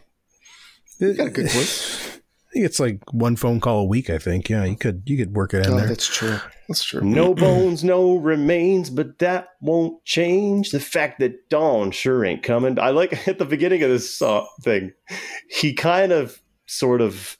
[0.98, 2.09] you got a good voice
[2.50, 4.10] I think it's like one phone call a week.
[4.10, 4.48] I think.
[4.48, 5.86] Yeah, you could you could work it in oh there.
[5.86, 11.48] that's true that's true No bones, no remains, but that won't change the fact that
[11.48, 12.78] Don sure ain't coming.
[12.80, 14.92] I like at the beginning of this uh, thing,
[15.48, 17.38] he kind of sort of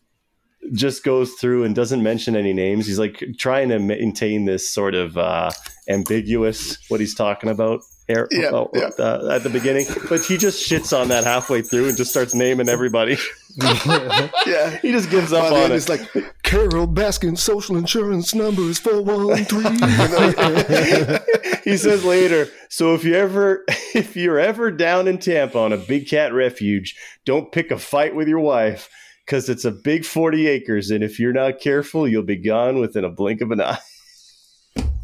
[0.72, 2.86] just goes through and doesn't mention any names.
[2.86, 5.50] He's like trying to maintain this sort of uh,
[5.88, 7.80] ambiguous what he's talking about.
[8.10, 8.90] Air, Yeah, uh, yeah.
[8.98, 12.34] uh, at the beginning, but he just shits on that halfway through and just starts
[12.34, 13.16] naming everybody.
[14.46, 15.74] yeah he just gives up the on it.
[15.74, 16.00] it's like
[16.44, 19.64] Carole Baskin's social insurance number is four one three.
[21.64, 23.64] He says later so if you ever
[23.94, 26.96] if you're ever down in tampa on a big cat refuge
[27.26, 28.88] don't pick a fight with your wife
[29.26, 33.04] because it's a big 40 acres and if you're not careful you'll be gone within
[33.04, 33.78] a blink of an eye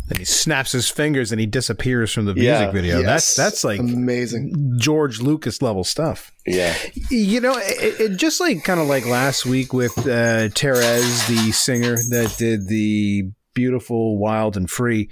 [0.09, 2.71] and he snaps his fingers and he disappears from the music Yeah.
[2.71, 3.03] video.
[3.03, 3.37] That's Yes.
[3.37, 4.75] that's like amazing.
[4.79, 6.31] George Lucas level stuff.
[6.47, 6.75] yeah
[7.11, 11.51] You know, it, it just like kind of like last week with uh, Therese, the
[11.53, 15.09] singer that did the beautiful, wild and free.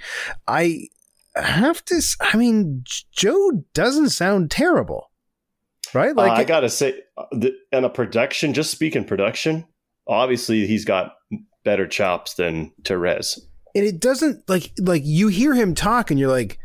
[0.47, 0.87] I
[1.35, 2.01] have to.
[2.21, 5.11] I mean, Joe doesn't sound terrible,
[5.93, 6.15] right?
[6.15, 7.25] Like Uh, i gotta say uh,
[7.73, 9.65] and a production just speaking production
[10.07, 11.15] obviously he's got
[11.65, 13.41] better chops than Therese.
[13.75, 16.57] And it doesn't like like you hear him talk and you're like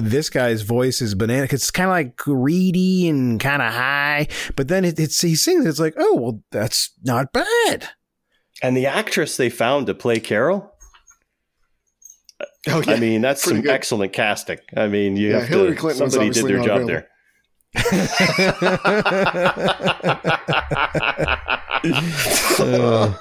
[0.00, 4.28] this guy's voice is banana 'cause it's kind of like greedy and kind of high
[4.54, 7.88] but then it, it's he sings it's like oh well that's not bad.
[8.62, 10.72] And the actress they found to play carole?
[12.68, 13.70] Oh yeah, i mean that's pretty some good.
[13.72, 14.58] excellent casting.
[14.76, 17.08] I mean you Yeah, have Hillary to Clinton somebody did their job not there
[22.60, 23.12] Uh,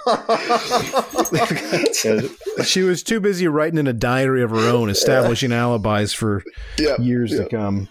[2.63, 6.43] she was too busy writing in a diary of her own establishing alibis for
[6.79, 7.43] yeah, years yeah.
[7.43, 7.89] to come.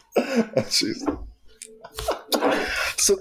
[2.96, 3.16] So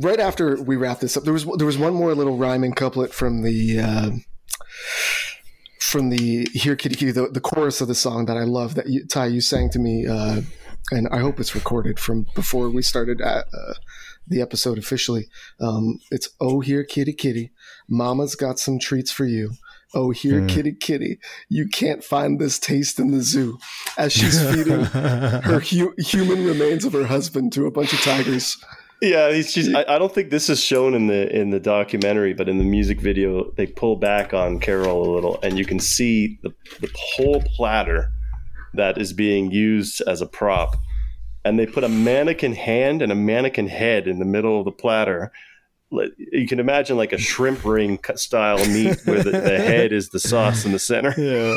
[0.00, 3.12] right after we wrap this up, there was there was one more little rhyming couplet
[3.12, 4.10] from the uh,
[5.84, 8.88] from the "Here Kitty Kitty," the, the chorus of the song that I love that
[8.88, 10.40] you, Tye you sang to me, uh,
[10.90, 13.74] and I hope it's recorded from before we started at, uh,
[14.26, 15.28] the episode officially.
[15.60, 17.52] Um, it's "Oh here Kitty Kitty,
[17.88, 19.52] Mama's got some treats for you."
[19.96, 20.48] Oh, here, mm.
[20.48, 23.58] kitty, kitty, you can't find this taste in the zoo.
[23.96, 28.56] As she's feeding her hu- human remains of her husband to a bunch of tigers.
[29.04, 32.32] Yeah, he's just, I, I, don't think this is shown in the in the documentary,
[32.32, 35.78] but in the music video, they pull back on Carole a little, and you can
[35.78, 38.10] see the, the whole platter
[38.72, 40.76] that is being used as a prop.
[41.44, 44.72] And they put a mannequin hand and a mannequin head in the middle of the
[44.72, 45.30] platter.
[45.90, 50.18] You can imagine like a shrimp ring style meat where the, the head is the
[50.18, 51.14] sauce in the center.
[51.18, 51.54] Yeah.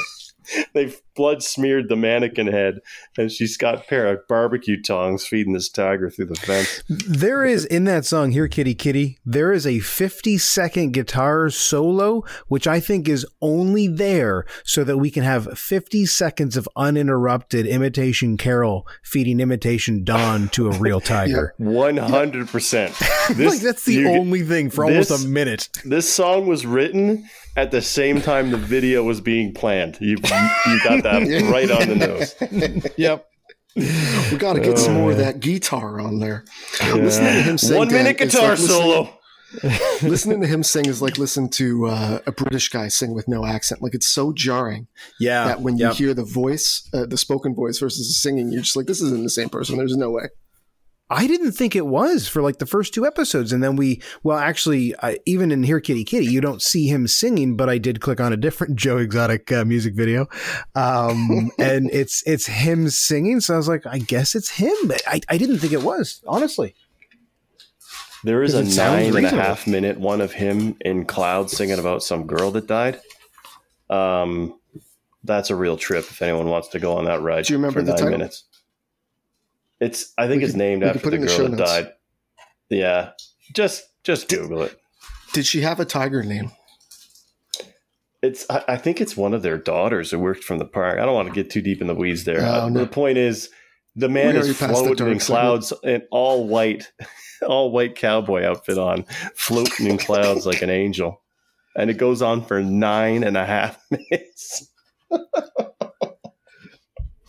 [0.73, 2.79] They've blood smeared the mannequin head,
[3.17, 6.83] and she's got a pair of barbecue tongs feeding this tiger through the fence.
[6.87, 12.67] There is in that song "Here, Kitty, Kitty." There is a fifty-second guitar solo, which
[12.67, 18.37] I think is only there so that we can have fifty seconds of uninterrupted imitation
[18.37, 21.53] Carole feeding imitation Don to a real tiger.
[21.57, 22.95] One hundred percent.
[23.37, 25.69] Like that's the you, only thing for this, almost a minute.
[25.83, 27.27] This song was written
[27.57, 29.97] at the same time the video was being planned.
[29.99, 32.93] You you got that right on the nose.
[32.97, 33.27] Yep.
[33.75, 36.45] We got to get some more of that guitar on there.
[36.79, 36.93] Yeah.
[36.93, 39.13] Listening to him sing one minute guitar like solo.
[39.53, 39.79] Listening,
[40.09, 43.45] listening to him sing is like listening to uh, a British guy sing with no
[43.45, 43.81] accent.
[43.81, 44.88] Like it's so jarring.
[45.19, 45.45] Yeah.
[45.45, 45.95] That when you yep.
[45.95, 49.23] hear the voice, uh, the spoken voice versus the singing, you're just like, this isn't
[49.23, 49.77] the same person.
[49.77, 50.29] There's no way.
[51.09, 54.38] I didn't think it was for like the first two episodes, and then we, well,
[54.38, 58.01] actually, I, even in Here Kitty Kitty, you don't see him singing, but I did
[58.01, 60.27] click on a different Joe Exotic uh, music video,
[60.75, 63.39] um, and it's it's him singing.
[63.39, 66.21] So I was like, I guess it's him, but I, I didn't think it was
[66.27, 66.75] honestly.
[68.23, 72.03] There is a nine and a half minute one of him in clouds singing about
[72.03, 72.99] some girl that died.
[73.89, 74.59] Um,
[75.23, 76.05] that's a real trip.
[76.05, 78.11] If anyone wants to go on that ride, do you remember the nine title?
[78.11, 78.43] minutes?
[79.79, 81.93] It's I think we it's could, named after the girl that died.
[82.69, 83.11] Yeah,
[83.53, 84.79] just just did, Google it.
[85.33, 86.51] Did she have a tiger name?
[88.23, 90.99] It's I, I, think it's one of their daughters who worked from the park.
[90.99, 92.41] I don't want to get too deep in the weeds there.
[92.41, 92.79] Oh, uh, no.
[92.79, 93.49] The point is,
[93.95, 96.91] the man is floating in clouds in all white,
[97.47, 99.05] all white cowboy outfit on,
[99.35, 101.21] floating in clouds like an angel,
[101.75, 104.67] and it goes on for nine and a half minutes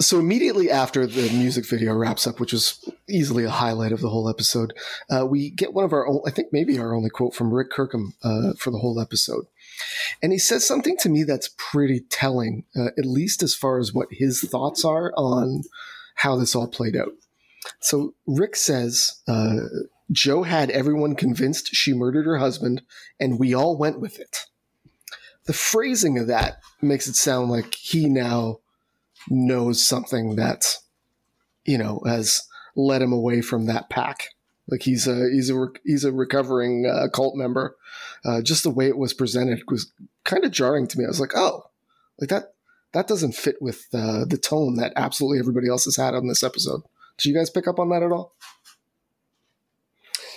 [0.01, 4.11] so immediately after the music video wraps up, which was easily a highlight of the
[4.11, 4.73] whole episode,
[5.11, 7.71] uh, we get one of our, own, I think maybe our only quote from Rick
[7.71, 9.47] Kirkham uh, for the whole episode,
[10.23, 13.93] and he says something to me that's pretty telling, uh, at least as far as
[13.93, 15.63] what his thoughts are on
[16.17, 17.13] how this all played out.
[17.81, 19.57] So Rick says, uh,
[20.11, 22.83] "Joe had everyone convinced she murdered her husband,
[23.19, 24.47] and we all went with it."
[25.45, 28.61] The phrasing of that makes it sound like he now
[29.31, 30.79] knows something that
[31.65, 32.43] you know has
[32.77, 34.29] led him away from that pack.
[34.69, 37.77] Like he's a he's a he's a recovering uh, cult member.
[38.25, 39.93] Uh, just the way it was presented was
[40.25, 41.05] kind of jarring to me.
[41.05, 41.71] I was like, oh,
[42.21, 42.55] like that
[42.93, 46.43] that doesn't fit with uh, the tone that absolutely everybody else has had on this
[46.43, 46.83] episode.
[47.19, 48.35] Did you guys pick up on that at all?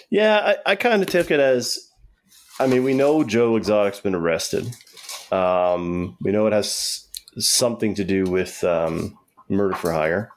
[0.09, 1.89] Yeah, I, I kind of took it as,
[2.59, 4.68] I mean, we know Joe Exotic's been arrested.
[5.31, 9.17] Um, we know it has something to do with um,
[9.49, 10.31] murder for hire.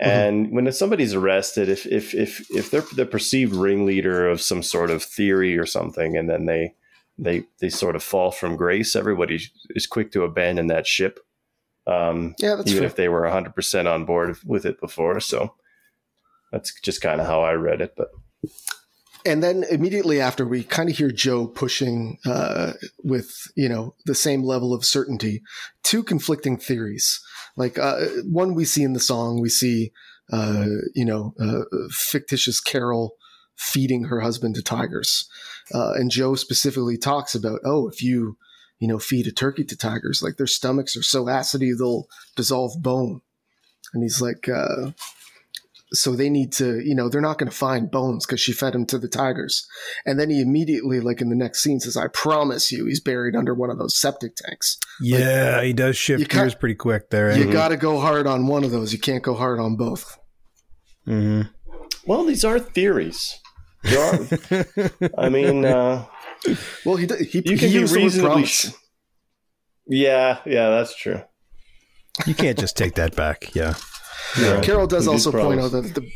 [0.00, 0.10] Mm-hmm.
[0.10, 0.54] And mm-hmm.
[0.54, 5.02] when somebody's arrested, if if if if they're the perceived ringleader of some sort of
[5.02, 6.74] theory or something, and then they
[7.18, 9.40] they they sort of fall from grace, everybody
[9.70, 11.20] is quick to abandon that ship.
[11.86, 12.86] Um, yeah, even true.
[12.86, 15.20] if they were hundred percent on board with it before.
[15.20, 15.54] So
[16.50, 17.94] that's just kind of how I read it.
[17.96, 18.08] But
[19.24, 22.72] and then immediately after, we kind of hear Joe pushing uh,
[23.02, 25.42] with you know the same level of certainty
[25.82, 27.20] two conflicting theories.
[27.56, 29.92] Like uh, one we see in the song, we see
[30.32, 33.16] uh, you know uh, fictitious Carole
[33.56, 35.28] feeding her husband to tigers,
[35.74, 38.36] uh, and Joe specifically talks about oh if you
[38.78, 42.06] you know feed a turkey to tigers, like their stomachs are so acidy they'll
[42.36, 43.20] dissolve bone,
[43.92, 44.92] and he's like uh,
[45.92, 48.74] so they need to, you know, they're not going to find Bones because she fed
[48.74, 49.66] him to the tigers.
[50.06, 53.34] And then he immediately, like in the next scene, says, "I promise you, he's buried
[53.34, 57.36] under one of those septic tanks." Yeah, like, he does shift gears pretty quick there.
[57.36, 57.52] You mm-hmm.
[57.52, 58.92] got to go hard on one of those.
[58.92, 60.18] You can't go hard on both.
[61.06, 61.48] Mm-hmm.
[62.06, 63.38] Well, these are theories.
[63.84, 64.18] Are,
[65.18, 66.04] I mean, uh,
[66.84, 68.44] well, he he, you can he be reasonably.
[68.44, 68.68] Sh-
[69.86, 71.22] yeah, yeah, that's true.
[72.26, 73.54] You can't just take that back.
[73.54, 73.74] Yeah.
[74.38, 74.60] Yeah.
[74.60, 76.08] Carole does also point out that the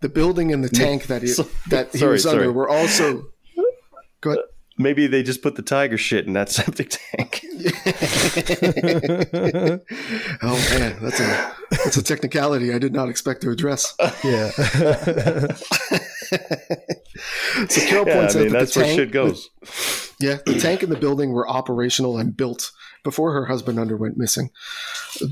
[0.00, 2.52] the building and the tank that he So- that he sorry, was under sorry.
[2.52, 3.26] were also.
[4.20, 4.44] Go ahead.
[4.78, 7.44] Maybe they just put the tiger shit in that septic tank.
[10.42, 13.94] Oh man, that's a that's a technicality I did not expect to address.
[14.24, 14.50] yeah.
[17.68, 19.50] So Carole yeah, I points mean, out that that's the where tank, shit goes.
[20.20, 22.70] yeah, the tank and the building were operational and built
[23.02, 24.50] before her husband underwent missing.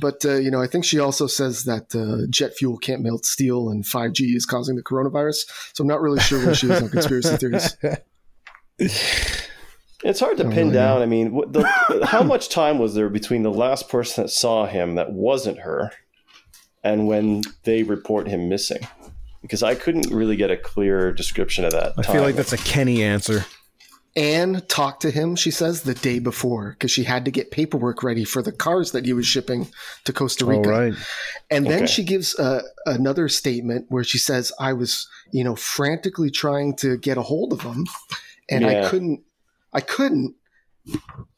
[0.00, 3.24] But uh, you know, I think she also says that uh, jet fuel can't melt
[3.24, 5.48] steel and 5G is causing the coronavirus.
[5.74, 7.76] So I'm not really sure where she is on conspiracy theories.
[10.04, 11.02] It's hard to pin really down.
[11.02, 11.66] I mean, the,
[12.04, 15.90] how much time was there between the last person that saw him that wasn't her
[16.84, 18.86] and when they report him missing?
[19.42, 21.94] Because I couldn't really get a clear description of that.
[21.98, 23.44] I feel like that's a Kenny answer.
[24.18, 28.02] Anne talked to him, she says, the day before because she had to get paperwork
[28.02, 29.68] ready for the cars that he was shipping
[30.04, 30.68] to Costa Rica.
[30.68, 30.94] right.
[31.50, 31.86] And then Okay.
[31.92, 36.96] she gives uh, another statement where she says, I was, you know, frantically trying to
[36.98, 37.86] get a hold of him
[38.50, 39.22] and I couldn't,
[39.72, 40.34] I couldn't.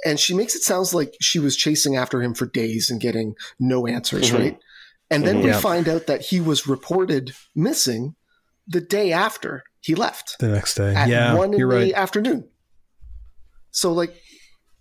[0.07, 3.35] And she makes it sounds like she was chasing after him for days and getting
[3.59, 4.39] no answers, Mhm.
[4.39, 4.59] right?
[5.11, 5.43] And then Mhm.
[5.43, 5.61] we Yeah.
[5.61, 8.15] find out that he was reported missing
[8.67, 10.95] the day after he left The next day.
[10.95, 11.93] at yeah, one in the right.
[11.93, 12.49] afternoon.
[13.71, 14.15] So like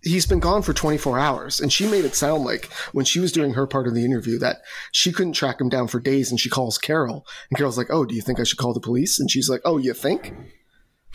[0.02, 3.32] he's been gone for 24 hours and she made it sound like when she was
[3.32, 4.56] doing her part of the interview that
[4.92, 8.04] she couldn't track him down for days and she calls Carole and Carole's like, "Oh,
[8.06, 10.32] do you think I should call the police?" And she's like, "Oh, you think?"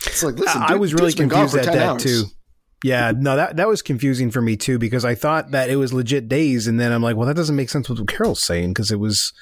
[0.06, 2.02] It's like, listen, I dude- was really confused at 10 that hours.
[2.04, 2.24] too.
[2.84, 5.92] Yeah, no, that that was confusing for me too because I thought that it was
[5.94, 8.70] legit days, and then I'm like, well, that doesn't make sense with what Carole's saying
[8.74, 9.32] because it was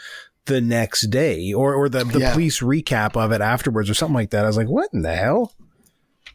[0.47, 2.33] the next day or or the the Yeah.
[2.33, 4.45] police recap of it afterwards or something like that.
[4.45, 5.53] I was like, what in the hell?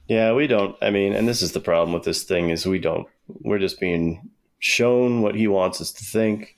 [0.10, 0.76] Yeah, we don't.
[0.82, 3.08] I mean, and this is the problem with this thing is we don't.
[3.28, 6.56] We're just being shown what he wants us to think,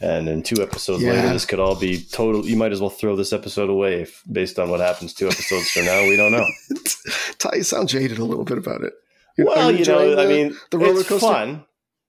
[0.00, 1.12] and then two episodes Yeah.
[1.12, 2.44] later, this could all be total.
[2.44, 5.70] You might as well throw this episode away if, based on what happens two episodes
[5.70, 6.02] from now.
[6.08, 6.46] We don't know.
[7.38, 8.92] Tye, you sound jaded a little bit about it.
[9.38, 11.26] Well, Are you enjoying know, I mean, the roller it's coaster?
[11.28, 11.64] fun.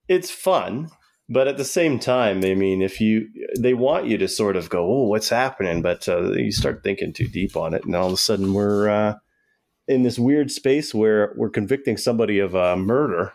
[0.07, 0.90] It's fun,
[1.30, 3.28] but at the same time, I mean, if you
[3.60, 7.14] they want you to sort of go, "Oh, what's happening?" But uh, you start thinking
[7.14, 9.14] too deep on it, and all of a sudden we're uh,
[9.90, 13.34] in this weird space where we're convicting somebody of uh, murder.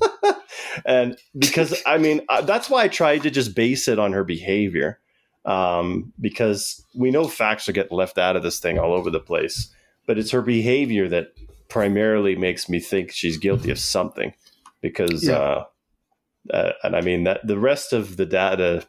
[0.84, 4.24] and because I mean, uh, that's why I tried to just base it on her
[4.24, 4.98] behavior,
[5.44, 9.20] um, because we know facts are getting left out of this thing all over the
[9.20, 9.72] place,
[10.06, 11.28] but it's her behavior that
[11.68, 14.34] primarily makes me think she's guilty of something
[14.80, 15.36] because Yeah.
[15.38, 15.64] uh,
[16.52, 18.82] uh, and i mean that the rest of the data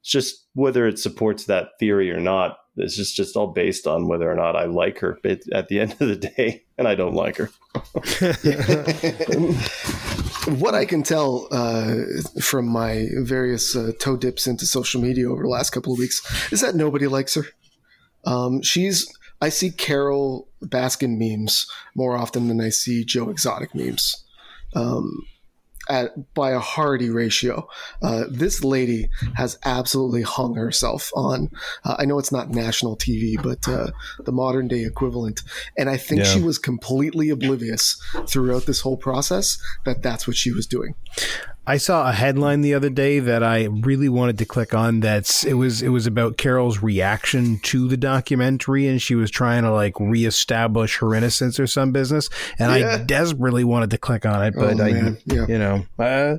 [0.00, 4.08] it's just whether it supports that theory or not it's just just all based on
[4.08, 7.14] whether or not i like her at the end of the day and i don't
[7.14, 7.50] like her
[10.48, 11.96] what I can tell uh,
[12.40, 16.22] from my various uh, toe dips into social media over the last couple of weeks
[16.52, 17.44] is that nobody likes her.
[18.24, 24.24] Um, she's I see Carole Baskin memes more often than I see Joe Exotic memes.
[24.74, 25.22] Um,
[25.88, 27.68] at, by a hearty ratio,
[28.02, 31.50] uh, this lady has absolutely hung herself on.
[31.84, 33.90] Uh, I know it's not national TV, but uh,
[34.24, 35.42] the modern day equivalent.
[35.76, 36.34] And I think Yeah.
[36.34, 40.94] she was completely oblivious throughout this whole process that that's what she was doing.
[41.68, 45.00] I saw a headline the other day that I really wanted to click on.
[45.00, 49.64] That's it was it was about Carole's reaction to the documentary, and she was trying
[49.64, 52.30] to like reestablish her innocence or some business.
[52.58, 52.94] And Yeah.
[52.94, 54.88] I desperately wanted to click on it, but oh, I.
[55.26, 55.46] Yeah.
[55.46, 56.38] you know, uh,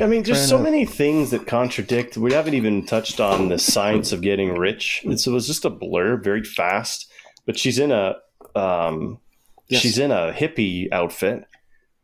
[0.00, 0.64] i mean there's so enough.
[0.64, 5.24] many things that contradict we haven't even touched on the science of getting rich it's,
[5.24, 7.08] it was just a blur very fast
[7.46, 8.16] but she's in a
[8.56, 9.20] um,
[9.68, 9.82] Yes.
[9.82, 11.44] she's in a hippie outfit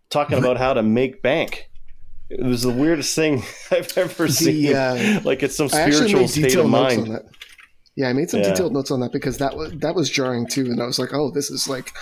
[0.09, 1.69] talking about how to make bank
[2.31, 6.67] it was the weirdest thing i've ever seen uh, like it's some spiritual state of
[6.67, 7.23] mind that.
[7.97, 8.51] Yeah, I made some Yeah.
[8.51, 11.15] detailed notes on that because that was that was jarring too, and I was like,
[11.15, 11.93] "Oh, this is like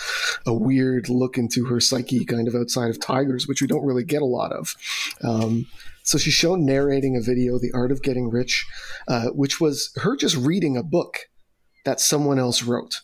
[0.47, 4.03] a weird look into her psyche, kind of outside of tigers, which we don't really
[4.03, 4.75] get a lot of."
[5.23, 5.67] Um,
[6.03, 8.65] so she's shown narrating a video, "The Art of Getting Rich,"
[9.07, 11.29] uh, which was her just reading a book
[11.85, 13.03] that someone else wrote.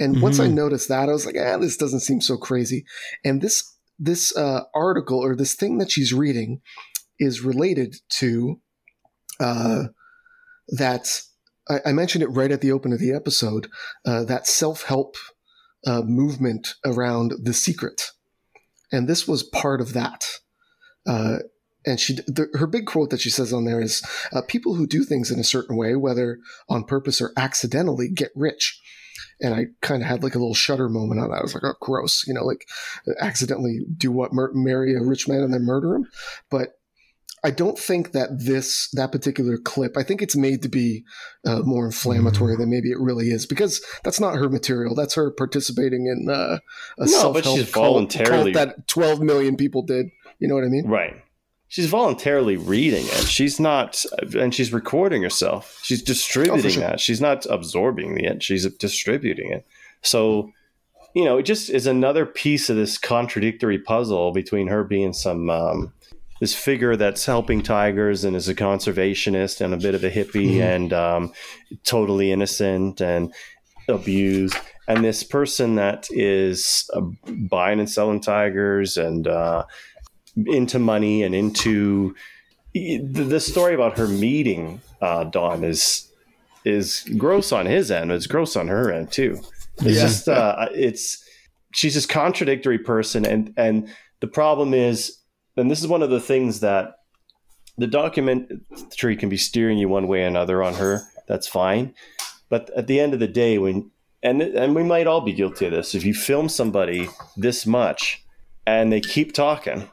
[0.00, 0.54] And once I Mhm.
[0.54, 2.84] noticed that, I was like, "Ah, this doesn't seem so crazy."
[3.24, 3.62] And this
[3.98, 6.60] this uh, article or this thing that she's reading
[7.18, 8.60] is related to
[9.40, 9.84] uh,
[10.68, 11.20] that
[11.68, 13.68] I, I mentioned it right at the open of the episode
[14.06, 15.16] uh, that self help
[15.86, 18.10] uh, movement around the secret,
[18.92, 20.24] and this was part of that.
[21.06, 21.38] Uh,
[21.86, 24.02] and she, the, her big quote that she says on there is,
[24.32, 26.38] uh, "People who do things in a certain way, whether
[26.68, 28.80] on purpose or accidentally, get rich."
[29.40, 31.38] And I kind of had like a little shudder moment on that.
[31.38, 32.66] I was like, "Oh, gross!" You know, like
[33.20, 36.06] accidentally do what, mur- marry a rich man and then murder him.
[36.50, 36.70] But
[37.42, 39.98] I don't think that this that particular clip.
[39.98, 41.04] I think it's made to be
[41.44, 44.94] uh, more inflammatory than maybe it really is because that's not her material.
[44.94, 46.58] That's her participating in uh,
[46.98, 50.06] a No, self but she's voluntarily- that twelve million people did.
[50.38, 50.86] You know what I mean?
[50.86, 51.22] Right.
[51.68, 53.26] She's voluntarily reading it.
[53.26, 54.04] She's not,
[54.38, 55.80] and she's recording herself.
[55.82, 56.82] She's distributing sure.
[56.82, 57.00] that.
[57.00, 58.42] She's not absorbing it.
[58.42, 59.66] She's distributing it.
[60.02, 60.52] So,
[61.14, 65.50] you know, it just is another piece of this contradictory puzzle between her being some
[65.50, 65.92] um,
[66.40, 70.60] this figure that's helping tigers and is a conservationist and a bit of a hippie
[70.60, 71.32] and um,
[71.84, 73.32] totally innocent and
[73.88, 74.56] abused,
[74.88, 77.00] and this person that is uh,
[77.48, 79.64] buying and selling tigers and uh,
[80.46, 82.14] into money and into
[82.72, 86.10] the, the story about her meeting uh, Don is
[86.64, 88.10] is gross on his end.
[88.10, 89.40] It's gross on her end too.
[89.78, 90.02] It's Yeah.
[90.02, 91.22] just uh, it's
[91.72, 93.88] she's this contradictory person, and and
[94.20, 95.18] the problem is,
[95.56, 96.96] and this is one of the things that
[97.76, 101.00] the documentary can be steering you one way or another on her.
[101.28, 101.94] That's fine,
[102.48, 103.90] but at the end of the day, when
[104.22, 105.94] and and we might all be guilty of this.
[105.94, 108.24] If you film somebody this much
[108.66, 109.88] and they keep talking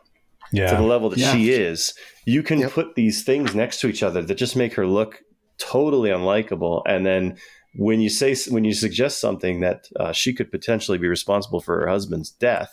[0.54, 1.34] to the level that Yeah.
[1.34, 1.94] she is,
[2.26, 2.72] you can Yep.
[2.72, 5.22] put these things next to each other that just make her look
[5.58, 6.82] totally unlikable.
[6.86, 7.38] And then
[7.76, 11.80] when you say when you suggest something that uh, she could potentially be responsible for
[11.80, 12.72] her husband's death,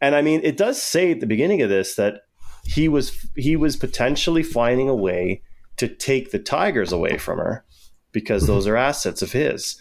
[0.00, 2.22] and I mean, it does say at the beginning of this that
[2.64, 5.42] he was he was potentially finding a way
[5.76, 7.64] to take the tigers away from her
[8.12, 9.78] because those are assets of his.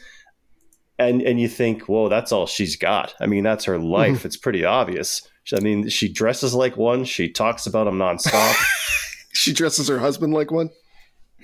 [0.97, 3.13] And and you think, whoa, that's all she's got.
[3.19, 4.23] I mean, that's her life.
[4.25, 5.27] It's pretty obvious.
[5.53, 7.03] I mean, she dresses like one.
[7.05, 8.55] She talks about him nonstop.
[9.33, 10.69] She dresses her husband like one.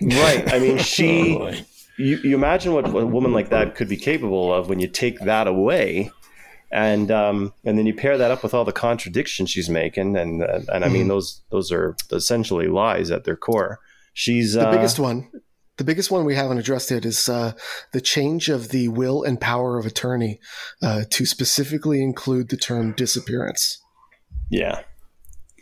[0.02, 0.52] right.
[0.54, 1.38] I mean, she.
[1.42, 1.52] Oh,
[1.98, 5.20] you, you imagine what a woman like that could be capable of when you take
[5.20, 6.10] that away,
[6.72, 10.42] and um, and then you pair that up with all the contradictions she's making, and
[10.42, 13.80] uh, and I mean those those are essentially lies at their core.
[14.14, 15.30] She's The uh, biggest one,
[15.82, 17.54] the biggest one we haven't addressed yet is uh,
[17.92, 20.40] the change of the will and power of attorney
[20.84, 23.82] uh, to specifically include the term disappearance.
[24.52, 24.84] yeah.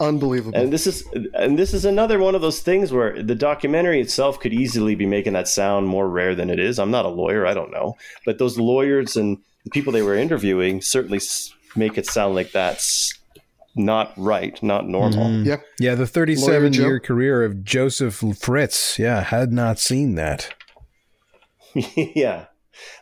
[0.01, 0.57] Unbelievable.
[0.57, 4.39] and this is and this is another one of those things where the documentary itself
[4.39, 6.79] could easily be making that sound more rare than it is.
[6.79, 10.15] I'm not a lawyer, I don't know, but those lawyers and the people they were
[10.15, 11.19] interviewing certainly
[11.75, 13.13] make it sound like that's
[13.79, 15.25] not right, not normal.
[15.25, 15.45] Mhm.
[15.45, 15.57] Yeah.
[15.79, 18.99] Yeah, the 37 year career of Joseph Fritz.
[18.99, 20.53] Yeah, had not seen that.
[21.75, 22.45] yeah.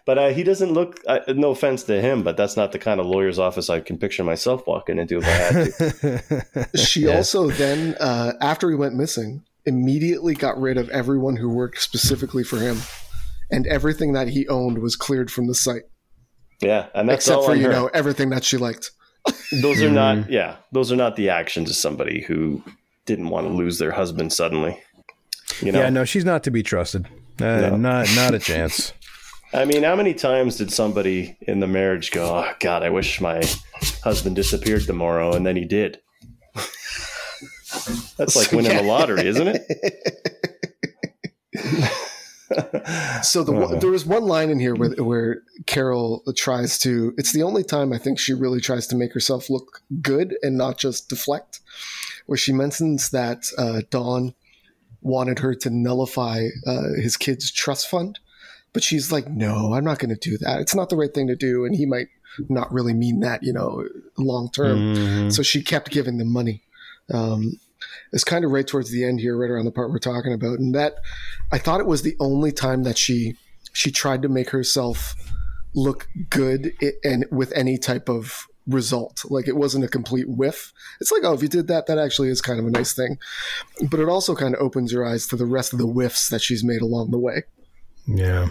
[0.06, 1.00] But uh, he doesn't look.
[1.06, 3.98] Uh, no offense to him, but that's not the kind of lawyer's office I can
[3.98, 6.78] picture myself walking into if I had to.
[6.78, 7.18] she Yeah.
[7.18, 12.44] also then, uh, after he went missing, immediately got rid of everyone who worked specifically
[12.44, 12.78] for him,
[13.52, 15.84] and everything that he owned was cleared from the site,
[16.62, 17.72] Yeah, and that's except all for you her.
[17.72, 18.92] know everything that she liked.
[19.62, 20.30] Those are not.
[20.30, 22.64] Yeah, those are not the actions of somebody who
[23.06, 24.80] didn't want to lose their husband suddenly.
[25.62, 27.08] You know, Yeah, no, she's not to be trusted.
[27.40, 27.78] Uh, No.
[27.78, 28.94] Not not a chance.
[29.54, 33.22] I mean, how many times did somebody in the marriage go, "Oh God, I wish
[33.22, 33.42] my
[34.04, 36.00] husband disappeared tomorrow," and then he did?
[38.18, 39.62] That's like winning the lottery, isn't it?
[43.24, 43.80] So the Uh-huh.
[43.80, 47.14] there was one line in here where where Carole tries to.
[47.18, 50.58] It's the only time I think she really tries to make herself look good and
[50.58, 51.60] not just deflect.
[52.26, 54.34] Where she mentions that uh, Don
[55.02, 58.20] wanted her to nullify uh, his kid's trust fund,
[58.74, 60.60] but she's like, "No, I'm not going to do that.
[60.60, 62.08] It's not the right thing to do." And he might
[62.50, 63.88] not really mean that, you know,
[64.18, 64.96] long term.
[64.96, 65.34] Mhm.
[65.34, 66.64] So she kept giving them money.
[67.12, 67.60] Um,
[68.14, 70.60] it's kind of right towards the end here, right around the part we're talking about,
[70.60, 70.96] and that
[71.52, 73.36] I thought it was the only time that she
[73.74, 75.16] she tried to make herself
[75.76, 76.74] look good
[77.04, 79.24] and with any type of result.
[79.30, 80.74] Like it wasn't a complete whiff.
[81.00, 83.18] It's like, oh, if you did that, that actually is kind of a nice thing.
[83.90, 86.42] But it also kind of opens your eyes to the rest of the whiffs that
[86.42, 87.44] she's made along the way.
[88.08, 88.50] Yeah.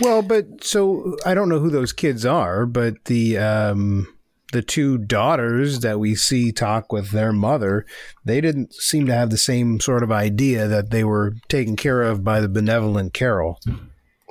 [0.00, 4.13] Well, but so I don't know who those kids are, but the um
[4.52, 7.84] the two daughters that we see talk with their mother,
[8.24, 12.02] they didn't seem to have the same sort of idea that they were taken care
[12.02, 13.58] of by the benevolent Carole.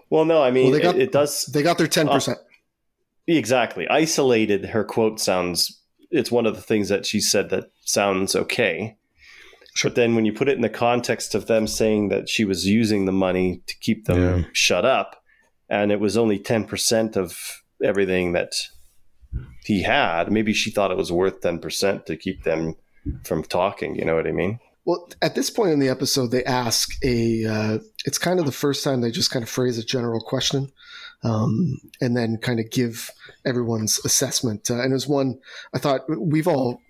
[0.10, 2.38] well, no, I mean, Well, they got- it, it does They got their ten percent.
[2.38, 2.42] Uh,
[3.28, 4.66] exactly isolated.
[4.66, 5.80] Her quote sounds.
[6.12, 8.98] It's one of the things that she said that sounds okay.
[9.82, 12.68] But then when you put it in the context of them saying that she was
[12.68, 14.46] using the money to keep them Yeah.
[14.54, 15.24] shut up,
[15.70, 18.52] and it was only 10% of everything that
[19.64, 22.76] he had, maybe she thought it was worth 10% to keep them
[23.24, 23.96] from talking.
[23.96, 24.60] You know what I mean?
[24.86, 27.46] Well, at this point in the episode, they ask a.
[27.46, 30.74] Uh, it's kind of the first time they just kind of phrase a general question,
[31.24, 33.10] um, and then kind of give
[33.46, 34.70] everyone's assessment.
[34.70, 35.40] Uh, and it was one
[35.74, 36.82] I thought we've all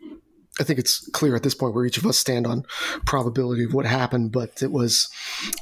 [0.59, 2.63] I think it's clear at this point where each of us stand on
[3.05, 5.09] probability of what happened, but it was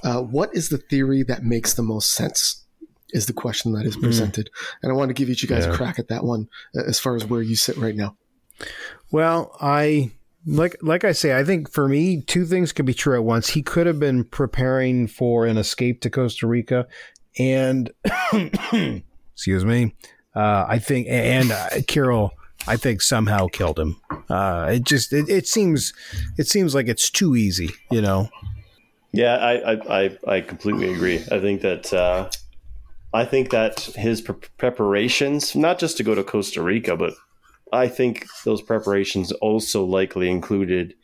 [0.04, 2.66] uh, what is the theory that makes the most sense?
[3.14, 4.50] Is the question that is presented.
[4.82, 5.74] And I want to give each of you guys Yeah.
[5.74, 8.16] a crack at that one uh, as far as where you sit right now.
[9.12, 10.12] Well, I
[10.46, 13.50] like like I say, I think for me, two things could be true at once.
[13.50, 16.88] He could have been preparing for an escape to Costa Rica,
[17.38, 17.92] and
[19.34, 19.96] excuse me,
[20.36, 22.32] uh, I think, and uh, Carole,
[22.68, 24.00] I think somehow killed him.
[24.30, 25.94] Uh, it just it, it seems
[26.38, 28.30] it seems like it's too easy, you know.
[29.14, 31.18] Yeah, I, I, I, I completely agree.
[31.32, 32.30] I think that uh,
[33.14, 37.14] I think that his pre- preparations, not just to go to Costa Rica, but
[37.74, 40.96] I think those preparations also likely included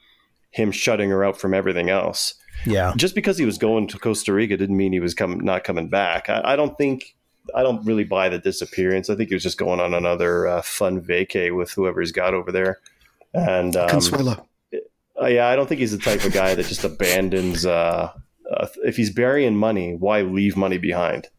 [0.52, 2.36] him shutting her out from everything else.
[2.66, 5.64] Yeah, Just because he was going to Costa Rica didn't mean he was coming not
[5.64, 6.30] coming back.
[6.30, 7.16] I, I don't think
[7.56, 9.10] I don't really buy the disappearance.
[9.10, 12.34] I think he was just going on another uh, fun vacay with whoever he's got
[12.34, 12.80] over there.
[13.34, 14.44] And um, Consuela.
[15.22, 17.66] uh, yeah, I don't think he's the type of guy that just abandons.
[17.66, 18.12] Uh,
[18.52, 21.30] uh, if he's burying money, why leave money behind?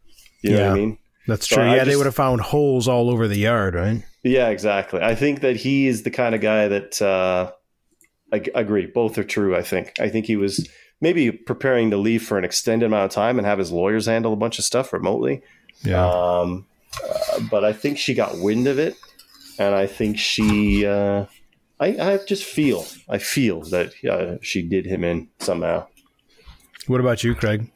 [0.41, 0.71] You know what Yeah.
[0.71, 0.97] I mean?
[1.27, 1.65] that's So true.
[1.65, 4.03] I yeah, they would have found holes all over the yard, right?
[4.23, 5.01] Yeah, exactly.
[5.01, 7.51] I think that he is the kind of guy that uh,
[8.31, 8.85] I g- agree.
[8.87, 9.55] Both are true.
[9.55, 9.93] I think.
[9.99, 10.67] I think he was
[11.01, 14.33] maybe preparing to leave for an extended amount of time and have his lawyers handle
[14.33, 15.41] a bunch of stuff remotely.
[15.93, 16.65] Um,
[17.01, 18.95] uh, but I think she got wind of it,
[19.57, 20.85] and I think she.
[20.85, 21.25] Uh,
[21.79, 22.85] I, I just feel.
[23.07, 25.87] I feel that uh, she did him in somehow.
[26.87, 27.71] What about you, Craig?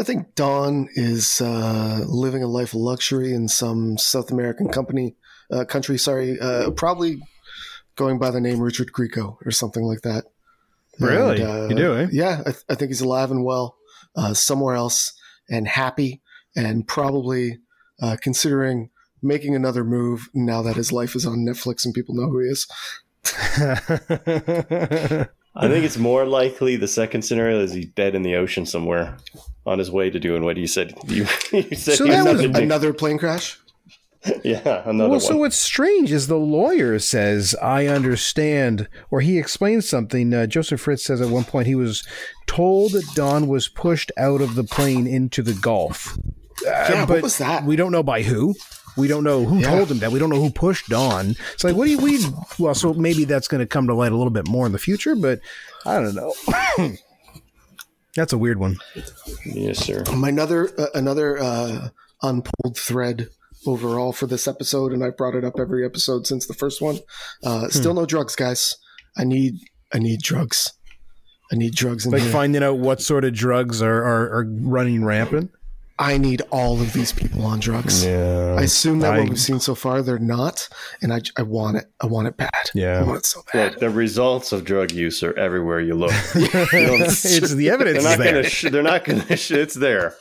[0.00, 5.14] I think Don is uh, living a life of luxury in some South American company
[5.52, 5.98] uh, country.
[5.98, 7.20] Sorry, uh, probably
[7.96, 10.24] going by the name Richard Grieco or something like that.
[10.98, 11.42] Really?
[11.42, 12.06] And, uh, You do, eh?
[12.12, 13.76] Yeah, I, I think he's alive and well
[14.16, 15.12] uh, somewhere else
[15.50, 16.22] and happy,
[16.56, 17.58] and probably
[18.00, 18.88] uh, considering
[19.22, 22.46] making another move now that his life is on Netflix and people know who he
[22.46, 22.66] is.
[25.60, 29.16] I think it's more likely the second scenario is he's dead in the ocean somewhere
[29.66, 30.94] on his way to doing what he said.
[31.06, 32.62] You, you said So that was was gonna do.
[32.62, 33.58] Another plane crash.
[34.44, 34.98] yeah, another one.
[34.98, 35.20] well, one.
[35.20, 40.34] so what's strange is the lawyer says, "I understand," or he explains something.
[40.34, 42.06] Uh, Joseph Fritz says at one point he was
[42.46, 46.18] told that Don was pushed out of the plane into the Gulf.
[46.66, 47.64] Uh, Yeah, but what was that?
[47.64, 48.54] We don't know by who.
[48.96, 49.70] We don't know who Yeah.
[49.76, 50.10] told him that.
[50.12, 51.34] We don't know who pushed Don.
[51.54, 51.98] It's like, what do you?
[51.98, 52.24] We
[52.58, 54.78] well, so maybe that's going to come to light a little bit more in the
[54.78, 55.40] future, but
[55.86, 56.34] I don't know.
[58.16, 58.76] that's a weird one.
[59.46, 60.02] yes, sir.
[60.14, 61.88] My another uh, another uh,
[62.22, 63.28] unpulled thread
[63.66, 66.98] overall for this episode, and I've brought it up every episode since the first one.
[67.44, 67.68] Uh, Hmm.
[67.68, 68.76] Still no drugs, guys.
[69.16, 69.54] I need
[69.92, 70.72] I need drugs.
[71.52, 72.30] I need drugs in Like here.
[72.30, 75.50] finding out what sort of drugs are, are, are running rampant.
[76.00, 78.04] I need all of these people on drugs.
[78.04, 80.66] Yeah, I assume that I- what we've seen so far, they're not,
[81.02, 81.84] and I, I want it.
[82.00, 82.50] I want it bad.
[82.74, 83.00] Yeah.
[83.00, 83.72] I want it so bad.
[83.72, 86.12] Look, the results of drug use are everywhere you look.
[86.34, 88.48] You don't- it's the evidence they're not going to.
[88.48, 89.36] Sh- they're not going to.
[89.36, 90.14] Sh- it's there.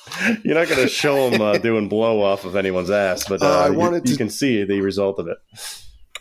[0.43, 3.45] You're not going to show them uh, doing blow off of anyone's ass, but uh,
[3.45, 5.37] Uh, I you, wanted you to- can see the result of it.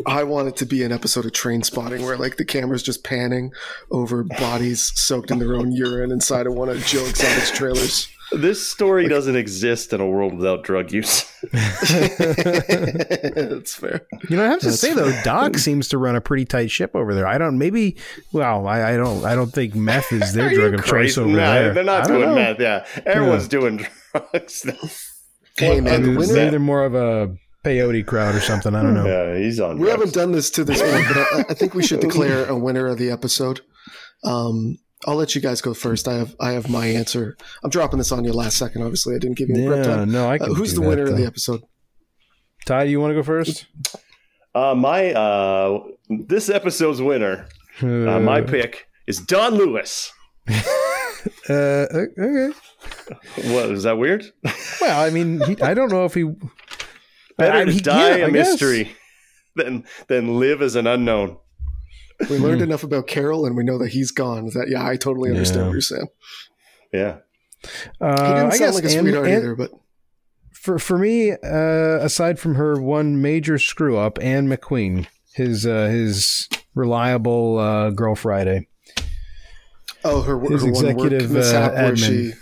[0.06, 3.52] I want it to be an episode of Trainspotting where like the camera's just panning
[3.90, 8.08] over bodies soaked in their own urine inside of one of Joe Exotic's trailers.
[8.30, 11.24] This story doesn't exist in a world without drug use.
[11.52, 11.94] That's
[13.74, 14.06] fair.
[14.28, 16.70] You know, I have to That's say though, Doc seems to run a pretty tight
[16.70, 17.26] ship over there.
[17.26, 17.56] I don't.
[17.58, 17.96] Maybe.
[18.32, 19.24] Well, I, I don't.
[19.24, 21.20] I don't think meth is their drug of choice crazy?
[21.22, 21.72] over Nah, there.
[21.74, 22.34] They're not I doing know.
[22.34, 22.60] meth.
[22.60, 23.78] Yeah, everyone's doing
[24.12, 24.66] drugs.
[25.56, 26.32] Hey man, the Maybe winner.
[26.34, 27.34] Maybe they're more of a
[27.64, 28.74] peyote crowd or something.
[28.74, 29.06] I don't know.
[29.06, 29.78] yeah, he's on.
[29.78, 29.90] We drugs.
[30.00, 32.86] haven't done this to this point, but I, I think we should declare a winner
[32.86, 33.60] of the episode.
[34.24, 36.08] Um, I'll let you guys go first.
[36.08, 37.36] I have I have my answer.
[37.62, 38.82] I'm dropping this on you last second.
[38.82, 40.10] Obviously, I didn't give you any prep Yeah, time.
[40.10, 41.62] no, I Uh, who's do the winner that, of the episode?
[42.66, 43.66] Tye, do you want to go first?
[44.54, 47.46] Uh, my uh, this episode's winner,
[47.80, 50.12] uh, my pick is Don Lewis.
[51.50, 52.52] Uh, okay.
[53.52, 54.24] What is that weird?
[54.80, 56.22] Well, I mean, he, I don't know if he
[57.38, 58.48] Better to die yeah, a I guess.
[58.50, 58.92] mystery
[59.56, 61.38] than than live as an unknown.
[62.28, 64.46] We learned enough about Carole, and we know that he's gone.
[64.46, 65.66] That yeah, I totally understand Yeah.
[65.66, 66.08] what you're saying.
[66.92, 67.16] Yeah,
[68.00, 69.70] Uh, He didn't I sound guess like a Anne- sweetheart Anne- either, but
[70.52, 75.86] for for me, uh, aside from her one major screw up, Anne McQueen, his uh,
[75.86, 78.66] his reliable uh, girl Friday.
[80.04, 82.06] oh, her, her His one executive, work mishap uh, where admin.
[82.06, 82.32] she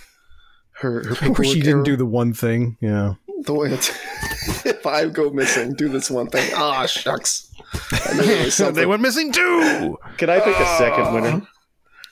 [0.80, 3.14] her her Where she didn't error, do the one thing, yeah.
[3.42, 3.88] The way it's,
[4.66, 6.50] if I go missing, do this one thing.
[6.54, 7.50] Ah, shucks.
[7.92, 8.74] I knew there was something.
[8.74, 9.98] they went missing too.
[10.16, 11.42] can I pick a second winner?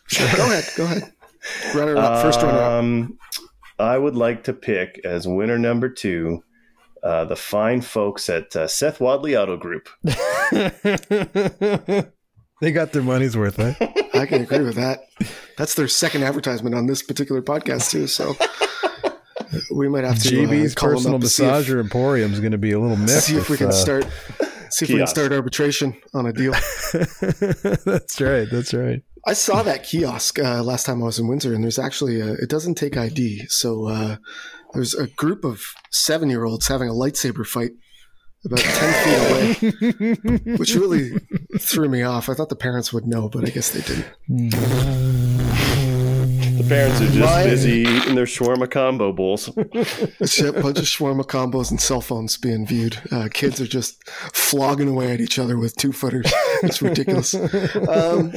[0.07, 0.27] Sure.
[0.37, 1.13] go ahead, go ahead.
[1.75, 2.73] Runner up, first runner up.
[2.73, 3.19] Um,
[3.79, 6.43] I would like to pick as winner number two
[7.03, 9.89] uh, the fine folks at uh, Seth Wadley Auto Group.
[12.61, 13.75] They got their money's worth, eh?
[14.15, 15.01] I can agree with that.
[15.59, 18.07] That's their second advertisement on this particular podcast too.
[18.07, 18.35] So
[19.75, 22.41] we might have to GB's uh, call personal up to see if- massager emporium is
[22.41, 23.25] going to be a little miffed.
[23.25, 24.07] see if we can uh, start
[24.71, 26.53] see if we can start arbitration on a deal.
[26.93, 28.49] that's right.
[28.51, 29.03] That's right.
[29.27, 32.33] I saw that kiosk uh, last time I was in Windsor, and there's actually a,
[32.35, 33.47] it doesn't take ID.
[33.49, 34.17] So uh,
[34.75, 37.71] there's a group of seven year olds having a lightsaber fight
[38.45, 39.71] about ten feet
[40.45, 41.13] away, which really
[41.59, 42.29] threw me off.
[42.29, 45.34] I thought the parents would know, but I guess they didn't.
[46.57, 49.51] The parents are just My- busy eating their shawarma combo bowls.
[49.57, 52.99] It's a bunch of shawarma combos and cell phones being viewed.
[53.11, 56.33] Uh, kids are just flogging away at each other with two footers.
[56.63, 57.35] It's ridiculous.
[57.35, 58.33] Um,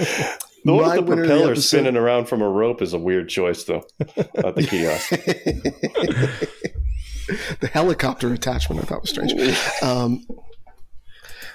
[0.65, 3.63] The one with the propeller episode- spinning around from a rope is a weird choice,
[3.63, 5.09] though, at the kiosk.
[7.61, 9.33] the helicopter attachment I thought was strange.
[9.81, 10.25] Um,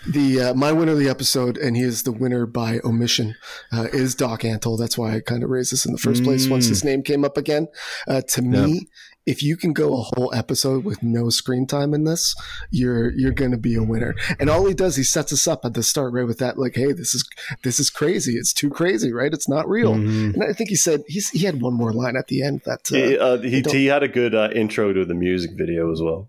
[0.06, 3.36] the uh, my winner of the episode, and he is the winner by omission,
[3.72, 4.78] uh, is Doc Antle.
[4.78, 6.48] That's why I kind of raised this in the first place.
[6.48, 7.68] Once his name came up again,
[8.08, 8.86] uh, to me,
[9.24, 12.34] if you can go a whole episode with no screen time in this,
[12.70, 14.16] you're you're going to be a winner.
[14.40, 16.74] And all he does, he sets us up at the start, right, with that, like,
[16.74, 17.28] hey, this is
[17.62, 18.32] this is crazy.
[18.34, 19.32] It's too crazy, right?
[19.32, 19.94] It's not real.
[19.94, 20.34] Mhm.
[20.34, 22.90] And I think he said he's, he had one more line at the end that.
[22.90, 26.02] Uh, he, uh, he, he had a good uh, intro to the music video as
[26.02, 26.28] well.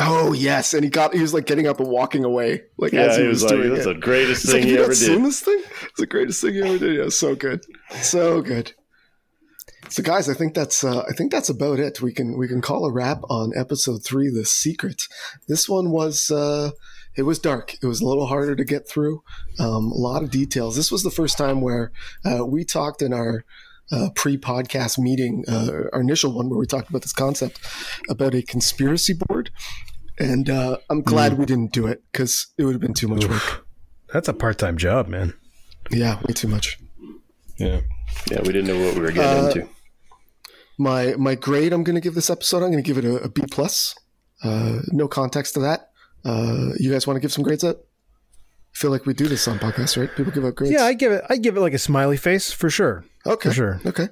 [0.00, 3.02] Oh yes, and he got he was like getting up and walking away, like Yeah,
[3.02, 3.94] as he, he was, was like, doing "That's it.
[3.94, 5.62] the greatest like, thing have he ever did." this thing?
[5.84, 6.96] It's the greatest thing he ever did.
[6.96, 7.64] Yeah, so good,
[8.00, 8.72] so good.
[9.88, 12.02] So guys, I think that's uh, I think that's about it.
[12.02, 15.02] We can we can call a wrap on episode three, The Secret.
[15.48, 16.72] This one was uh,
[17.16, 17.74] it was dark.
[17.80, 19.22] It was a little harder to get through.
[19.58, 20.76] Um, a lot of details.
[20.76, 21.92] This was the first time where
[22.24, 23.44] uh, we talked in our
[23.92, 27.60] uh, pre-podcast meeting, uh, our initial one where we talked about this concept
[28.08, 29.50] about a conspiracy board.
[30.18, 33.26] And uh, I'm glad we didn't do it because it would have been too much
[33.26, 33.66] work.
[34.12, 35.34] That's a part time job, man.
[35.90, 36.78] Yeah, way too much.
[37.58, 37.80] Yeah.
[38.30, 39.68] Yeah, we didn't know what we were getting Uh, into.
[40.78, 42.58] My my grade I'm going to give this episode.
[42.62, 43.94] I'm going to give it a, a B plus.
[44.42, 45.90] Uh, no context to that.
[46.24, 47.78] Uh, you guys want to give some grades up?
[47.78, 50.14] I feel like we do this on podcasts, right?
[50.14, 50.72] People give out grades.
[50.74, 51.24] Yeah, I give it.
[51.30, 53.04] I give it like a smiley face for sure.
[53.26, 53.80] Okay, for sure.
[53.84, 54.08] Okay.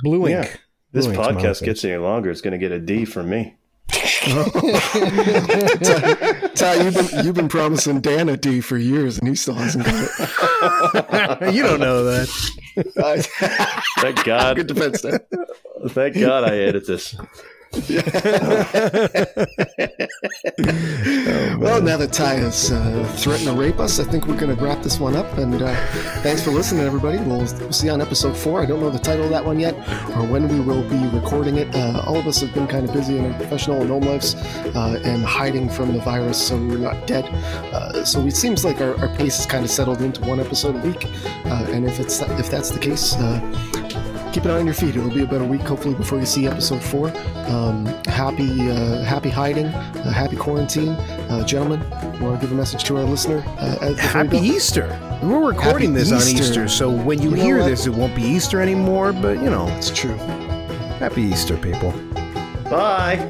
[0.00, 0.46] Blue ink.
[0.46, 0.56] Yeah.
[0.92, 3.56] This Blue podcast gets any longer, it's going to get a D from me.
[3.88, 4.02] Tye,
[6.82, 9.94] you've been you've been promising Dan a D for years, and he still hasn't got
[9.94, 11.54] it.
[11.54, 12.28] you don't know that.
[14.00, 14.56] Thank God.
[14.56, 15.20] Good defense, Dan.
[15.90, 17.14] Thank God I edit this.
[21.58, 24.62] Well, now that Tye has uh, threatened to rape us, I think we're going to
[24.62, 25.26] wrap this one up.
[25.38, 25.74] And uh,
[26.22, 27.18] thanks for listening, everybody.
[27.18, 28.62] We'll, see you on episode four.
[28.62, 29.74] I don't know the title of that one yet
[30.16, 31.74] or when we will be recording it.
[31.74, 34.34] Uh, all of us have been kind of busy in our professional and home lives
[34.74, 37.24] uh, and hiding from the virus, so we're not dead.
[37.72, 40.76] Uh, so it seems like our, our pace has kind of settled into one episode
[40.76, 41.06] a week.
[41.46, 43.14] Uh, and if it's if that's the case,
[44.36, 44.94] keep an eye on your feed.
[44.94, 47.08] It'll be about a week, hopefully, before you see episode four.
[47.48, 50.90] Um, happy, uh, happy hiding, uh, happy quarantine,
[51.30, 51.80] uh, gentlemen.
[52.20, 53.42] Want to give a message to our listener?
[53.58, 54.36] Uh, as- we Happy?
[54.36, 54.88] Easter.
[55.22, 56.42] We're recording Happy this on Easter.
[56.42, 59.14] Easter, so when you, You hear this, it won't be Easter anymore.
[59.14, 60.16] But you know, It's true.
[60.98, 61.94] happy Easter, people.
[62.68, 63.26] Bye.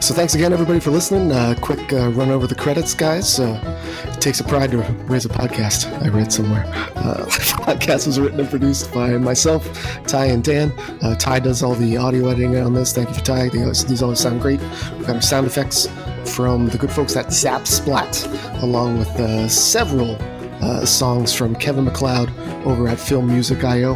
[0.00, 1.32] So thanks again, everybody, for listening.
[1.32, 3.40] Uh, quick uh, run over the credits, guys.
[3.40, 3.60] Uh,
[4.04, 4.78] it takes a pride to
[5.08, 5.90] raise a podcast.
[6.02, 6.64] I read somewhere.
[6.94, 7.30] Uh, the
[7.64, 9.64] podcast was written and produced by myself,
[10.06, 10.70] Tye, and Dan.
[11.02, 12.92] Uh, Tye does all the audio editing on this.
[12.92, 13.48] Thank you for Tye.
[13.48, 14.60] These always sound great.
[14.96, 15.88] We've got our sound effects
[16.24, 20.16] from the good folks at Zapsplat, along with uh, several
[20.62, 22.30] uh, songs from Kevin MacLeod
[22.64, 23.94] over at Film Music IO.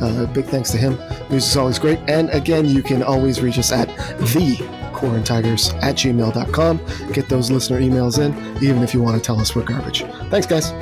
[0.00, 0.96] Uh, big thanks to him.
[1.30, 1.98] Music's always great.
[2.08, 7.12] And again, you can always reach us at the quarantigers at gmail.com.
[7.12, 10.02] Get those listener emails in, even if you want to tell us we're garbage.
[10.30, 10.72] Thanks, guys.